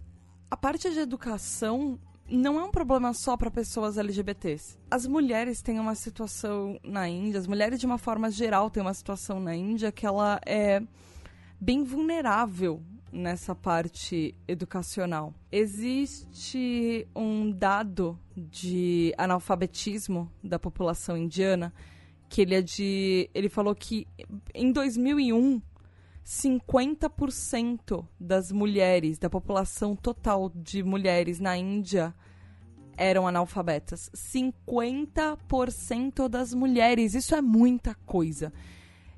a 0.49 0.55
parte 0.55 0.89
de 0.91 0.99
educação 0.99 1.99
não 2.29 2.59
é 2.59 2.63
um 2.63 2.71
problema 2.71 3.13
só 3.13 3.37
para 3.37 3.51
pessoas 3.51 3.97
LGBTs. 3.97 4.77
As 4.89 5.05
mulheres 5.05 5.61
têm 5.61 5.79
uma 5.79 5.95
situação 5.95 6.79
na 6.83 7.07
Índia, 7.07 7.39
as 7.39 7.47
mulheres 7.47 7.79
de 7.79 7.85
uma 7.85 7.97
forma 7.97 8.31
geral 8.31 8.69
têm 8.69 8.81
uma 8.81 8.93
situação 8.93 9.39
na 9.39 9.55
Índia 9.55 9.91
que 9.91 10.05
ela 10.05 10.39
é 10.45 10.81
bem 11.59 11.83
vulnerável 11.83 12.81
nessa 13.11 13.55
parte 13.55 14.35
educacional. 14.47 15.33
Existe 15.51 17.07
um 17.15 17.51
dado 17.51 18.19
de 18.35 19.13
analfabetismo 19.17 20.29
da 20.43 20.59
população 20.59 21.15
indiana 21.15 21.73
que 22.27 22.41
ele 22.41 22.55
é 22.55 22.61
de, 22.61 23.29
ele 23.33 23.49
falou 23.49 23.73
que 23.73 24.07
em 24.53 24.71
2001 24.71 25.61
50% 26.25 28.05
das 28.19 28.51
mulheres, 28.51 29.19
da 29.19 29.29
população 29.29 29.95
total 29.95 30.49
de 30.49 30.81
mulheres 30.81 31.39
na 31.39 31.55
Índia 31.55 32.15
eram 32.97 33.27
analfabetas. 33.27 34.09
50% 34.15 36.27
das 36.27 36.51
mulheres. 36.53 37.13
Isso 37.13 37.35
é 37.35 37.41
muita 37.41 37.93
coisa. 38.05 38.53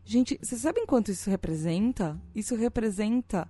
Gente, 0.03 0.37
vocês 0.41 0.61
sabem 0.61 0.85
quanto 0.85 1.11
isso 1.11 1.29
representa? 1.29 2.19
Isso 2.35 2.55
representa 2.55 3.49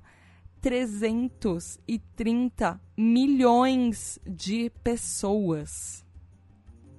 330 0.61 2.79
milhões 2.95 4.19
de 4.25 4.69
pessoas. 4.83 6.05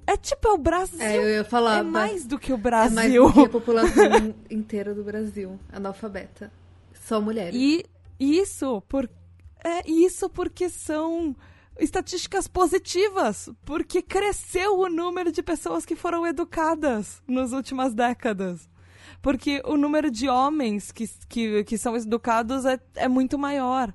É 0.08 0.16
tipo 0.16 0.48
é 0.48 0.52
o 0.52 0.56
Brasil. 0.56 1.02
É, 1.02 1.18
eu 1.18 1.28
ia 1.28 1.44
falar. 1.44 1.80
É 1.80 1.82
mais 1.82 2.24
do 2.24 2.38
que 2.38 2.50
o 2.50 2.56
Brasil. 2.56 2.92
É 2.92 2.94
mais 2.94 3.12
do 3.12 3.30
que 3.30 3.40
a 3.40 3.48
população 3.50 4.34
inteira 4.50 4.94
do 4.94 5.04
Brasil, 5.04 5.60
analfabeta. 5.70 6.50
Só 6.94 7.20
mulheres. 7.20 7.54
E 7.54 7.84
isso 8.18 8.80
por 8.88 9.06
é 9.62 9.86
isso 9.86 10.30
porque 10.30 10.70
são 10.70 11.36
estatísticas 11.78 12.48
positivas, 12.48 13.50
porque 13.66 14.00
cresceu 14.00 14.78
o 14.78 14.88
número 14.88 15.30
de 15.30 15.42
pessoas 15.42 15.84
que 15.84 15.94
foram 15.94 16.26
educadas 16.26 17.22
nas 17.28 17.52
últimas 17.52 17.92
décadas. 17.92 18.66
Porque 19.20 19.60
o 19.66 19.76
número 19.76 20.10
de 20.10 20.26
homens 20.26 20.90
que, 20.90 21.06
que, 21.28 21.64
que 21.64 21.76
são 21.76 21.94
educados 21.94 22.64
é, 22.64 22.80
é 22.94 23.08
muito 23.08 23.36
maior. 23.36 23.92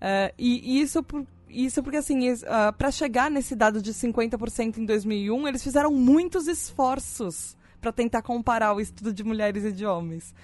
É, 0.00 0.32
e 0.38 0.80
isso 0.80 1.02
por, 1.02 1.26
isso 1.64 1.82
porque, 1.82 1.96
assim, 1.96 2.30
uh, 2.30 2.36
ah, 2.46 2.70
para 2.72 2.90
chegar 2.90 3.30
nesse 3.30 3.56
dado 3.56 3.80
de 3.80 3.94
50% 3.94 4.76
em 4.76 4.84
2001, 4.84 5.48
eles 5.48 5.62
fizeram 5.62 5.90
muitos 5.90 6.46
esforços 6.46 7.56
para 7.80 7.90
tentar 7.90 8.20
comparar 8.20 8.74
o 8.74 8.80
estudo 8.80 9.10
de 9.12 9.24
mulheres 9.24 9.64
e 9.64 9.72
de 9.72 9.86
homens. 9.86 10.34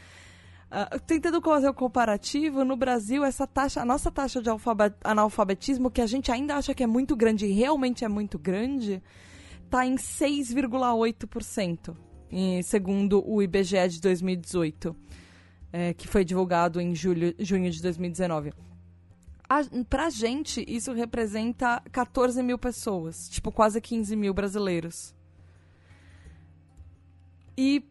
Uh, 0.71 0.99
tentando 1.01 1.43
fazer 1.43 1.69
o 1.69 1.75
comparativo, 1.75 2.65
no 2.65 2.77
Brasil, 2.77 3.23
essa 3.25 3.47
taxa, 3.47 3.83
a 3.83 3.85
nossa 3.85 4.11
taxa 4.11 4.41
de 4.41 4.49
analfabetismo, 5.05 5.91
que 5.91 6.01
a 6.01 6.07
gente 6.07 6.33
ainda 6.33 6.57
acha 6.57 6.73
que 6.73 6.83
é 6.83 6.87
muito 6.87 7.15
grande 7.15 7.45
e 7.45 7.53
realmente 7.53 8.07
é 8.07 8.09
muito 8.09 8.39
grande, 8.39 9.03
está 9.65 9.85
em 9.85 9.97
6,8%, 9.97 11.95
segundo 12.65 13.23
o 13.29 13.43
IBGE 13.43 13.89
de 13.89 14.01
2018, 14.01 14.97
é, 15.71 15.93
que 15.93 16.09
foi 16.09 16.25
divulgado 16.25 16.81
em 16.81 16.95
julho, 16.95 17.35
junho 17.39 17.71
de 17.71 17.83
2019 17.83 18.55
a, 19.49 19.61
pra 19.89 20.11
gente, 20.11 20.65
isso 20.67 20.93
representa 20.93 21.83
14 21.93 22.43
mil 22.43 22.59
pessoas. 22.59 23.29
Tipo, 23.29 23.53
quase 23.53 23.81
15 23.81 24.17
mil 24.17 24.33
brasileiros. 24.33 25.15
E 27.57 27.85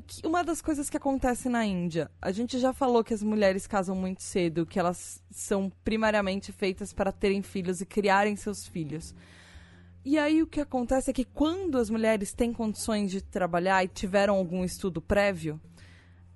que, 0.00 0.26
uma 0.26 0.42
das 0.42 0.62
coisas 0.62 0.88
que 0.88 0.96
acontece 0.96 1.48
na 1.48 1.64
Índia, 1.64 2.10
a 2.20 2.30
gente 2.32 2.58
já 2.58 2.72
falou 2.72 3.04
que 3.04 3.12
as 3.12 3.22
mulheres 3.22 3.66
casam 3.66 3.94
muito 3.94 4.22
cedo, 4.22 4.64
que 4.64 4.78
elas 4.78 5.22
são 5.30 5.70
primariamente 5.84 6.52
feitas 6.52 6.92
para 6.92 7.12
terem 7.12 7.42
filhos 7.42 7.80
e 7.80 7.86
criarem 7.86 8.36
seus 8.36 8.66
filhos. 8.66 9.14
E 10.04 10.18
aí 10.18 10.42
o 10.42 10.46
que 10.46 10.60
acontece 10.60 11.10
é 11.10 11.12
que 11.12 11.24
quando 11.24 11.78
as 11.78 11.90
mulheres 11.90 12.32
têm 12.32 12.52
condições 12.52 13.10
de 13.10 13.20
trabalhar 13.20 13.84
e 13.84 13.88
tiveram 13.88 14.34
algum 14.34 14.64
estudo 14.64 15.00
prévio, 15.00 15.60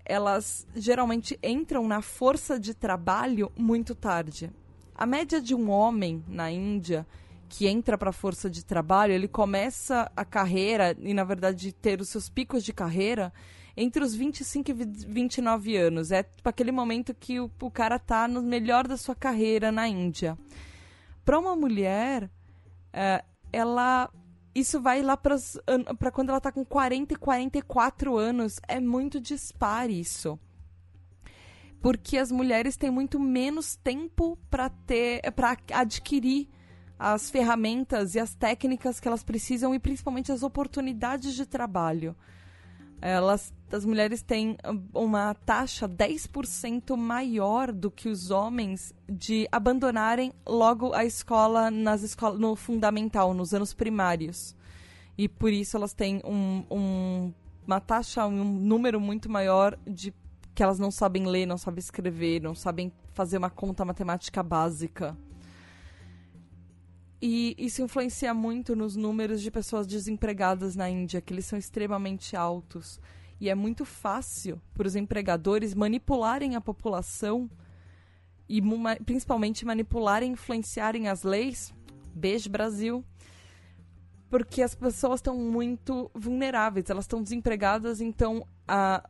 elas 0.06 0.66
geralmente 0.74 1.38
entram 1.42 1.86
na 1.86 2.00
força 2.00 2.58
de 2.58 2.72
trabalho 2.72 3.50
muito 3.58 3.94
tarde. 3.94 4.50
A 4.94 5.04
média 5.04 5.40
de 5.40 5.54
um 5.54 5.68
homem 5.70 6.24
na 6.26 6.50
Índia 6.50 7.06
que 7.48 7.66
entra 7.66 7.98
para 7.98 8.10
a 8.10 8.12
força 8.12 8.48
de 8.48 8.64
trabalho, 8.64 9.12
ele 9.12 9.28
começa 9.28 10.10
a 10.16 10.24
carreira 10.24 10.96
e, 10.98 11.12
na 11.12 11.24
verdade, 11.24 11.72
ter 11.72 12.00
os 12.00 12.08
seus 12.08 12.28
picos 12.28 12.64
de 12.64 12.72
carreira 12.72 13.32
entre 13.76 14.02
os 14.02 14.14
25 14.14 14.70
e 14.70 14.74
29 14.74 15.76
anos. 15.76 16.10
É 16.10 16.22
tipo, 16.22 16.48
aquele 16.48 16.72
momento 16.72 17.14
que 17.14 17.38
o, 17.38 17.50
o 17.60 17.70
cara 17.70 17.98
tá 17.98 18.26
no 18.26 18.42
melhor 18.42 18.88
da 18.88 18.96
sua 18.96 19.14
carreira 19.14 19.70
na 19.70 19.86
Índia. 19.86 20.36
Para 21.24 21.38
uma 21.38 21.54
mulher, 21.54 22.30
é, 22.92 23.22
ela 23.52 24.10
isso 24.58 24.80
vai 24.80 25.02
lá 25.02 25.16
para 25.16 26.10
quando 26.12 26.30
ela 26.30 26.38
está 26.38 26.50
com 26.50 26.64
40 26.64 27.14
e 27.14 27.16
44 27.16 28.16
anos. 28.16 28.60
É 28.66 28.80
muito 28.80 29.20
dispar 29.20 29.90
isso 29.90 30.38
porque 31.80 32.18
as 32.18 32.32
mulheres 32.32 32.76
têm 32.76 32.90
muito 32.90 33.20
menos 33.20 33.76
tempo 33.76 34.36
para 34.50 34.68
ter 34.68 35.20
para 35.32 35.56
adquirir 35.72 36.48
as 36.98 37.30
ferramentas 37.30 38.14
e 38.14 38.18
as 38.18 38.34
técnicas 38.34 38.98
que 38.98 39.06
elas 39.06 39.22
precisam 39.22 39.74
e 39.74 39.78
principalmente 39.78 40.32
as 40.32 40.42
oportunidades 40.42 41.34
de 41.34 41.44
trabalho. 41.46 42.16
Elas, 43.00 43.52
as 43.70 43.84
mulheres 43.84 44.22
têm 44.22 44.56
uma 44.94 45.34
taxa 45.34 45.88
10% 45.88 46.96
maior 46.96 47.72
do 47.72 47.90
que 47.90 48.08
os 48.08 48.30
homens 48.30 48.94
de 49.08 49.46
abandonarem 49.52 50.32
logo 50.46 50.92
a 50.92 51.04
escola 51.04 51.70
nas 51.70 52.02
escolas 52.02 52.38
no 52.40 52.56
fundamental, 52.56 53.34
nos 53.34 53.52
anos 53.52 53.74
primários. 53.74 54.56
E 55.16 55.28
por 55.28 55.52
isso 55.52 55.76
elas 55.76 55.92
têm 55.92 56.20
um, 56.24 56.64
um, 56.70 57.32
uma 57.66 57.80
taxa, 57.80 58.26
um 58.26 58.44
número 58.44 59.00
muito 59.00 59.30
maior 59.30 59.78
de 59.86 60.12
que 60.54 60.62
elas 60.62 60.78
não 60.78 60.90
sabem 60.90 61.26
ler, 61.26 61.44
não 61.44 61.58
sabem 61.58 61.80
escrever, 61.80 62.40
não 62.40 62.54
sabem 62.54 62.90
fazer 63.12 63.36
uma 63.36 63.50
conta 63.50 63.84
matemática 63.84 64.42
básica. 64.42 65.16
E 67.28 67.56
isso 67.58 67.82
influencia 67.82 68.32
muito 68.32 68.76
nos 68.76 68.94
números 68.94 69.42
de 69.42 69.50
pessoas 69.50 69.84
desempregadas 69.84 70.76
na 70.76 70.88
Índia, 70.88 71.20
que 71.20 71.34
eles 71.34 71.44
são 71.44 71.58
extremamente 71.58 72.36
altos. 72.36 73.00
E 73.40 73.48
é 73.48 73.54
muito 73.54 73.84
fácil 73.84 74.62
para 74.72 74.86
os 74.86 74.94
empregadores 74.94 75.74
manipularem 75.74 76.54
a 76.54 76.60
população 76.60 77.50
e 78.48 78.62
principalmente 79.04 79.66
manipularem 79.66 80.30
e 80.30 80.32
influenciarem 80.34 81.08
as 81.08 81.24
leis. 81.24 81.74
Beijo, 82.14 82.48
Brasil. 82.48 83.04
Porque 84.30 84.62
as 84.62 84.76
pessoas 84.76 85.18
estão 85.18 85.36
muito 85.36 86.08
vulneráveis, 86.14 86.88
elas 86.90 87.06
estão 87.06 87.20
desempregadas, 87.20 88.00
então 88.00 88.46
a, 88.68 89.02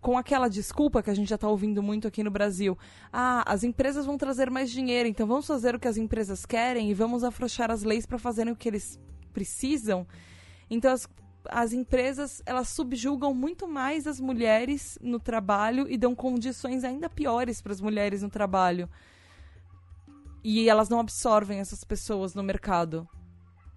com 0.00 0.16
aquela 0.16 0.48
desculpa 0.48 1.02
que 1.02 1.10
a 1.10 1.14
gente 1.14 1.28
já 1.28 1.34
está 1.34 1.48
ouvindo 1.48 1.82
muito 1.82 2.06
aqui 2.06 2.22
no 2.22 2.30
Brasil. 2.30 2.78
Ah, 3.12 3.42
as 3.46 3.64
empresas 3.64 4.06
vão 4.06 4.16
trazer 4.16 4.50
mais 4.50 4.70
dinheiro, 4.70 5.08
então 5.08 5.26
vamos 5.26 5.46
fazer 5.46 5.74
o 5.74 5.80
que 5.80 5.88
as 5.88 5.96
empresas 5.96 6.46
querem 6.46 6.90
e 6.90 6.94
vamos 6.94 7.24
afrouxar 7.24 7.70
as 7.70 7.82
leis 7.82 8.06
para 8.06 8.18
fazerem 8.18 8.52
o 8.52 8.56
que 8.56 8.68
eles 8.68 9.00
precisam. 9.32 10.06
Então 10.70 10.92
as, 10.92 11.08
as 11.48 11.72
empresas 11.72 12.42
elas 12.46 12.68
subjugam 12.68 13.34
muito 13.34 13.66
mais 13.66 14.06
as 14.06 14.20
mulheres 14.20 14.98
no 15.00 15.18
trabalho 15.18 15.90
e 15.90 15.96
dão 15.96 16.14
condições 16.14 16.84
ainda 16.84 17.08
piores 17.08 17.60
para 17.60 17.72
as 17.72 17.80
mulheres 17.80 18.22
no 18.22 18.30
trabalho. 18.30 18.88
E 20.44 20.68
elas 20.68 20.88
não 20.88 21.00
absorvem 21.00 21.58
essas 21.58 21.82
pessoas 21.82 22.34
no 22.34 22.42
mercado. 22.42 23.08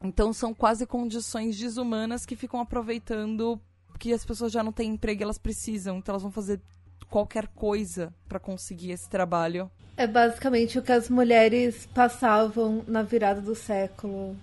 Então 0.01 0.31
são 0.31 0.53
quase 0.53 0.85
condições 0.85 1.57
desumanas 1.57 2.25
que 2.25 2.35
ficam 2.35 2.59
aproveitando 2.59 3.59
que 3.99 4.13
as 4.13 4.25
pessoas 4.25 4.51
já 4.51 4.63
não 4.63 4.71
têm 4.71 4.91
emprego 4.91 5.21
e 5.21 5.23
elas 5.23 5.37
precisam, 5.37 5.97
então 5.97 6.13
elas 6.13 6.23
vão 6.23 6.31
fazer 6.31 6.61
qualquer 7.09 7.47
coisa 7.47 8.13
para 8.27 8.39
conseguir 8.39 8.91
esse 8.91 9.09
trabalho. 9.09 9.69
É 9.97 10.07
basicamente 10.07 10.79
o 10.79 10.81
que 10.81 10.91
as 10.91 11.09
mulheres 11.09 11.85
passavam 11.87 12.83
na 12.87 13.03
virada 13.03 13.41
do 13.41 13.53
século 13.53 14.35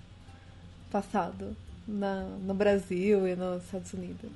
passado, 0.90 1.57
na, 1.88 2.24
no 2.24 2.52
Brasil 2.52 3.26
e 3.26 3.34
nos 3.34 3.64
Estados 3.64 3.92
Unidos. 3.94 4.30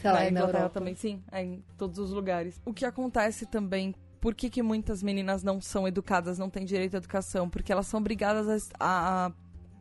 Sei 0.00 0.10
lá, 0.10 0.24
na, 0.24 0.30
na 0.30 0.40
Europa. 0.40 0.70
também, 0.70 0.94
sim, 0.96 1.22
é 1.30 1.42
em 1.42 1.62
todos 1.78 1.98
os 1.98 2.10
lugares. 2.10 2.60
O 2.64 2.74
que 2.74 2.84
acontece 2.84 3.46
também 3.46 3.94
por 4.24 4.34
que, 4.34 4.48
que, 4.48 4.62
muitas 4.62 5.02
meninas 5.02 5.42
não 5.42 5.60
são 5.60 5.86
educadas, 5.86 6.38
não 6.38 6.48
têm 6.48 6.64
direito 6.64 6.94
à 6.94 6.96
educação? 6.96 7.46
Porque 7.46 7.70
elas 7.70 7.86
são 7.86 8.00
obrigadas 8.00 8.70
a, 8.80 9.26
a, 9.26 9.32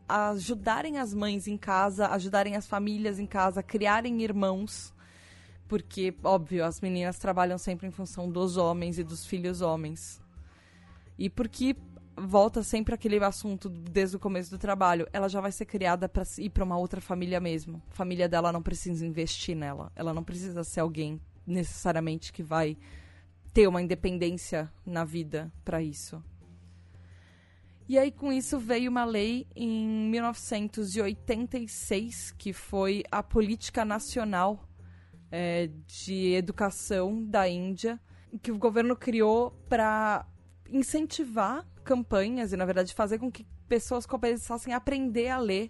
ajudarem 0.08 0.98
as 0.98 1.14
mães 1.14 1.48
em 1.48 1.58
casa, 1.58 2.08
ajudarem 2.08 2.56
as 2.56 2.68
famílias 2.68 3.20
em 3.20 3.26
casa, 3.26 3.64
criarem 3.64 4.22
irmãos. 4.22 4.94
Porque, 5.68 6.14
óbvio, 6.24 6.64
as 6.66 6.82
meninas 6.82 7.18
trabalham 7.18 7.58
sempre 7.58 7.88
em 7.88 7.92
função 7.92 8.30
dos 8.30 8.58
homens 8.58 9.00
e 9.00 9.04
dos 9.04 9.26
filhos 9.26 9.62
homens. 9.62 10.22
E 11.18 11.30
porque 11.30 11.76
volta 12.16 12.62
sempre 12.64 12.94
aquele 12.94 13.24
assunto 13.24 13.70
desde 13.70 14.16
o 14.16 14.20
começo 14.20 14.52
do 14.52 14.58
trabalho, 14.58 15.08
ela 15.12 15.28
já 15.28 15.42
vai 15.42 15.52
ser 15.52 15.66
criada 15.66 16.08
para 16.08 16.24
ir 16.38 16.50
para 16.50 16.64
uma 16.64 16.78
outra 16.78 17.02
família 17.02 17.40
mesmo. 17.40 17.82
A 17.90 17.94
família 17.94 18.30
dela 18.30 18.52
não 18.52 18.62
precisa 18.62 19.06
investir 19.06 19.56
nela. 19.56 19.92
Ela 19.96 20.14
não 20.14 20.24
precisa 20.24 20.64
ser 20.64 20.82
alguém 20.82 21.20
necessariamente 21.46 22.32
que 22.32 22.44
vai 22.44 22.78
ter 23.54 23.68
uma 23.68 23.82
independência 23.82 24.72
na 24.86 25.04
vida 25.04 25.52
para 25.64 25.82
isso. 25.82 26.24
E 27.88 28.00
aí, 28.00 28.12
com 28.12 28.32
isso, 28.32 28.58
veio 28.58 28.90
uma 28.90 29.04
lei 29.04 29.46
em 29.54 30.10
1986, 30.10 32.34
que 32.38 32.54
foi 32.54 33.04
a 33.12 33.22
Política 33.22 33.84
Nacional 33.84 34.66
é, 35.30 35.70
de 35.86 36.34
Educação 36.34 37.26
da 37.26 37.50
Índia, 37.50 38.00
que 38.42 38.52
o 38.52 38.58
governo 38.58 38.96
criou 38.96 39.52
para 39.68 40.26
incentivar 40.70 41.68
campanhas 41.84 42.54
e, 42.54 42.58
na 42.58 42.66
verdade, 42.66 42.94
fazer 42.94 43.20
com 43.20 43.30
que 43.30 43.46
pessoas 43.68 44.06
começassem 44.06 44.74
a 44.74 44.78
aprender 44.78 45.28
a 45.28 45.38
ler 45.38 45.70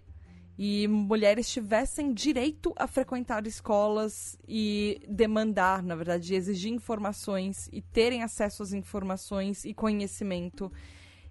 e 0.58 0.88
mulheres 0.88 1.50
tivessem 1.50 2.14
direito 2.14 2.74
a 2.76 2.86
frequentar 2.86 3.48
escolas 3.48 4.38
e 4.48 5.02
demandar, 5.10 5.82
na 5.82 5.96
verdade, 5.96 6.36
exigir 6.36 6.72
informações 6.72 7.68
e 7.74 7.82
terem 7.82 8.22
acesso 8.22 8.62
às 8.62 8.72
informações 8.72 9.66
e 9.66 9.74
conhecimento 9.74 10.72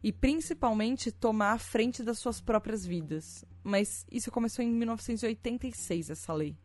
e 0.03 0.12
principalmente 0.12 1.12
tomar 1.12 1.53
a 1.53 1.59
frente 1.59 2.03
das 2.03 2.18
suas 2.18 2.40
próprias 2.40 2.84
vidas. 2.84 3.44
Mas 3.62 4.05
isso 4.11 4.30
começou 4.30 4.64
em 4.64 4.70
1986, 4.70 6.11
essa 6.11 6.32
lei. 6.32 6.57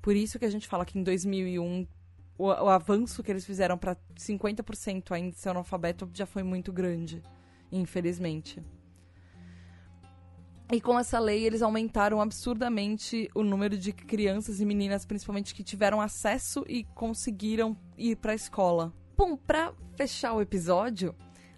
Por 0.00 0.16
isso 0.16 0.38
que 0.38 0.44
a 0.44 0.50
gente 0.50 0.66
fala 0.66 0.84
que 0.84 0.98
em 0.98 1.02
2001 1.02 1.86
o, 2.36 2.46
o 2.46 2.68
avanço 2.68 3.22
que 3.22 3.30
eles 3.30 3.44
fizeram 3.44 3.78
para 3.78 3.96
50% 4.16 5.12
ainda 5.12 5.36
ser 5.36 5.50
analfabeto 5.50 6.10
já 6.12 6.26
foi 6.26 6.42
muito 6.42 6.72
grande, 6.72 7.22
infelizmente. 7.70 8.60
E 10.72 10.80
com 10.80 10.98
essa 10.98 11.18
lei, 11.18 11.44
eles 11.44 11.60
aumentaram 11.60 12.20
absurdamente 12.20 13.30
o 13.34 13.42
número 13.42 13.76
de 13.76 13.92
crianças 13.92 14.58
e 14.58 14.64
meninas, 14.64 15.04
principalmente, 15.04 15.54
que 15.54 15.62
tiveram 15.62 16.00
acesso 16.00 16.64
e 16.66 16.82
conseguiram 16.94 17.76
ir 17.96 18.16
para 18.16 18.32
a 18.32 18.34
escola. 18.34 18.92
Bom, 19.14 19.36
para 19.36 19.74
fechar 19.94 20.32
o 20.32 20.40
episódio, 20.40 21.14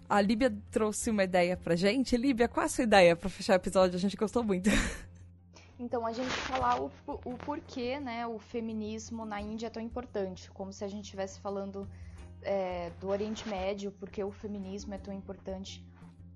a 0.09 0.21
Líbia 0.21 0.55
trouxe 0.71 1.09
uma 1.09 1.23
ideia 1.23 1.57
pra 1.57 1.75
gente. 1.75 2.15
Líbia, 2.15 2.47
qual 2.47 2.65
a 2.65 2.69
sua 2.69 2.83
ideia 2.83 3.15
para 3.15 3.29
fechar 3.29 3.53
o 3.53 3.55
episódio? 3.55 3.95
A 3.95 3.99
gente 3.99 4.15
gostou 4.15 4.43
muito. 4.43 4.69
Então, 5.77 6.05
a 6.05 6.13
gente 6.13 6.29
falar 6.29 6.81
o, 6.81 6.89
o 7.05 7.37
porquê 7.37 7.99
né, 7.99 8.25
o 8.25 8.39
feminismo 8.39 9.25
na 9.25 9.41
Índia 9.41 9.67
é 9.67 9.69
tão 9.69 9.83
importante, 9.83 10.49
como 10.51 10.71
se 10.71 10.85
a 10.85 10.87
gente 10.87 11.03
estivesse 11.03 11.37
falando 11.41 11.85
é, 12.41 12.91
do 13.01 13.09
Oriente 13.09 13.45
Médio, 13.49 13.91
porque 13.91 14.23
o 14.23 14.31
feminismo 14.31 14.93
é 14.93 14.97
tão 14.97 15.13
importante 15.13 15.85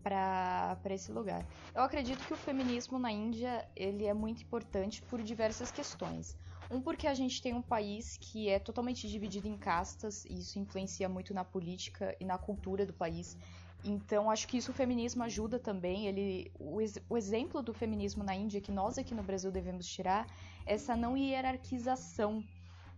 para 0.04 0.78
esse 0.90 1.12
lugar. 1.12 1.46
Eu 1.74 1.84
acredito 1.84 2.26
que 2.26 2.34
o 2.34 2.36
feminismo 2.36 3.00
na 3.00 3.12
Índia 3.12 3.66
ele 3.76 4.06
é 4.06 4.14
muito 4.14 4.44
importante 4.44 5.02
por 5.04 5.22
diversas 5.22 5.72
questões. 5.72 6.38
Um, 6.70 6.82
porque 6.82 7.08
a 7.08 7.14
gente 7.14 7.42
tem 7.42 7.54
um 7.54 7.62
país 7.62 8.18
que 8.18 8.48
é 8.48 8.60
totalmente 8.60 9.08
dividido 9.08 9.48
em 9.48 9.58
castas, 9.58 10.24
e 10.26 10.40
isso 10.40 10.60
influencia 10.60 11.10
muito 11.10 11.34
na 11.34 11.44
política 11.44 12.16
e 12.20 12.26
na 12.26 12.38
cultura 12.38 12.86
do 12.86 12.94
país. 12.94 13.36
Então, 13.84 14.30
acho 14.30 14.48
que 14.48 14.58
isso 14.58 14.72
o 14.72 14.74
feminismo 14.74 15.24
ajuda 15.24 15.58
também. 15.58 16.06
Ele, 16.06 16.52
o, 16.60 16.82
ex, 16.82 17.00
o 17.10 17.18
exemplo 17.18 17.62
do 17.62 17.74
feminismo 17.74 18.24
na 18.24 18.36
Índia, 18.36 18.62
que 18.62 18.72
nós 18.72 18.98
aqui 18.98 19.16
no 19.16 19.24
Brasil 19.24 19.52
devemos 19.52 19.88
tirar, 19.88 20.28
é 20.66 20.74
essa 20.74 20.96
não 20.96 21.18
hierarquização 21.18 22.44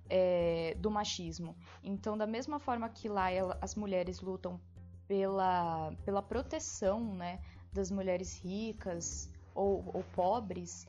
é, 0.09 0.75
do 0.79 0.91
machismo. 0.91 1.55
Então, 1.83 2.17
da 2.17 2.27
mesma 2.27 2.59
forma 2.59 2.89
que 2.89 3.07
lá 3.07 3.31
ela, 3.31 3.57
as 3.61 3.75
mulheres 3.75 4.19
lutam 4.19 4.59
pela, 5.07 5.93
pela 6.03 6.21
proteção 6.21 7.15
né, 7.15 7.39
das 7.71 7.91
mulheres 7.91 8.37
ricas 8.43 9.29
ou, 9.53 9.83
ou 9.93 10.03
pobres, 10.15 10.87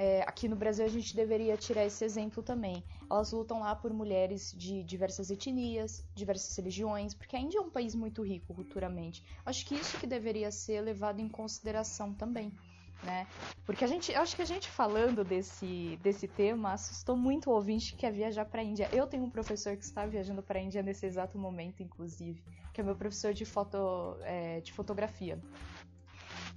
é, 0.00 0.22
aqui 0.22 0.48
no 0.48 0.56
Brasil 0.56 0.82
a 0.82 0.88
gente 0.88 1.14
deveria 1.14 1.58
tirar 1.58 1.84
esse 1.84 2.02
exemplo 2.02 2.42
também. 2.42 2.82
Elas 3.10 3.32
lutam 3.32 3.60
lá 3.60 3.76
por 3.76 3.92
mulheres 3.92 4.50
de 4.56 4.82
diversas 4.82 5.30
etnias, 5.30 6.02
diversas 6.14 6.56
religiões, 6.56 7.12
porque 7.12 7.36
a 7.36 7.38
Índia 7.38 7.58
é 7.58 7.60
um 7.60 7.68
país 7.68 7.94
muito 7.94 8.22
rico 8.22 8.54
culturalmente. 8.54 9.22
Acho 9.44 9.66
que 9.66 9.74
isso 9.74 9.98
que 9.98 10.06
deveria 10.06 10.50
ser 10.50 10.80
levado 10.80 11.20
em 11.20 11.28
consideração 11.28 12.14
também. 12.14 12.50
Né? 13.02 13.26
Porque 13.66 13.84
a 13.84 13.86
gente, 13.86 14.14
acho 14.14 14.34
que 14.36 14.40
a 14.40 14.46
gente 14.46 14.70
falando 14.70 15.22
desse, 15.22 15.98
desse 16.02 16.26
tema 16.26 16.72
assustou 16.72 17.14
muito 17.14 17.50
o 17.50 17.54
ouvinte 17.54 17.92
que 17.92 17.98
quer 17.98 18.12
viajar 18.12 18.46
para 18.46 18.62
a 18.62 18.64
Índia. 18.64 18.88
Eu 18.92 19.06
tenho 19.06 19.24
um 19.24 19.30
professor 19.30 19.76
que 19.76 19.84
está 19.84 20.06
viajando 20.06 20.42
para 20.42 20.58
a 20.58 20.62
Índia 20.62 20.82
nesse 20.82 21.04
exato 21.04 21.38
momento, 21.38 21.82
inclusive, 21.82 22.42
que 22.72 22.80
é 22.80 22.84
meu 22.84 22.96
professor 22.96 23.34
de, 23.34 23.44
foto, 23.44 24.16
é, 24.22 24.62
de 24.62 24.72
fotografia. 24.72 25.38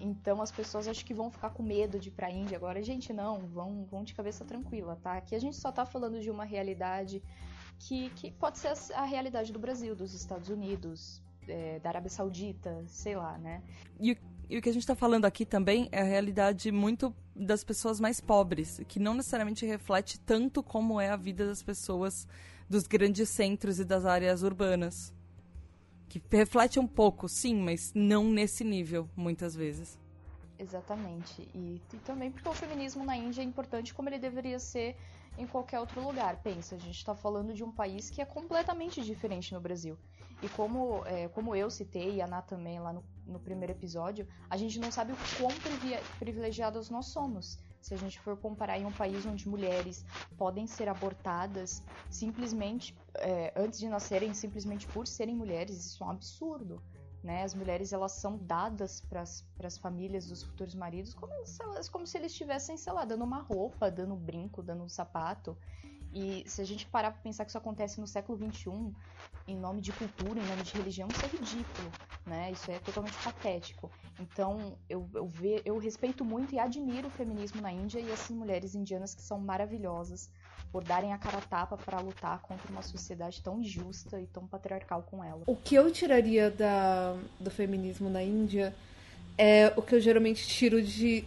Então 0.03 0.41
as 0.41 0.51
pessoas 0.51 0.87
acho 0.87 1.05
que 1.05 1.13
vão 1.13 1.31
ficar 1.31 1.51
com 1.51 1.63
medo 1.63 1.97
de 1.97 2.09
ir 2.09 2.11
pra 2.11 2.29
Índia 2.29 2.57
agora. 2.57 2.83
Gente, 2.83 3.13
não, 3.13 3.39
vão, 3.39 3.85
vão 3.85 4.03
de 4.03 4.13
cabeça 4.13 4.43
tranquila, 4.43 4.97
tá? 5.01 5.13
Aqui 5.17 5.33
a 5.33 5.39
gente 5.39 5.55
só 5.55 5.71
tá 5.71 5.85
falando 5.85 6.19
de 6.19 6.29
uma 6.29 6.43
realidade 6.43 7.23
que, 7.79 8.09
que 8.11 8.29
pode 8.31 8.59
ser 8.59 8.73
a 8.93 9.05
realidade 9.05 9.53
do 9.53 9.59
Brasil, 9.59 9.95
dos 9.95 10.13
Estados 10.13 10.49
Unidos, 10.49 11.21
é, 11.47 11.79
da 11.79 11.89
Arábia 11.89 12.09
Saudita, 12.09 12.83
sei 12.85 13.15
lá, 13.15 13.37
né? 13.37 13.63
E, 13.99 14.17
e 14.49 14.57
o 14.57 14.61
que 14.61 14.69
a 14.69 14.73
gente 14.73 14.83
está 14.83 14.95
falando 14.95 15.23
aqui 15.23 15.45
também 15.45 15.87
é 15.91 16.01
a 16.01 16.05
realidade 16.05 16.69
muito 16.69 17.15
das 17.33 17.63
pessoas 17.63 17.99
mais 17.99 18.19
pobres, 18.19 18.81
que 18.87 18.99
não 18.99 19.13
necessariamente 19.13 19.65
reflete 19.65 20.19
tanto 20.19 20.61
como 20.61 20.99
é 20.99 21.09
a 21.09 21.15
vida 21.15 21.47
das 21.47 21.63
pessoas 21.63 22.27
dos 22.69 22.83
grandes 22.87 23.29
centros 23.29 23.79
e 23.79 23.85
das 23.85 24.05
áreas 24.05 24.43
urbanas 24.43 25.13
que 26.19 26.21
reflete 26.35 26.79
um 26.79 26.87
pouco, 26.87 27.27
sim, 27.27 27.55
mas 27.55 27.91
não 27.95 28.25
nesse 28.25 28.63
nível, 28.63 29.09
muitas 29.15 29.55
vezes. 29.55 29.97
Exatamente. 30.57 31.41
E, 31.53 31.81
e, 31.93 31.97
também 31.97 32.31
porque 32.31 32.47
o 32.47 32.53
feminismo 32.53 33.03
na 33.03 33.17
Índia 33.17 33.41
é 33.41 33.43
importante 33.43 33.93
como 33.93 34.09
ele 34.09 34.19
deveria 34.19 34.59
ser 34.59 34.95
em 35.37 35.47
qualquer 35.47 35.79
outro 35.79 36.01
lugar. 36.01 36.37
Pensa, 36.43 36.75
a 36.75 36.77
gente 36.77 36.97
está 36.97 37.15
falando 37.15 37.53
de 37.53 37.63
um 37.63 37.71
país 37.71 38.09
que 38.09 38.21
é 38.21 38.25
completamente 38.25 39.01
diferente 39.01 39.53
no 39.53 39.59
Brasil. 39.59 39.97
E 40.41 40.49
como, 40.49 41.03
é, 41.05 41.27
como 41.29 41.55
eu 41.55 41.69
citei, 41.69 42.15
e 42.15 42.21
a 42.21 42.25
Ana 42.25 42.41
também 42.41 42.79
lá 42.79 42.93
no, 42.93 43.03
no 43.25 43.39
primeiro 43.39 43.71
episódio, 43.71 44.27
a 44.49 44.57
gente 44.57 44.79
não 44.79 44.91
sabe 44.91 45.13
o 45.13 45.17
quão 45.37 45.51
privilegiados 46.19 46.89
nós 46.89 47.07
somos. 47.07 47.57
Se 47.83 47.93
a 47.93 47.97
gente 47.97 48.17
for 48.21 48.37
comparar 48.37 48.79
em 48.79 48.85
um 48.85 48.91
país 48.93 49.25
onde 49.25 49.47
mulheres 49.47 50.05
podem 50.37 50.65
ser 50.65 50.87
abortadas 50.87 51.83
simplesmente 52.09 52.97
é, 53.15 53.51
antes 53.57 53.77
de 53.77 53.89
nascerem, 53.89 54.33
simplesmente 54.33 54.87
por 54.87 55.05
serem 55.05 55.35
mulheres, 55.35 55.85
isso 55.85 56.01
é 56.01 56.07
um 56.07 56.11
absurdo. 56.11 56.81
Né? 57.21 57.43
As 57.43 57.53
mulheres 57.53 57.91
elas 57.91 58.13
são 58.13 58.37
dadas 58.37 59.01
para 59.01 59.21
as 59.21 59.77
famílias 59.77 60.27
dos 60.27 60.43
futuros 60.43 60.73
maridos 60.75 61.13
como, 61.13 61.33
como 61.91 62.07
se 62.07 62.17
eles 62.17 62.31
estivessem, 62.31 62.77
sei 62.77 62.93
lá, 62.93 63.03
dando 63.03 63.25
uma 63.25 63.41
roupa, 63.41 63.91
dando 63.91 64.13
um 64.13 64.17
brinco, 64.19 64.63
dando 64.63 64.83
um 64.83 64.89
sapato. 64.89 65.57
E 66.13 66.43
se 66.47 66.61
a 66.61 66.65
gente 66.65 66.85
parar 66.85 67.11
para 67.11 67.21
pensar 67.21 67.43
que 67.43 67.49
isso 67.49 67.57
acontece 67.57 67.99
no 67.99 68.05
século 68.05 68.37
XXI, 68.37 68.93
em 69.47 69.57
nome 69.57 69.81
de 69.81 69.91
cultura, 69.91 70.39
em 70.39 70.45
nome 70.45 70.61
de 70.61 70.73
religião, 70.77 71.07
isso 71.11 71.25
é 71.25 71.27
ridículo, 71.27 71.91
né? 72.25 72.51
Isso 72.51 72.69
é 72.69 72.79
totalmente 72.79 73.17
patético. 73.23 73.91
Então, 74.19 74.77
eu, 74.87 75.09
eu, 75.13 75.25
ve, 75.25 75.61
eu 75.65 75.77
respeito 75.77 76.23
muito 76.23 76.53
e 76.53 76.59
admiro 76.59 77.07
o 77.07 77.11
feminismo 77.11 77.61
na 77.61 77.71
Índia 77.71 77.99
e 77.99 78.11
essas 78.11 78.29
mulheres 78.29 78.75
indianas 78.75 79.15
que 79.15 79.21
são 79.21 79.39
maravilhosas 79.39 80.29
por 80.71 80.83
darem 80.83 81.13
a 81.13 81.17
cara 81.17 81.37
a 81.37 81.41
tapa 81.41 81.77
para 81.77 81.99
lutar 81.99 82.39
contra 82.41 82.71
uma 82.71 82.81
sociedade 82.81 83.41
tão 83.41 83.59
injusta 83.59 84.19
e 84.19 84.25
tão 84.27 84.47
patriarcal 84.47 85.03
com 85.03 85.23
ela. 85.23 85.43
O 85.45 85.55
que 85.55 85.75
eu 85.75 85.91
tiraria 85.91 86.49
da, 86.49 87.15
do 87.39 87.51
feminismo 87.51 88.09
na 88.09 88.23
Índia 88.23 88.73
é 89.37 89.73
o 89.75 89.81
que 89.81 89.95
eu 89.95 89.99
geralmente 89.99 90.47
tiro 90.47 90.81
de. 90.81 91.25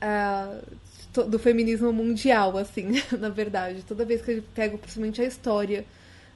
Uh, 0.00 0.76
do 1.12 1.38
feminismo 1.38 1.92
mundial, 1.92 2.56
assim, 2.56 3.02
na 3.18 3.28
verdade. 3.28 3.82
Toda 3.86 4.04
vez 4.04 4.22
que 4.22 4.32
eu 4.32 4.42
pego, 4.54 4.78
principalmente 4.78 5.20
a 5.20 5.24
história, 5.24 5.84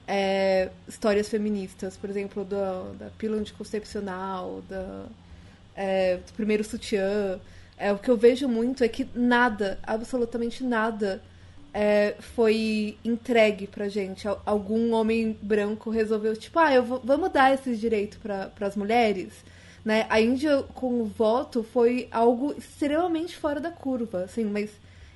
é, 0.07 0.69
histórias 0.87 1.29
feministas, 1.29 1.95
por 1.95 2.09
exemplo, 2.09 2.43
do, 2.43 2.93
da 2.97 3.09
pílula 3.17 3.39
anticoncepcional, 3.41 4.63
da, 4.69 5.05
é, 5.75 6.17
do 6.17 6.33
primeiro 6.33 6.63
sutiã, 6.63 7.39
é, 7.77 7.91
o 7.91 7.97
que 7.97 8.09
eu 8.09 8.17
vejo 8.17 8.47
muito 8.47 8.83
é 8.83 8.87
que 8.87 9.07
nada, 9.15 9.79
absolutamente 9.83 10.63
nada, 10.63 11.21
é, 11.73 12.15
foi 12.19 12.97
entregue 13.03 13.67
pra 13.67 13.89
gente. 13.89 14.27
Algum 14.45 14.93
homem 14.93 15.37
branco 15.41 15.89
resolveu, 15.89 16.35
tipo, 16.35 16.59
ah, 16.59 16.73
eu 16.73 16.83
vou, 16.83 17.01
vamos 17.03 17.31
dar 17.31 17.53
esses 17.53 17.79
direitos 17.79 18.17
para 18.19 18.51
as 18.61 18.75
mulheres. 18.75 19.33
Né? 19.83 20.05
A 20.09 20.21
Índia 20.21 20.63
com 20.73 21.01
o 21.01 21.05
voto 21.05 21.63
foi 21.63 22.07
algo 22.11 22.53
extremamente 22.57 23.35
fora 23.35 23.59
da 23.59 23.69
curva, 23.69 24.23
assim, 24.23 24.45
mas 24.45 24.69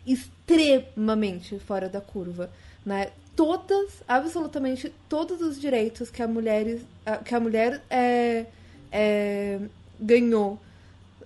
extremamente 0.06 1.60
fora 1.60 1.90
da 1.90 2.02
curva, 2.02 2.50
né? 2.86 3.12
Todas, 3.36 4.02
absolutamente 4.08 4.92
todos 5.08 5.42
os 5.42 5.62
direitos 5.62 6.10
que 6.10 6.24
a 6.24 6.28
mulher, 6.28 6.80
que 7.24 7.36
a 7.36 7.40
mulher 7.40 7.84
é, 7.88 8.48
é, 8.92 9.60
ganhou 10.00 10.60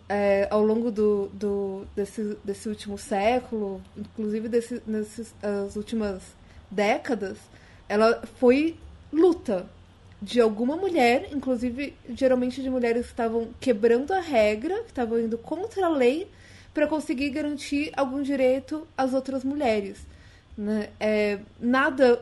é, 0.09 0.45
ao 0.51 0.61
longo 0.61 0.91
do, 0.91 1.29
do, 1.33 1.85
desse, 1.95 2.37
desse 2.43 2.67
último 2.67 2.97
século, 2.97 3.81
inclusive 3.95 4.49
desse, 4.49 4.81
nessas 4.85 5.33
as 5.41 5.77
últimas 5.77 6.21
décadas, 6.69 7.37
ela 7.87 8.21
foi 8.37 8.75
luta, 9.11 9.65
de 10.21 10.39
alguma 10.39 10.77
mulher, 10.77 11.29
inclusive 11.31 11.95
geralmente 12.09 12.61
de 12.61 12.69
mulheres 12.69 13.07
que 13.07 13.11
estavam 13.11 13.49
quebrando 13.59 14.13
a 14.13 14.19
regra, 14.19 14.83
que 14.83 14.91
estavam 14.91 15.19
indo 15.19 15.37
contra 15.37 15.87
a 15.87 15.89
lei 15.89 16.27
para 16.73 16.85
conseguir 16.87 17.31
garantir 17.31 17.91
algum 17.97 18.21
direito 18.21 18.87
às 18.95 19.13
outras 19.13 19.43
mulheres. 19.43 20.05
Né? 20.55 20.89
É, 20.99 21.39
nada 21.59 22.21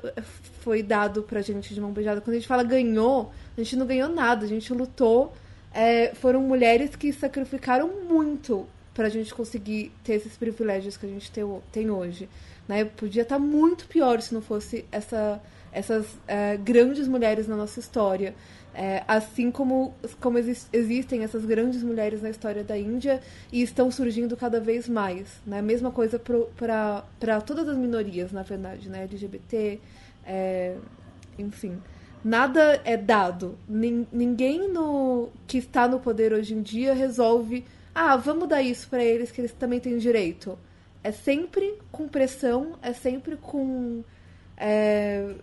foi 0.62 0.82
dado 0.82 1.24
pra 1.24 1.42
gente 1.42 1.74
de 1.74 1.82
mão 1.82 1.92
beijada. 1.92 2.22
Quando 2.22 2.36
a 2.36 2.40
gente 2.40 2.48
fala 2.48 2.64
ganhou, 2.64 3.32
a 3.58 3.62
gente 3.62 3.76
não 3.76 3.86
ganhou 3.86 4.08
nada, 4.08 4.46
a 4.46 4.50
gente 4.50 4.74
lutou. 4.74 5.34
É, 5.74 6.14
foram 6.16 6.42
mulheres 6.42 6.96
que 6.96 7.12
sacrificaram 7.12 7.90
muito 8.08 8.66
pra 8.94 9.10
gente 9.10 9.34
conseguir 9.34 9.92
ter 10.04 10.14
esses 10.14 10.38
privilégios 10.38 10.96
que 10.96 11.06
a 11.06 11.10
gente 11.10 11.32
tem 11.72 11.90
hoje. 11.90 12.30
Né? 12.68 12.86
Podia 12.86 13.24
estar 13.24 13.36
tá 13.36 13.40
muito 13.40 13.88
pior 13.88 14.22
se 14.22 14.34
não 14.34 14.42
fosse 14.42 14.86
essa 14.92 15.42
essas 15.72 16.06
é, 16.28 16.58
grandes 16.58 17.08
mulheres 17.08 17.48
na 17.48 17.56
nossa 17.56 17.80
história. 17.80 18.34
É, 18.74 19.04
assim 19.08 19.50
como, 19.50 19.94
como 20.22 20.38
existem 20.38 21.24
essas 21.24 21.44
grandes 21.44 21.82
mulheres 21.84 22.22
na 22.22 22.30
história 22.30 22.64
da 22.64 22.78
Índia 22.78 23.20
e 23.52 23.62
estão 23.62 23.90
surgindo 23.90 24.38
cada 24.38 24.60
vez 24.60 24.88
mais. 24.88 25.42
Né? 25.46 25.62
Mesma 25.62 25.92
coisa 25.92 26.20
para 26.20 27.42
todas 27.42 27.68
as 27.68 27.76
minorias, 27.76 28.32
na 28.32 28.44
verdade, 28.44 28.88
né? 28.88 29.04
LGBT, 29.04 29.80
é, 30.26 30.76
enfim. 31.38 31.82
Nada 32.24 32.82
é 32.84 32.98
dado. 32.98 33.58
ninguém 33.68 34.68
no, 34.70 35.30
que 35.48 35.58
está 35.58 35.88
no 35.88 36.00
poder 36.00 36.34
hoje 36.34 36.54
em 36.54 36.62
dia 36.62 36.94
resolve. 36.94 37.66
Ah, 37.96 38.16
vamos 38.18 38.48
dar 38.48 38.62
isso 38.62 38.90
para 38.90 39.04
eles 39.04 39.32
que 39.32 39.42
eles 39.42 39.54
também 39.54 39.80
têm 39.80 39.98
direito. 39.98 40.58
É 41.04 41.12
sempre 41.12 41.80
com 41.92 42.08
pressão, 42.08 42.74
é 42.82 42.92
sempre 42.92 43.38
com 43.38 44.04
é, 44.58 45.34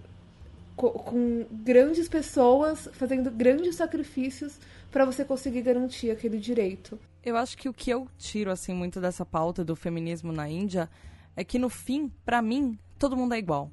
com, 0.76 1.46
grandes 1.50 2.08
pessoas 2.08 2.88
fazendo 2.92 3.30
grandes 3.30 3.76
sacrifícios 3.76 4.60
para 4.90 5.04
você 5.04 5.24
conseguir 5.24 5.62
garantir 5.62 6.10
aquele 6.10 6.38
direito. 6.38 6.98
Eu 7.24 7.36
acho 7.36 7.56
que 7.56 7.68
o 7.68 7.72
que 7.72 7.90
eu 7.90 8.06
tiro 8.18 8.50
assim 8.50 8.74
muito 8.74 9.00
dessa 9.00 9.24
pauta 9.24 9.64
do 9.64 9.74
feminismo 9.74 10.30
na 10.32 10.48
Índia 10.48 10.88
é 11.34 11.42
que 11.42 11.58
no 11.58 11.68
fim, 11.68 12.12
para 12.24 12.40
mim, 12.40 12.78
todo 12.98 13.16
mundo 13.16 13.34
é 13.34 13.38
igual. 13.38 13.70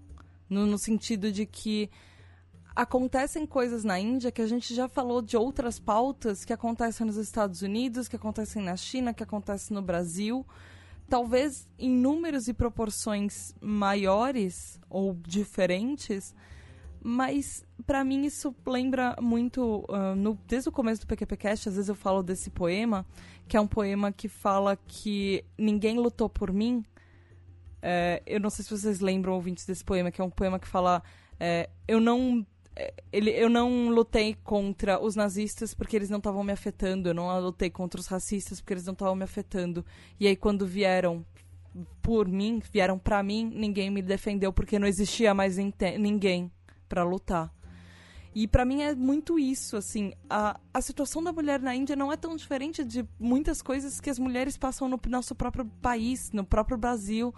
No, 0.50 0.66
no 0.66 0.78
sentido 0.78 1.32
de 1.32 1.46
que 1.46 1.90
acontecem 2.76 3.46
coisas 3.46 3.84
na 3.84 4.00
Índia 4.00 4.32
que 4.32 4.42
a 4.42 4.48
gente 4.48 4.74
já 4.74 4.88
falou 4.88 5.22
de 5.22 5.38
outras 5.38 5.80
pautas 5.80 6.44
que 6.44 6.54
acontecem 6.54 7.06
nos 7.06 7.18
Estados 7.18 7.62
Unidos, 7.62 8.08
que 8.08 8.16
acontecem 8.16 8.64
na 8.64 8.76
China, 8.76 9.14
que 9.14 9.24
acontecem 9.24 9.76
no 9.76 9.82
Brasil. 9.82 10.46
Talvez 11.08 11.68
em 11.78 11.90
números 11.90 12.48
e 12.48 12.54
proporções 12.54 13.54
maiores 13.62 14.80
ou 14.90 15.14
diferentes, 15.14 16.34
mas 17.04 17.66
para 17.86 18.04
mim 18.04 18.26
isso 18.26 18.56
lembra 18.66 19.16
muito 19.20 19.86
uh, 19.90 20.16
no, 20.16 20.40
desde 20.48 20.70
o 20.70 20.72
começo 20.72 21.02
do 21.02 21.08
PQPcast, 21.08 21.68
às 21.68 21.76
vezes 21.76 21.90
eu 21.90 21.96
falo 21.96 22.24
desse 22.24 22.50
poema, 22.50 23.06
que 23.46 23.58
é 23.58 23.62
um 23.62 23.68
poema 23.68 24.12
que 24.12 24.30
fala 24.30 24.78
que 24.88 25.44
ninguém 25.58 26.00
lutou 26.00 26.30
por 26.30 26.54
mim. 26.54 26.84
É, 27.82 28.24
eu 28.26 28.40
não 28.40 28.50
sei 28.50 28.64
se 28.64 28.72
vocês 28.72 29.02
lembram 29.02 29.34
ouvintes 29.34 29.66
desse 29.66 29.84
poema, 29.84 30.10
que 30.10 30.22
é 30.22 30.24
um 30.24 30.30
poema 30.30 30.58
que 30.58 30.68
fala 30.68 31.04
é, 31.38 31.70
eu 31.86 32.00
não 32.00 32.46
é, 32.74 32.94
ele, 33.12 33.32
eu 33.32 33.50
não 33.50 33.90
lutei 33.90 34.38
contra 34.42 35.04
os 35.04 35.14
nazistas 35.14 35.74
porque 35.74 35.98
eles 35.98 36.10
não 36.10 36.20
estavam 36.20 36.42
me 36.42 36.54
afetando, 36.54 37.10
eu 37.10 37.14
não 37.14 37.38
lutei 37.42 37.70
contra 37.70 38.00
os 38.00 38.08
racistas 38.08 38.62
porque 38.62 38.76
eles 38.76 38.86
não 38.86 38.94
estavam 38.94 39.16
me 39.16 39.26
afetando. 39.26 39.86
E 40.18 40.26
aí 40.26 40.38
quando 40.38 40.66
vieram 40.66 41.26
por 42.02 42.30
mim, 42.30 42.62
vieram 42.72 42.98
para 42.98 43.22
mim, 43.22 43.52
ninguém 43.54 43.90
me 43.90 44.02
defendeu 44.02 44.54
porque 44.54 44.80
não 44.80 44.88
existia 44.88 45.34
mais 45.34 45.58
ninguém 45.58 46.50
para 46.94 47.04
lutar. 47.04 47.52
E 48.36 48.48
para 48.48 48.64
mim 48.64 48.84
é 48.84 48.94
muito 48.94 49.40
isso, 49.40 49.76
assim, 49.76 50.14
a, 50.30 50.60
a 50.72 50.80
situação 50.80 51.24
da 51.24 51.32
mulher 51.32 51.60
na 51.60 51.76
Índia 51.76 51.96
não 51.96 52.12
é 52.12 52.18
tão 52.18 52.36
diferente 52.36 52.84
de 52.84 53.04
muitas 53.20 53.64
coisas 53.64 54.00
que 54.00 54.12
as 54.12 54.20
mulheres 54.20 54.58
passam 54.58 54.88
no 54.88 55.00
nosso 55.08 55.34
próprio 55.34 55.66
país, 55.82 56.32
no 56.32 56.44
próprio 56.44 56.78
Brasil. 56.78 57.34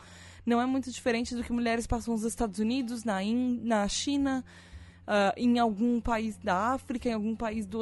Não 0.46 0.62
é 0.62 0.66
muito 0.66 0.92
diferente 0.92 1.34
do 1.36 1.44
que 1.44 1.54
mulheres 1.54 1.88
passam 1.88 2.14
nos 2.14 2.24
Estados 2.24 2.60
Unidos, 2.60 3.06
na, 3.06 3.24
In, 3.24 3.62
na 3.64 3.88
China, 3.88 4.44
uh, 5.02 5.34
em 5.38 5.58
algum 5.58 6.02
país 6.02 6.38
da 6.38 6.74
África, 6.74 7.08
em 7.08 7.14
algum 7.14 7.36
país 7.36 7.66
do, 7.66 7.80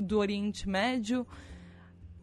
do 0.00 0.18
Oriente 0.18 0.68
Médio. 0.68 1.26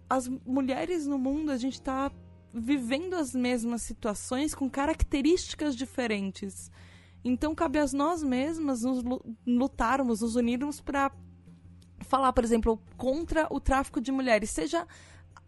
As 0.09 0.29
mulheres 0.45 1.05
no 1.05 1.17
mundo, 1.17 1.51
a 1.51 1.57
gente 1.57 1.75
está 1.75 2.09
vivendo 2.53 3.15
as 3.15 3.33
mesmas 3.33 3.81
situações 3.81 4.55
com 4.55 4.69
características 4.69 5.75
diferentes. 5.75 6.71
Então 7.23 7.55
cabe 7.55 7.79
a 7.79 7.85
nós 7.93 8.21
mesmas 8.21 8.81
nos 8.81 9.03
lutarmos, 9.45 10.21
nos 10.21 10.35
unirmos 10.35 10.81
para 10.81 11.11
falar, 12.01 12.33
por 12.33 12.43
exemplo, 12.43 12.81
contra 12.97 13.47
o 13.49 13.59
tráfico 13.59 14.01
de 14.01 14.11
mulheres, 14.11 14.49
seja 14.49 14.85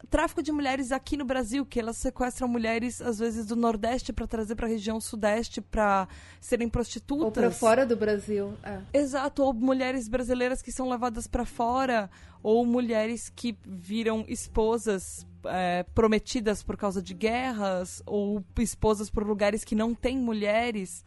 tráfico 0.09 0.41
de 0.41 0.51
mulheres 0.51 0.91
aqui 0.91 1.17
no 1.17 1.25
Brasil, 1.25 1.65
que 1.65 1.79
elas 1.79 1.97
sequestram 1.97 2.47
mulheres 2.47 3.01
às 3.01 3.19
vezes 3.19 3.45
do 3.45 3.55
Nordeste 3.55 4.13
para 4.13 4.27
trazer 4.27 4.55
para 4.55 4.67
a 4.67 4.69
região 4.69 5.01
Sudeste 5.01 5.61
para 5.61 6.07
serem 6.39 6.69
prostitutas. 6.69 7.25
Ou 7.25 7.31
para 7.31 7.51
fora 7.51 7.85
do 7.85 7.95
Brasil. 7.95 8.53
É. 8.63 8.79
Exato, 8.93 9.43
ou 9.43 9.53
mulheres 9.53 10.07
brasileiras 10.07 10.61
que 10.61 10.71
são 10.71 10.89
levadas 10.89 11.27
para 11.27 11.45
fora, 11.45 12.09
ou 12.41 12.65
mulheres 12.65 13.29
que 13.29 13.57
viram 13.65 14.23
esposas 14.27 15.25
é, 15.45 15.83
prometidas 15.95 16.61
por 16.61 16.77
causa 16.77 17.01
de 17.01 17.13
guerras, 17.13 18.01
ou 18.05 18.43
esposas 18.59 19.09
por 19.09 19.25
lugares 19.25 19.63
que 19.63 19.75
não 19.75 19.93
têm 19.93 20.17
mulheres 20.17 21.03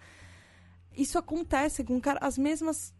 isso 0.98 1.16
acontece 1.16 1.84
com 1.84 2.00
as 2.20 2.36
mesmas. 2.36 2.92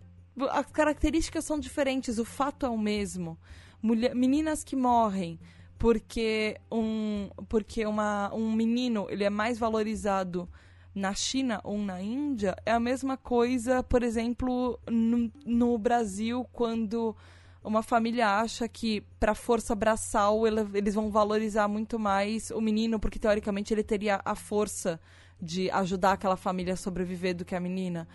As 0.50 0.66
características 0.66 1.44
são 1.44 1.58
diferentes, 1.58 2.18
o 2.18 2.24
fato 2.24 2.64
é 2.64 2.68
o 2.68 2.78
mesmo. 2.78 3.36
Mulher, 3.82 4.14
meninas 4.14 4.62
que 4.62 4.76
morrem 4.76 5.38
porque 5.78 6.56
um, 6.70 7.28
porque 7.48 7.86
uma, 7.86 8.32
um 8.34 8.52
menino 8.52 9.06
ele 9.10 9.24
é 9.24 9.30
mais 9.30 9.58
valorizado 9.58 10.48
na 10.94 11.14
China 11.14 11.60
ou 11.62 11.78
na 11.78 12.02
Índia 12.02 12.56
é 12.66 12.72
a 12.72 12.80
mesma 12.80 13.16
coisa, 13.16 13.82
por 13.82 14.02
exemplo, 14.02 14.78
no, 14.90 15.30
no 15.46 15.78
Brasil, 15.78 16.44
quando 16.52 17.14
uma 17.62 17.82
família 17.82 18.40
acha 18.40 18.68
que 18.68 19.02
para 19.20 19.34
força 19.34 19.74
braçal 19.74 20.44
eles 20.46 20.94
vão 20.94 21.10
valorizar 21.10 21.68
muito 21.68 21.98
mais 21.98 22.50
o 22.50 22.60
menino, 22.60 22.98
porque 22.98 23.18
teoricamente 23.18 23.72
ele 23.72 23.84
teria 23.84 24.20
a 24.24 24.34
força 24.34 25.00
de 25.40 25.70
ajudar 25.70 26.12
aquela 26.12 26.36
família 26.36 26.74
a 26.74 26.76
sobreviver 26.76 27.34
do 27.34 27.44
que 27.44 27.54
a 27.54 27.60
menina. 27.60 28.08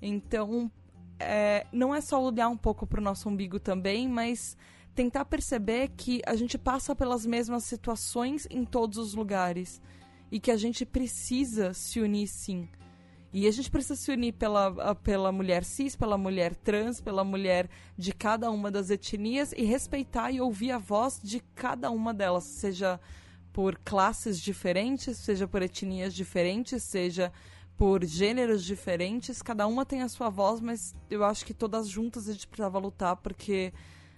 Então, 0.00 0.70
é, 1.18 1.66
não 1.72 1.94
é 1.94 2.00
só 2.00 2.22
olhar 2.22 2.48
um 2.48 2.56
pouco 2.56 2.86
pro 2.86 3.00
nosso 3.00 3.28
umbigo 3.28 3.58
também, 3.58 4.08
mas 4.08 4.56
tentar 4.94 5.24
perceber 5.24 5.88
que 5.96 6.20
a 6.26 6.36
gente 6.36 6.56
passa 6.56 6.94
pelas 6.94 7.26
mesmas 7.26 7.64
situações 7.64 8.46
em 8.50 8.64
todos 8.64 8.98
os 8.98 9.14
lugares 9.14 9.80
e 10.30 10.38
que 10.38 10.50
a 10.50 10.56
gente 10.56 10.84
precisa 10.84 11.72
se 11.72 12.00
unir 12.00 12.28
sim. 12.28 12.68
E 13.32 13.48
a 13.48 13.50
gente 13.50 13.68
precisa 13.68 13.96
se 13.96 14.12
unir 14.12 14.32
pela, 14.32 14.94
pela 14.94 15.32
mulher 15.32 15.64
cis, 15.64 15.96
pela 15.96 16.16
mulher 16.16 16.54
trans, 16.54 17.00
pela 17.00 17.24
mulher 17.24 17.68
de 17.98 18.12
cada 18.12 18.48
uma 18.48 18.70
das 18.70 18.90
etnias 18.90 19.52
e 19.52 19.64
respeitar 19.64 20.30
e 20.30 20.40
ouvir 20.40 20.70
a 20.70 20.78
voz 20.78 21.20
de 21.20 21.40
cada 21.54 21.90
uma 21.90 22.14
delas, 22.14 22.44
seja 22.44 23.00
por 23.54 23.78
classes 23.84 24.40
diferentes, 24.40 25.16
seja 25.16 25.46
por 25.46 25.62
etnias 25.62 26.12
diferentes, 26.12 26.82
seja 26.82 27.32
por 27.76 28.04
gêneros 28.04 28.64
diferentes. 28.64 29.40
Cada 29.40 29.64
uma 29.68 29.86
tem 29.86 30.02
a 30.02 30.08
sua 30.08 30.28
voz, 30.28 30.60
mas 30.60 30.92
eu 31.08 31.24
acho 31.24 31.46
que 31.46 31.54
todas 31.54 31.88
juntas 31.88 32.28
a 32.28 32.32
gente 32.32 32.48
precisava 32.48 32.80
lutar 32.80 33.14
porque 33.14 33.72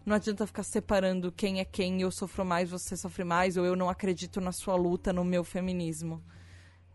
não 0.07 0.16
adianta 0.16 0.47
ficar 0.47 0.62
separando 0.62 1.30
quem 1.30 1.61
é 1.61 1.66
quem, 1.66 2.01
eu 2.01 2.11
sofro 2.11 2.47
mais, 2.47 2.70
você 2.70 2.97
sofre 2.97 3.24
mais, 3.24 3.59
ou 3.59 3.66
eu 3.66 3.76
não 3.76 3.91
acredito 3.91 4.41
na 4.41 4.53
sua 4.53 4.74
luta, 4.74 5.12
no 5.12 5.22
meu 5.22 5.45
feminismo. 5.45 6.24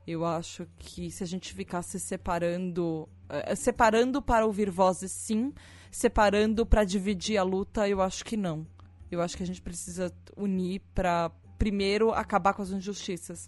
Eu 0.07 0.25
acho 0.25 0.67
que 0.79 1.11
se 1.11 1.23
a 1.23 1.27
gente 1.27 1.53
ficar 1.53 1.83
se 1.83 1.99
separando, 1.99 3.07
uh, 3.29 3.55
separando 3.55 4.19
para 4.19 4.47
ouvir 4.47 4.71
vozes, 4.71 5.11
sim, 5.11 5.53
separando 5.91 6.65
para 6.65 6.83
dividir 6.83 7.37
a 7.37 7.43
luta, 7.43 7.87
eu 7.87 8.01
acho 8.01 8.25
que 8.25 8.35
não. 8.35 8.65
Eu 9.11 9.21
acho 9.21 9.37
que 9.37 9.43
a 9.43 9.45
gente 9.47 9.61
precisa 9.61 10.11
unir 10.35 10.81
para 10.95 11.31
primeiro 11.61 12.11
acabar 12.11 12.55
com 12.55 12.63
as 12.63 12.71
injustiças 12.71 13.47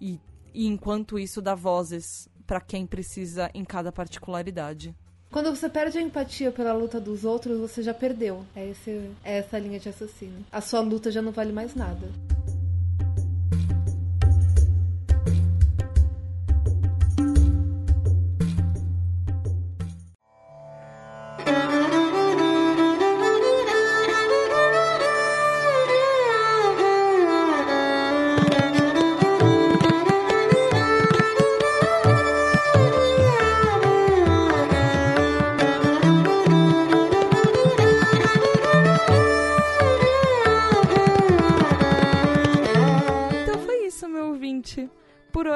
e, 0.00 0.18
e 0.52 0.66
enquanto 0.66 1.16
isso 1.16 1.40
dar 1.40 1.54
vozes 1.54 2.28
para 2.44 2.60
quem 2.60 2.84
precisa 2.84 3.48
em 3.54 3.64
cada 3.64 3.92
particularidade. 3.92 4.92
Quando 5.30 5.54
você 5.54 5.68
perde 5.68 5.96
a 5.96 6.02
empatia 6.02 6.50
pela 6.50 6.72
luta 6.72 7.00
dos 7.00 7.24
outros, 7.24 7.56
você 7.60 7.84
já 7.84 7.94
perdeu. 7.94 8.44
É, 8.56 8.68
esse, 8.68 9.12
é 9.22 9.38
essa 9.38 9.60
linha 9.60 9.78
de 9.78 9.88
raciocínio. 9.88 10.44
A 10.50 10.60
sua 10.60 10.80
luta 10.80 11.08
já 11.12 11.22
não 11.22 11.30
vale 11.30 11.52
mais 11.52 11.72
nada. 11.72 12.10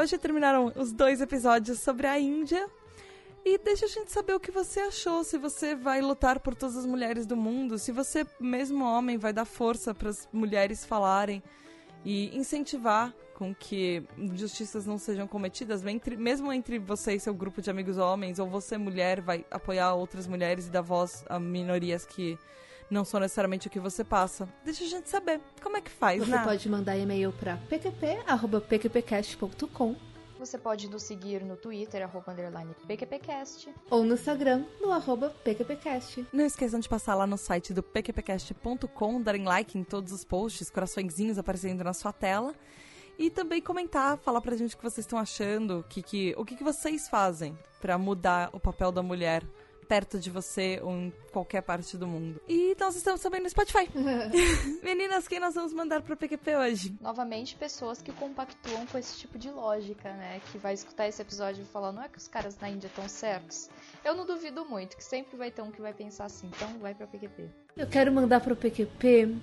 Hoje 0.04 0.18
terminaram 0.18 0.70
os 0.76 0.92
dois 0.92 1.22
episódios 1.22 1.78
sobre 1.80 2.06
a 2.06 2.18
Índia. 2.18 2.68
E 3.42 3.56
deixa 3.56 3.86
a 3.86 3.88
gente 3.88 4.12
saber 4.12 4.34
o 4.34 4.40
que 4.40 4.50
você 4.50 4.80
achou, 4.80 5.24
se 5.24 5.38
você 5.38 5.74
vai 5.74 6.00
lutar 6.00 6.40
por 6.40 6.54
todas 6.54 6.76
as 6.76 6.86
mulheres 6.86 7.26
do 7.26 7.36
mundo, 7.36 7.78
se 7.78 7.90
você, 7.90 8.26
mesmo 8.38 8.84
homem, 8.84 9.18
vai 9.18 9.32
dar 9.32 9.44
força 9.44 9.94
para 9.94 10.10
as 10.10 10.28
mulheres 10.32 10.84
falarem 10.84 11.42
e 12.04 12.36
incentivar 12.36 13.14
com 13.34 13.54
que 13.54 14.02
injustiças 14.16 14.86
não 14.86 14.98
sejam 14.98 15.26
cometidas, 15.26 15.84
entre, 15.86 16.16
mesmo 16.16 16.52
entre 16.52 16.78
você 16.78 17.14
e 17.14 17.20
seu 17.20 17.34
grupo 17.34 17.60
de 17.60 17.70
amigos 17.70 17.98
homens, 17.98 18.38
ou 18.38 18.46
você, 18.46 18.78
mulher, 18.78 19.20
vai 19.20 19.44
apoiar 19.50 19.94
outras 19.94 20.26
mulheres 20.26 20.66
e 20.66 20.70
dar 20.70 20.82
voz 20.82 21.24
a 21.28 21.38
minorias 21.38 22.04
que 22.04 22.38
não 22.90 23.04
são 23.04 23.18
necessariamente 23.20 23.66
o 23.66 23.70
que 23.70 23.80
você 23.80 24.04
passa. 24.04 24.48
Deixa 24.64 24.84
a 24.84 24.88
gente 24.88 25.08
saber. 25.08 25.40
Como 25.62 25.76
é 25.76 25.80
que 25.80 25.90
faz, 25.90 26.24
Você 26.24 26.30
né? 26.30 26.42
pode 26.44 26.68
mandar 26.68 26.96
e-mail 26.96 27.32
para 27.32 27.56
pqp.pqpcast.com 27.68 29.96
Você 30.38 30.58
pode 30.58 30.88
nos 30.90 31.02
seguir 31.02 31.42
no 31.42 31.56
Twitter, 31.56 32.02
arroba 32.02 32.32
underline 32.32 32.74
PQPcast. 32.86 33.72
ou 33.90 34.04
no 34.04 34.14
Instagram, 34.14 34.64
no 34.80 34.92
arroba 34.92 35.30
pqpcast. 35.44 36.26
Não 36.32 36.44
esqueçam 36.44 36.78
de 36.80 36.88
passar 36.88 37.14
lá 37.14 37.26
no 37.26 37.38
site 37.38 37.72
do 37.72 37.82
pqpcast.com, 37.82 39.22
darem 39.22 39.44
like 39.44 39.78
em 39.78 39.84
todos 39.84 40.12
os 40.12 40.24
posts, 40.24 40.68
coraçõezinhos 40.70 41.38
aparecendo 41.38 41.82
na 41.84 41.94
sua 41.94 42.12
tela. 42.12 42.54
E 43.16 43.30
também 43.30 43.62
comentar, 43.62 44.18
falar 44.18 44.40
pra 44.40 44.56
gente 44.56 44.74
o 44.74 44.78
que 44.78 44.82
vocês 44.82 45.04
estão 45.06 45.16
achando, 45.18 45.78
o 45.78 45.82
que, 45.84 46.02
que, 46.02 46.34
o 46.36 46.44
que, 46.44 46.56
que 46.56 46.64
vocês 46.64 47.08
fazem 47.08 47.56
para 47.80 47.96
mudar 47.96 48.50
o 48.52 48.58
papel 48.58 48.90
da 48.90 49.04
mulher 49.04 49.44
perto 49.84 50.18
de 50.18 50.30
você 50.30 50.80
ou 50.82 50.92
em 50.92 51.12
qualquer 51.32 51.62
parte 51.62 51.96
do 51.96 52.06
mundo. 52.06 52.40
E 52.48 52.74
nós 52.78 52.96
estamos 52.96 53.20
também 53.20 53.40
no 53.40 53.48
Spotify. 53.48 53.88
Meninas, 54.82 55.28
quem 55.28 55.38
nós 55.38 55.54
vamos 55.54 55.72
mandar 55.72 56.02
pro 56.02 56.16
PQP 56.16 56.56
hoje? 56.56 56.96
Novamente, 57.00 57.54
pessoas 57.56 58.00
que 58.02 58.12
compactuam 58.12 58.86
com 58.86 58.98
esse 58.98 59.18
tipo 59.18 59.38
de 59.38 59.50
lógica, 59.50 60.12
né? 60.14 60.40
Que 60.50 60.58
vai 60.58 60.74
escutar 60.74 61.06
esse 61.06 61.20
episódio 61.20 61.62
e 61.62 61.66
falar, 61.66 61.92
não 61.92 62.02
é 62.02 62.08
que 62.08 62.18
os 62.18 62.28
caras 62.28 62.58
na 62.58 62.68
Índia 62.68 62.86
estão 62.88 63.08
certos? 63.08 63.68
Eu 64.04 64.14
não 64.14 64.26
duvido 64.26 64.64
muito, 64.64 64.96
que 64.96 65.04
sempre 65.04 65.36
vai 65.36 65.50
ter 65.50 65.62
um 65.62 65.70
que 65.70 65.80
vai 65.80 65.92
pensar 65.92 66.24
assim, 66.24 66.50
então 66.54 66.78
vai 66.78 66.94
pra 66.94 67.06
PQP. 67.06 67.48
Eu 67.76 67.86
quero 67.86 68.12
mandar 68.12 68.40
pro 68.40 68.56
PQP 68.56 69.36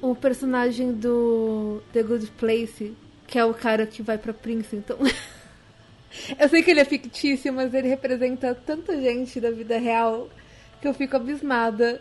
o 0.00 0.14
personagem 0.14 0.92
do 0.92 1.82
The 1.92 2.02
Good 2.02 2.30
Place, 2.32 2.96
que 3.26 3.38
é 3.38 3.44
o 3.44 3.52
cara 3.52 3.86
que 3.86 4.02
vai 4.02 4.18
pra 4.18 4.32
Princeton. 4.32 4.98
Eu 6.38 6.48
sei 6.48 6.62
que 6.62 6.70
ele 6.70 6.80
é 6.80 6.84
fictício, 6.84 7.52
mas 7.52 7.72
ele 7.74 7.88
representa 7.88 8.54
tanta 8.54 9.00
gente 9.00 9.40
da 9.40 9.50
vida 9.50 9.78
real 9.78 10.28
que 10.80 10.88
eu 10.88 10.94
fico 10.94 11.16
abismada. 11.16 12.00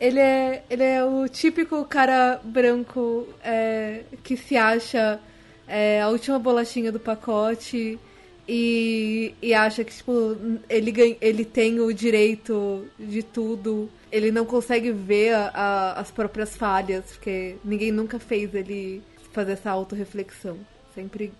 Ele 0.00 0.20
é, 0.20 0.64
ele 0.68 0.82
é 0.82 1.04
o 1.04 1.28
típico 1.28 1.84
cara 1.84 2.40
branco 2.42 3.28
é, 3.42 4.02
que 4.22 4.36
se 4.36 4.56
acha 4.56 5.20
é, 5.66 6.00
a 6.02 6.08
última 6.08 6.38
bolachinha 6.38 6.90
do 6.92 7.00
pacote 7.00 7.98
e, 8.46 9.34
e 9.40 9.54
acha 9.54 9.82
que 9.84 9.94
tipo, 9.94 10.36
ele, 10.68 11.16
ele 11.20 11.44
tem 11.44 11.80
o 11.80 11.92
direito 11.92 12.86
de 12.98 13.22
tudo. 13.22 13.88
Ele 14.12 14.30
não 14.30 14.44
consegue 14.44 14.92
ver 14.92 15.34
a, 15.34 15.50
a, 15.54 16.00
as 16.00 16.10
próprias 16.10 16.56
falhas, 16.56 17.04
porque 17.12 17.56
ninguém 17.64 17.90
nunca 17.90 18.18
fez 18.18 18.54
ele 18.54 19.02
fazer 19.32 19.52
essa 19.52 19.70
autorreflexão. 19.70 20.58
Sempre 20.94 21.32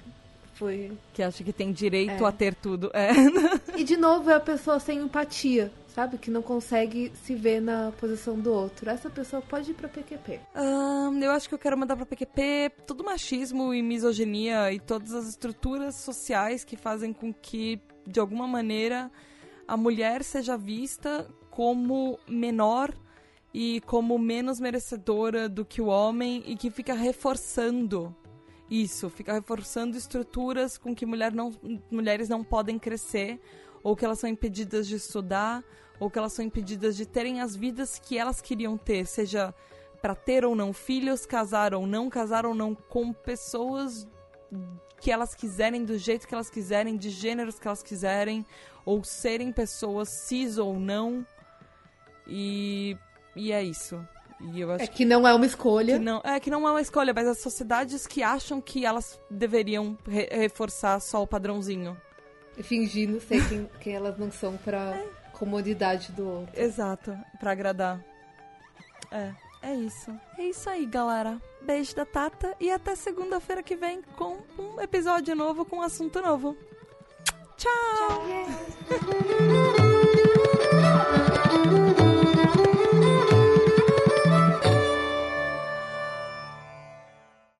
foi. 0.55 0.93
Que 1.13 1.23
acha 1.23 1.43
que 1.45 1.53
tem 1.53 1.73
direito 1.73 2.25
É. 2.25 2.29
a 2.29 2.33
ter 2.33 2.55
tudo. 2.55 2.91
É. 2.95 3.11
E 3.79 3.85
de 3.85 3.97
novo 3.97 4.31
é 4.31 4.35
a 4.35 4.41
pessoa 4.41 4.79
sem 4.79 4.99
empatia, 5.01 5.73
sabe? 5.89 6.17
Que 6.19 6.31
não 6.31 6.43
consegue 6.43 7.13
se 7.25 7.35
ver 7.35 7.61
na 7.61 7.93
posição 8.01 8.39
do 8.39 8.53
outro. 8.53 8.89
Essa 8.89 9.11
pessoa 9.11 9.43
pode 9.43 9.71
ir 9.73 9.75
pra 9.75 9.89
PQP. 9.89 10.41
Ahn, 10.55 11.21
eu 11.23 11.31
acho 11.33 11.49
que 11.49 11.55
eu 11.55 11.59
quero 11.59 11.77
mandar 11.77 11.97
pra 11.97 12.07
PQP 12.07 12.71
todo 12.87 13.05
machismo 13.05 13.75
e 13.75 13.83
misoginia 13.83 14.73
e 14.73 14.79
todas 14.79 15.13
as 15.13 15.27
estruturas 15.29 15.97
sociais 15.97 16.65
que 16.65 16.77
fazem 16.77 17.13
com 17.13 17.33
que, 17.33 17.81
de 18.07 18.21
alguma 18.21 18.47
maneira, 18.47 19.11
a 19.67 19.77
mulher 19.77 20.23
seja 20.23 20.57
vista 20.57 21.27
como 21.51 22.19
menor 22.29 22.93
e 23.53 23.81
como 23.83 24.19
menos 24.19 24.59
merecedora 24.59 25.49
do 25.49 25.65
que 25.65 25.81
o 25.81 25.87
homem 25.87 26.43
e 26.47 26.57
que 26.57 26.71
fica 26.71 26.93
reforçando 26.95 28.15
isso, 28.83 29.09
fica 29.09 29.33
reforçando 29.33 29.97
estruturas 29.97 30.77
com 30.77 30.95
que 30.95 31.07
mulher 31.07 31.33
não, 31.33 31.53
mulheres 31.91 32.29
não 32.29 32.43
podem 32.43 32.79
crescer, 32.79 33.41
ou 33.83 33.95
que 33.95 34.05
elas 34.05 34.19
são 34.19 34.29
impedidas 34.29 34.87
de 34.87 34.97
estudar, 34.97 35.63
ou 36.01 36.11
que 36.11 36.19
elas 36.19 36.33
são 36.33 36.45
impedidas 36.45 36.97
de 36.97 37.07
terem 37.07 37.41
as 37.41 37.55
vidas 37.55 37.99
que 37.99 38.19
elas 38.19 38.41
queriam 38.41 38.77
ter, 38.77 39.07
seja 39.07 39.55
para 40.03 40.15
ter 40.15 40.45
ou 40.45 40.55
não 40.55 40.73
filhos, 40.73 41.25
casar 41.25 41.73
ou 41.75 41.87
não, 41.87 42.11
casar 42.11 42.45
ou 42.45 42.55
não 42.55 42.75
com 42.75 43.13
pessoas 43.13 44.07
que 45.01 45.11
elas 45.11 45.35
quiserem, 45.35 45.85
do 45.85 45.99
jeito 45.99 46.27
que 46.27 46.35
elas 46.35 46.51
quiserem, 46.51 46.97
de 46.97 47.11
gêneros 47.11 47.59
que 47.59 47.67
elas 47.67 47.83
quiserem, 47.83 48.45
ou 48.85 49.05
serem 49.05 49.53
pessoas 49.53 50.09
cis 50.09 50.59
ou 50.59 50.79
não. 50.79 51.27
E, 52.27 52.97
e 53.37 53.53
é 53.53 53.63
isso. 53.63 54.07
E 54.53 54.61
eu 54.61 54.71
acho 54.71 54.85
É 54.85 54.87
que 54.87 55.05
não 55.05 55.27
é 55.27 55.33
uma 55.35 55.47
escolha. 55.47 55.99
que 55.99 56.05
não, 56.05 56.21
é 56.25 56.39
que 56.39 56.51
não 56.51 56.67
é 56.69 56.71
uma 56.71 56.81
escolha, 56.81 57.13
mas 57.15 57.27
as 57.27 57.39
sociedades 57.39 58.07
que 58.07 58.23
acham 58.23 58.61
que 58.61 58.85
elas 58.85 59.19
deveriam 59.31 59.97
re- 60.07 60.29
reforçar 60.31 61.01
só 61.01 61.23
o 61.23 61.27
padrãozinho. 61.27 61.97
Fingindo 62.63 63.21
ser 63.21 63.49
quem, 63.49 63.71
quem 63.81 63.95
elas 63.95 64.17
não 64.19 64.31
são 64.31 64.57
pra 64.59 65.01
comodidade 65.33 66.13
do 66.13 66.29
outro. 66.29 66.61
Exato, 66.61 67.17
pra 67.41 67.51
agradar. 67.53 68.01
É, 69.11 69.33
é 69.63 69.75
isso. 69.75 70.11
É 70.39 70.43
isso 70.45 70.69
aí, 70.71 70.85
galera. 70.87 71.41
Beijo 71.63 71.97
da 71.97 72.05
Tata 72.05 72.55
e 72.61 72.71
até 72.71 72.95
segunda-feira 72.95 73.63
que 73.63 73.75
vem 73.75 74.03
com 74.17 74.37
um 74.59 74.81
episódio 74.81 75.35
novo 75.35 75.65
com 75.65 75.77
um 75.79 75.83
assunto 75.83 76.21
novo. 76.21 76.57
Tchau. 77.57 77.73
Tchau. 77.99 79.85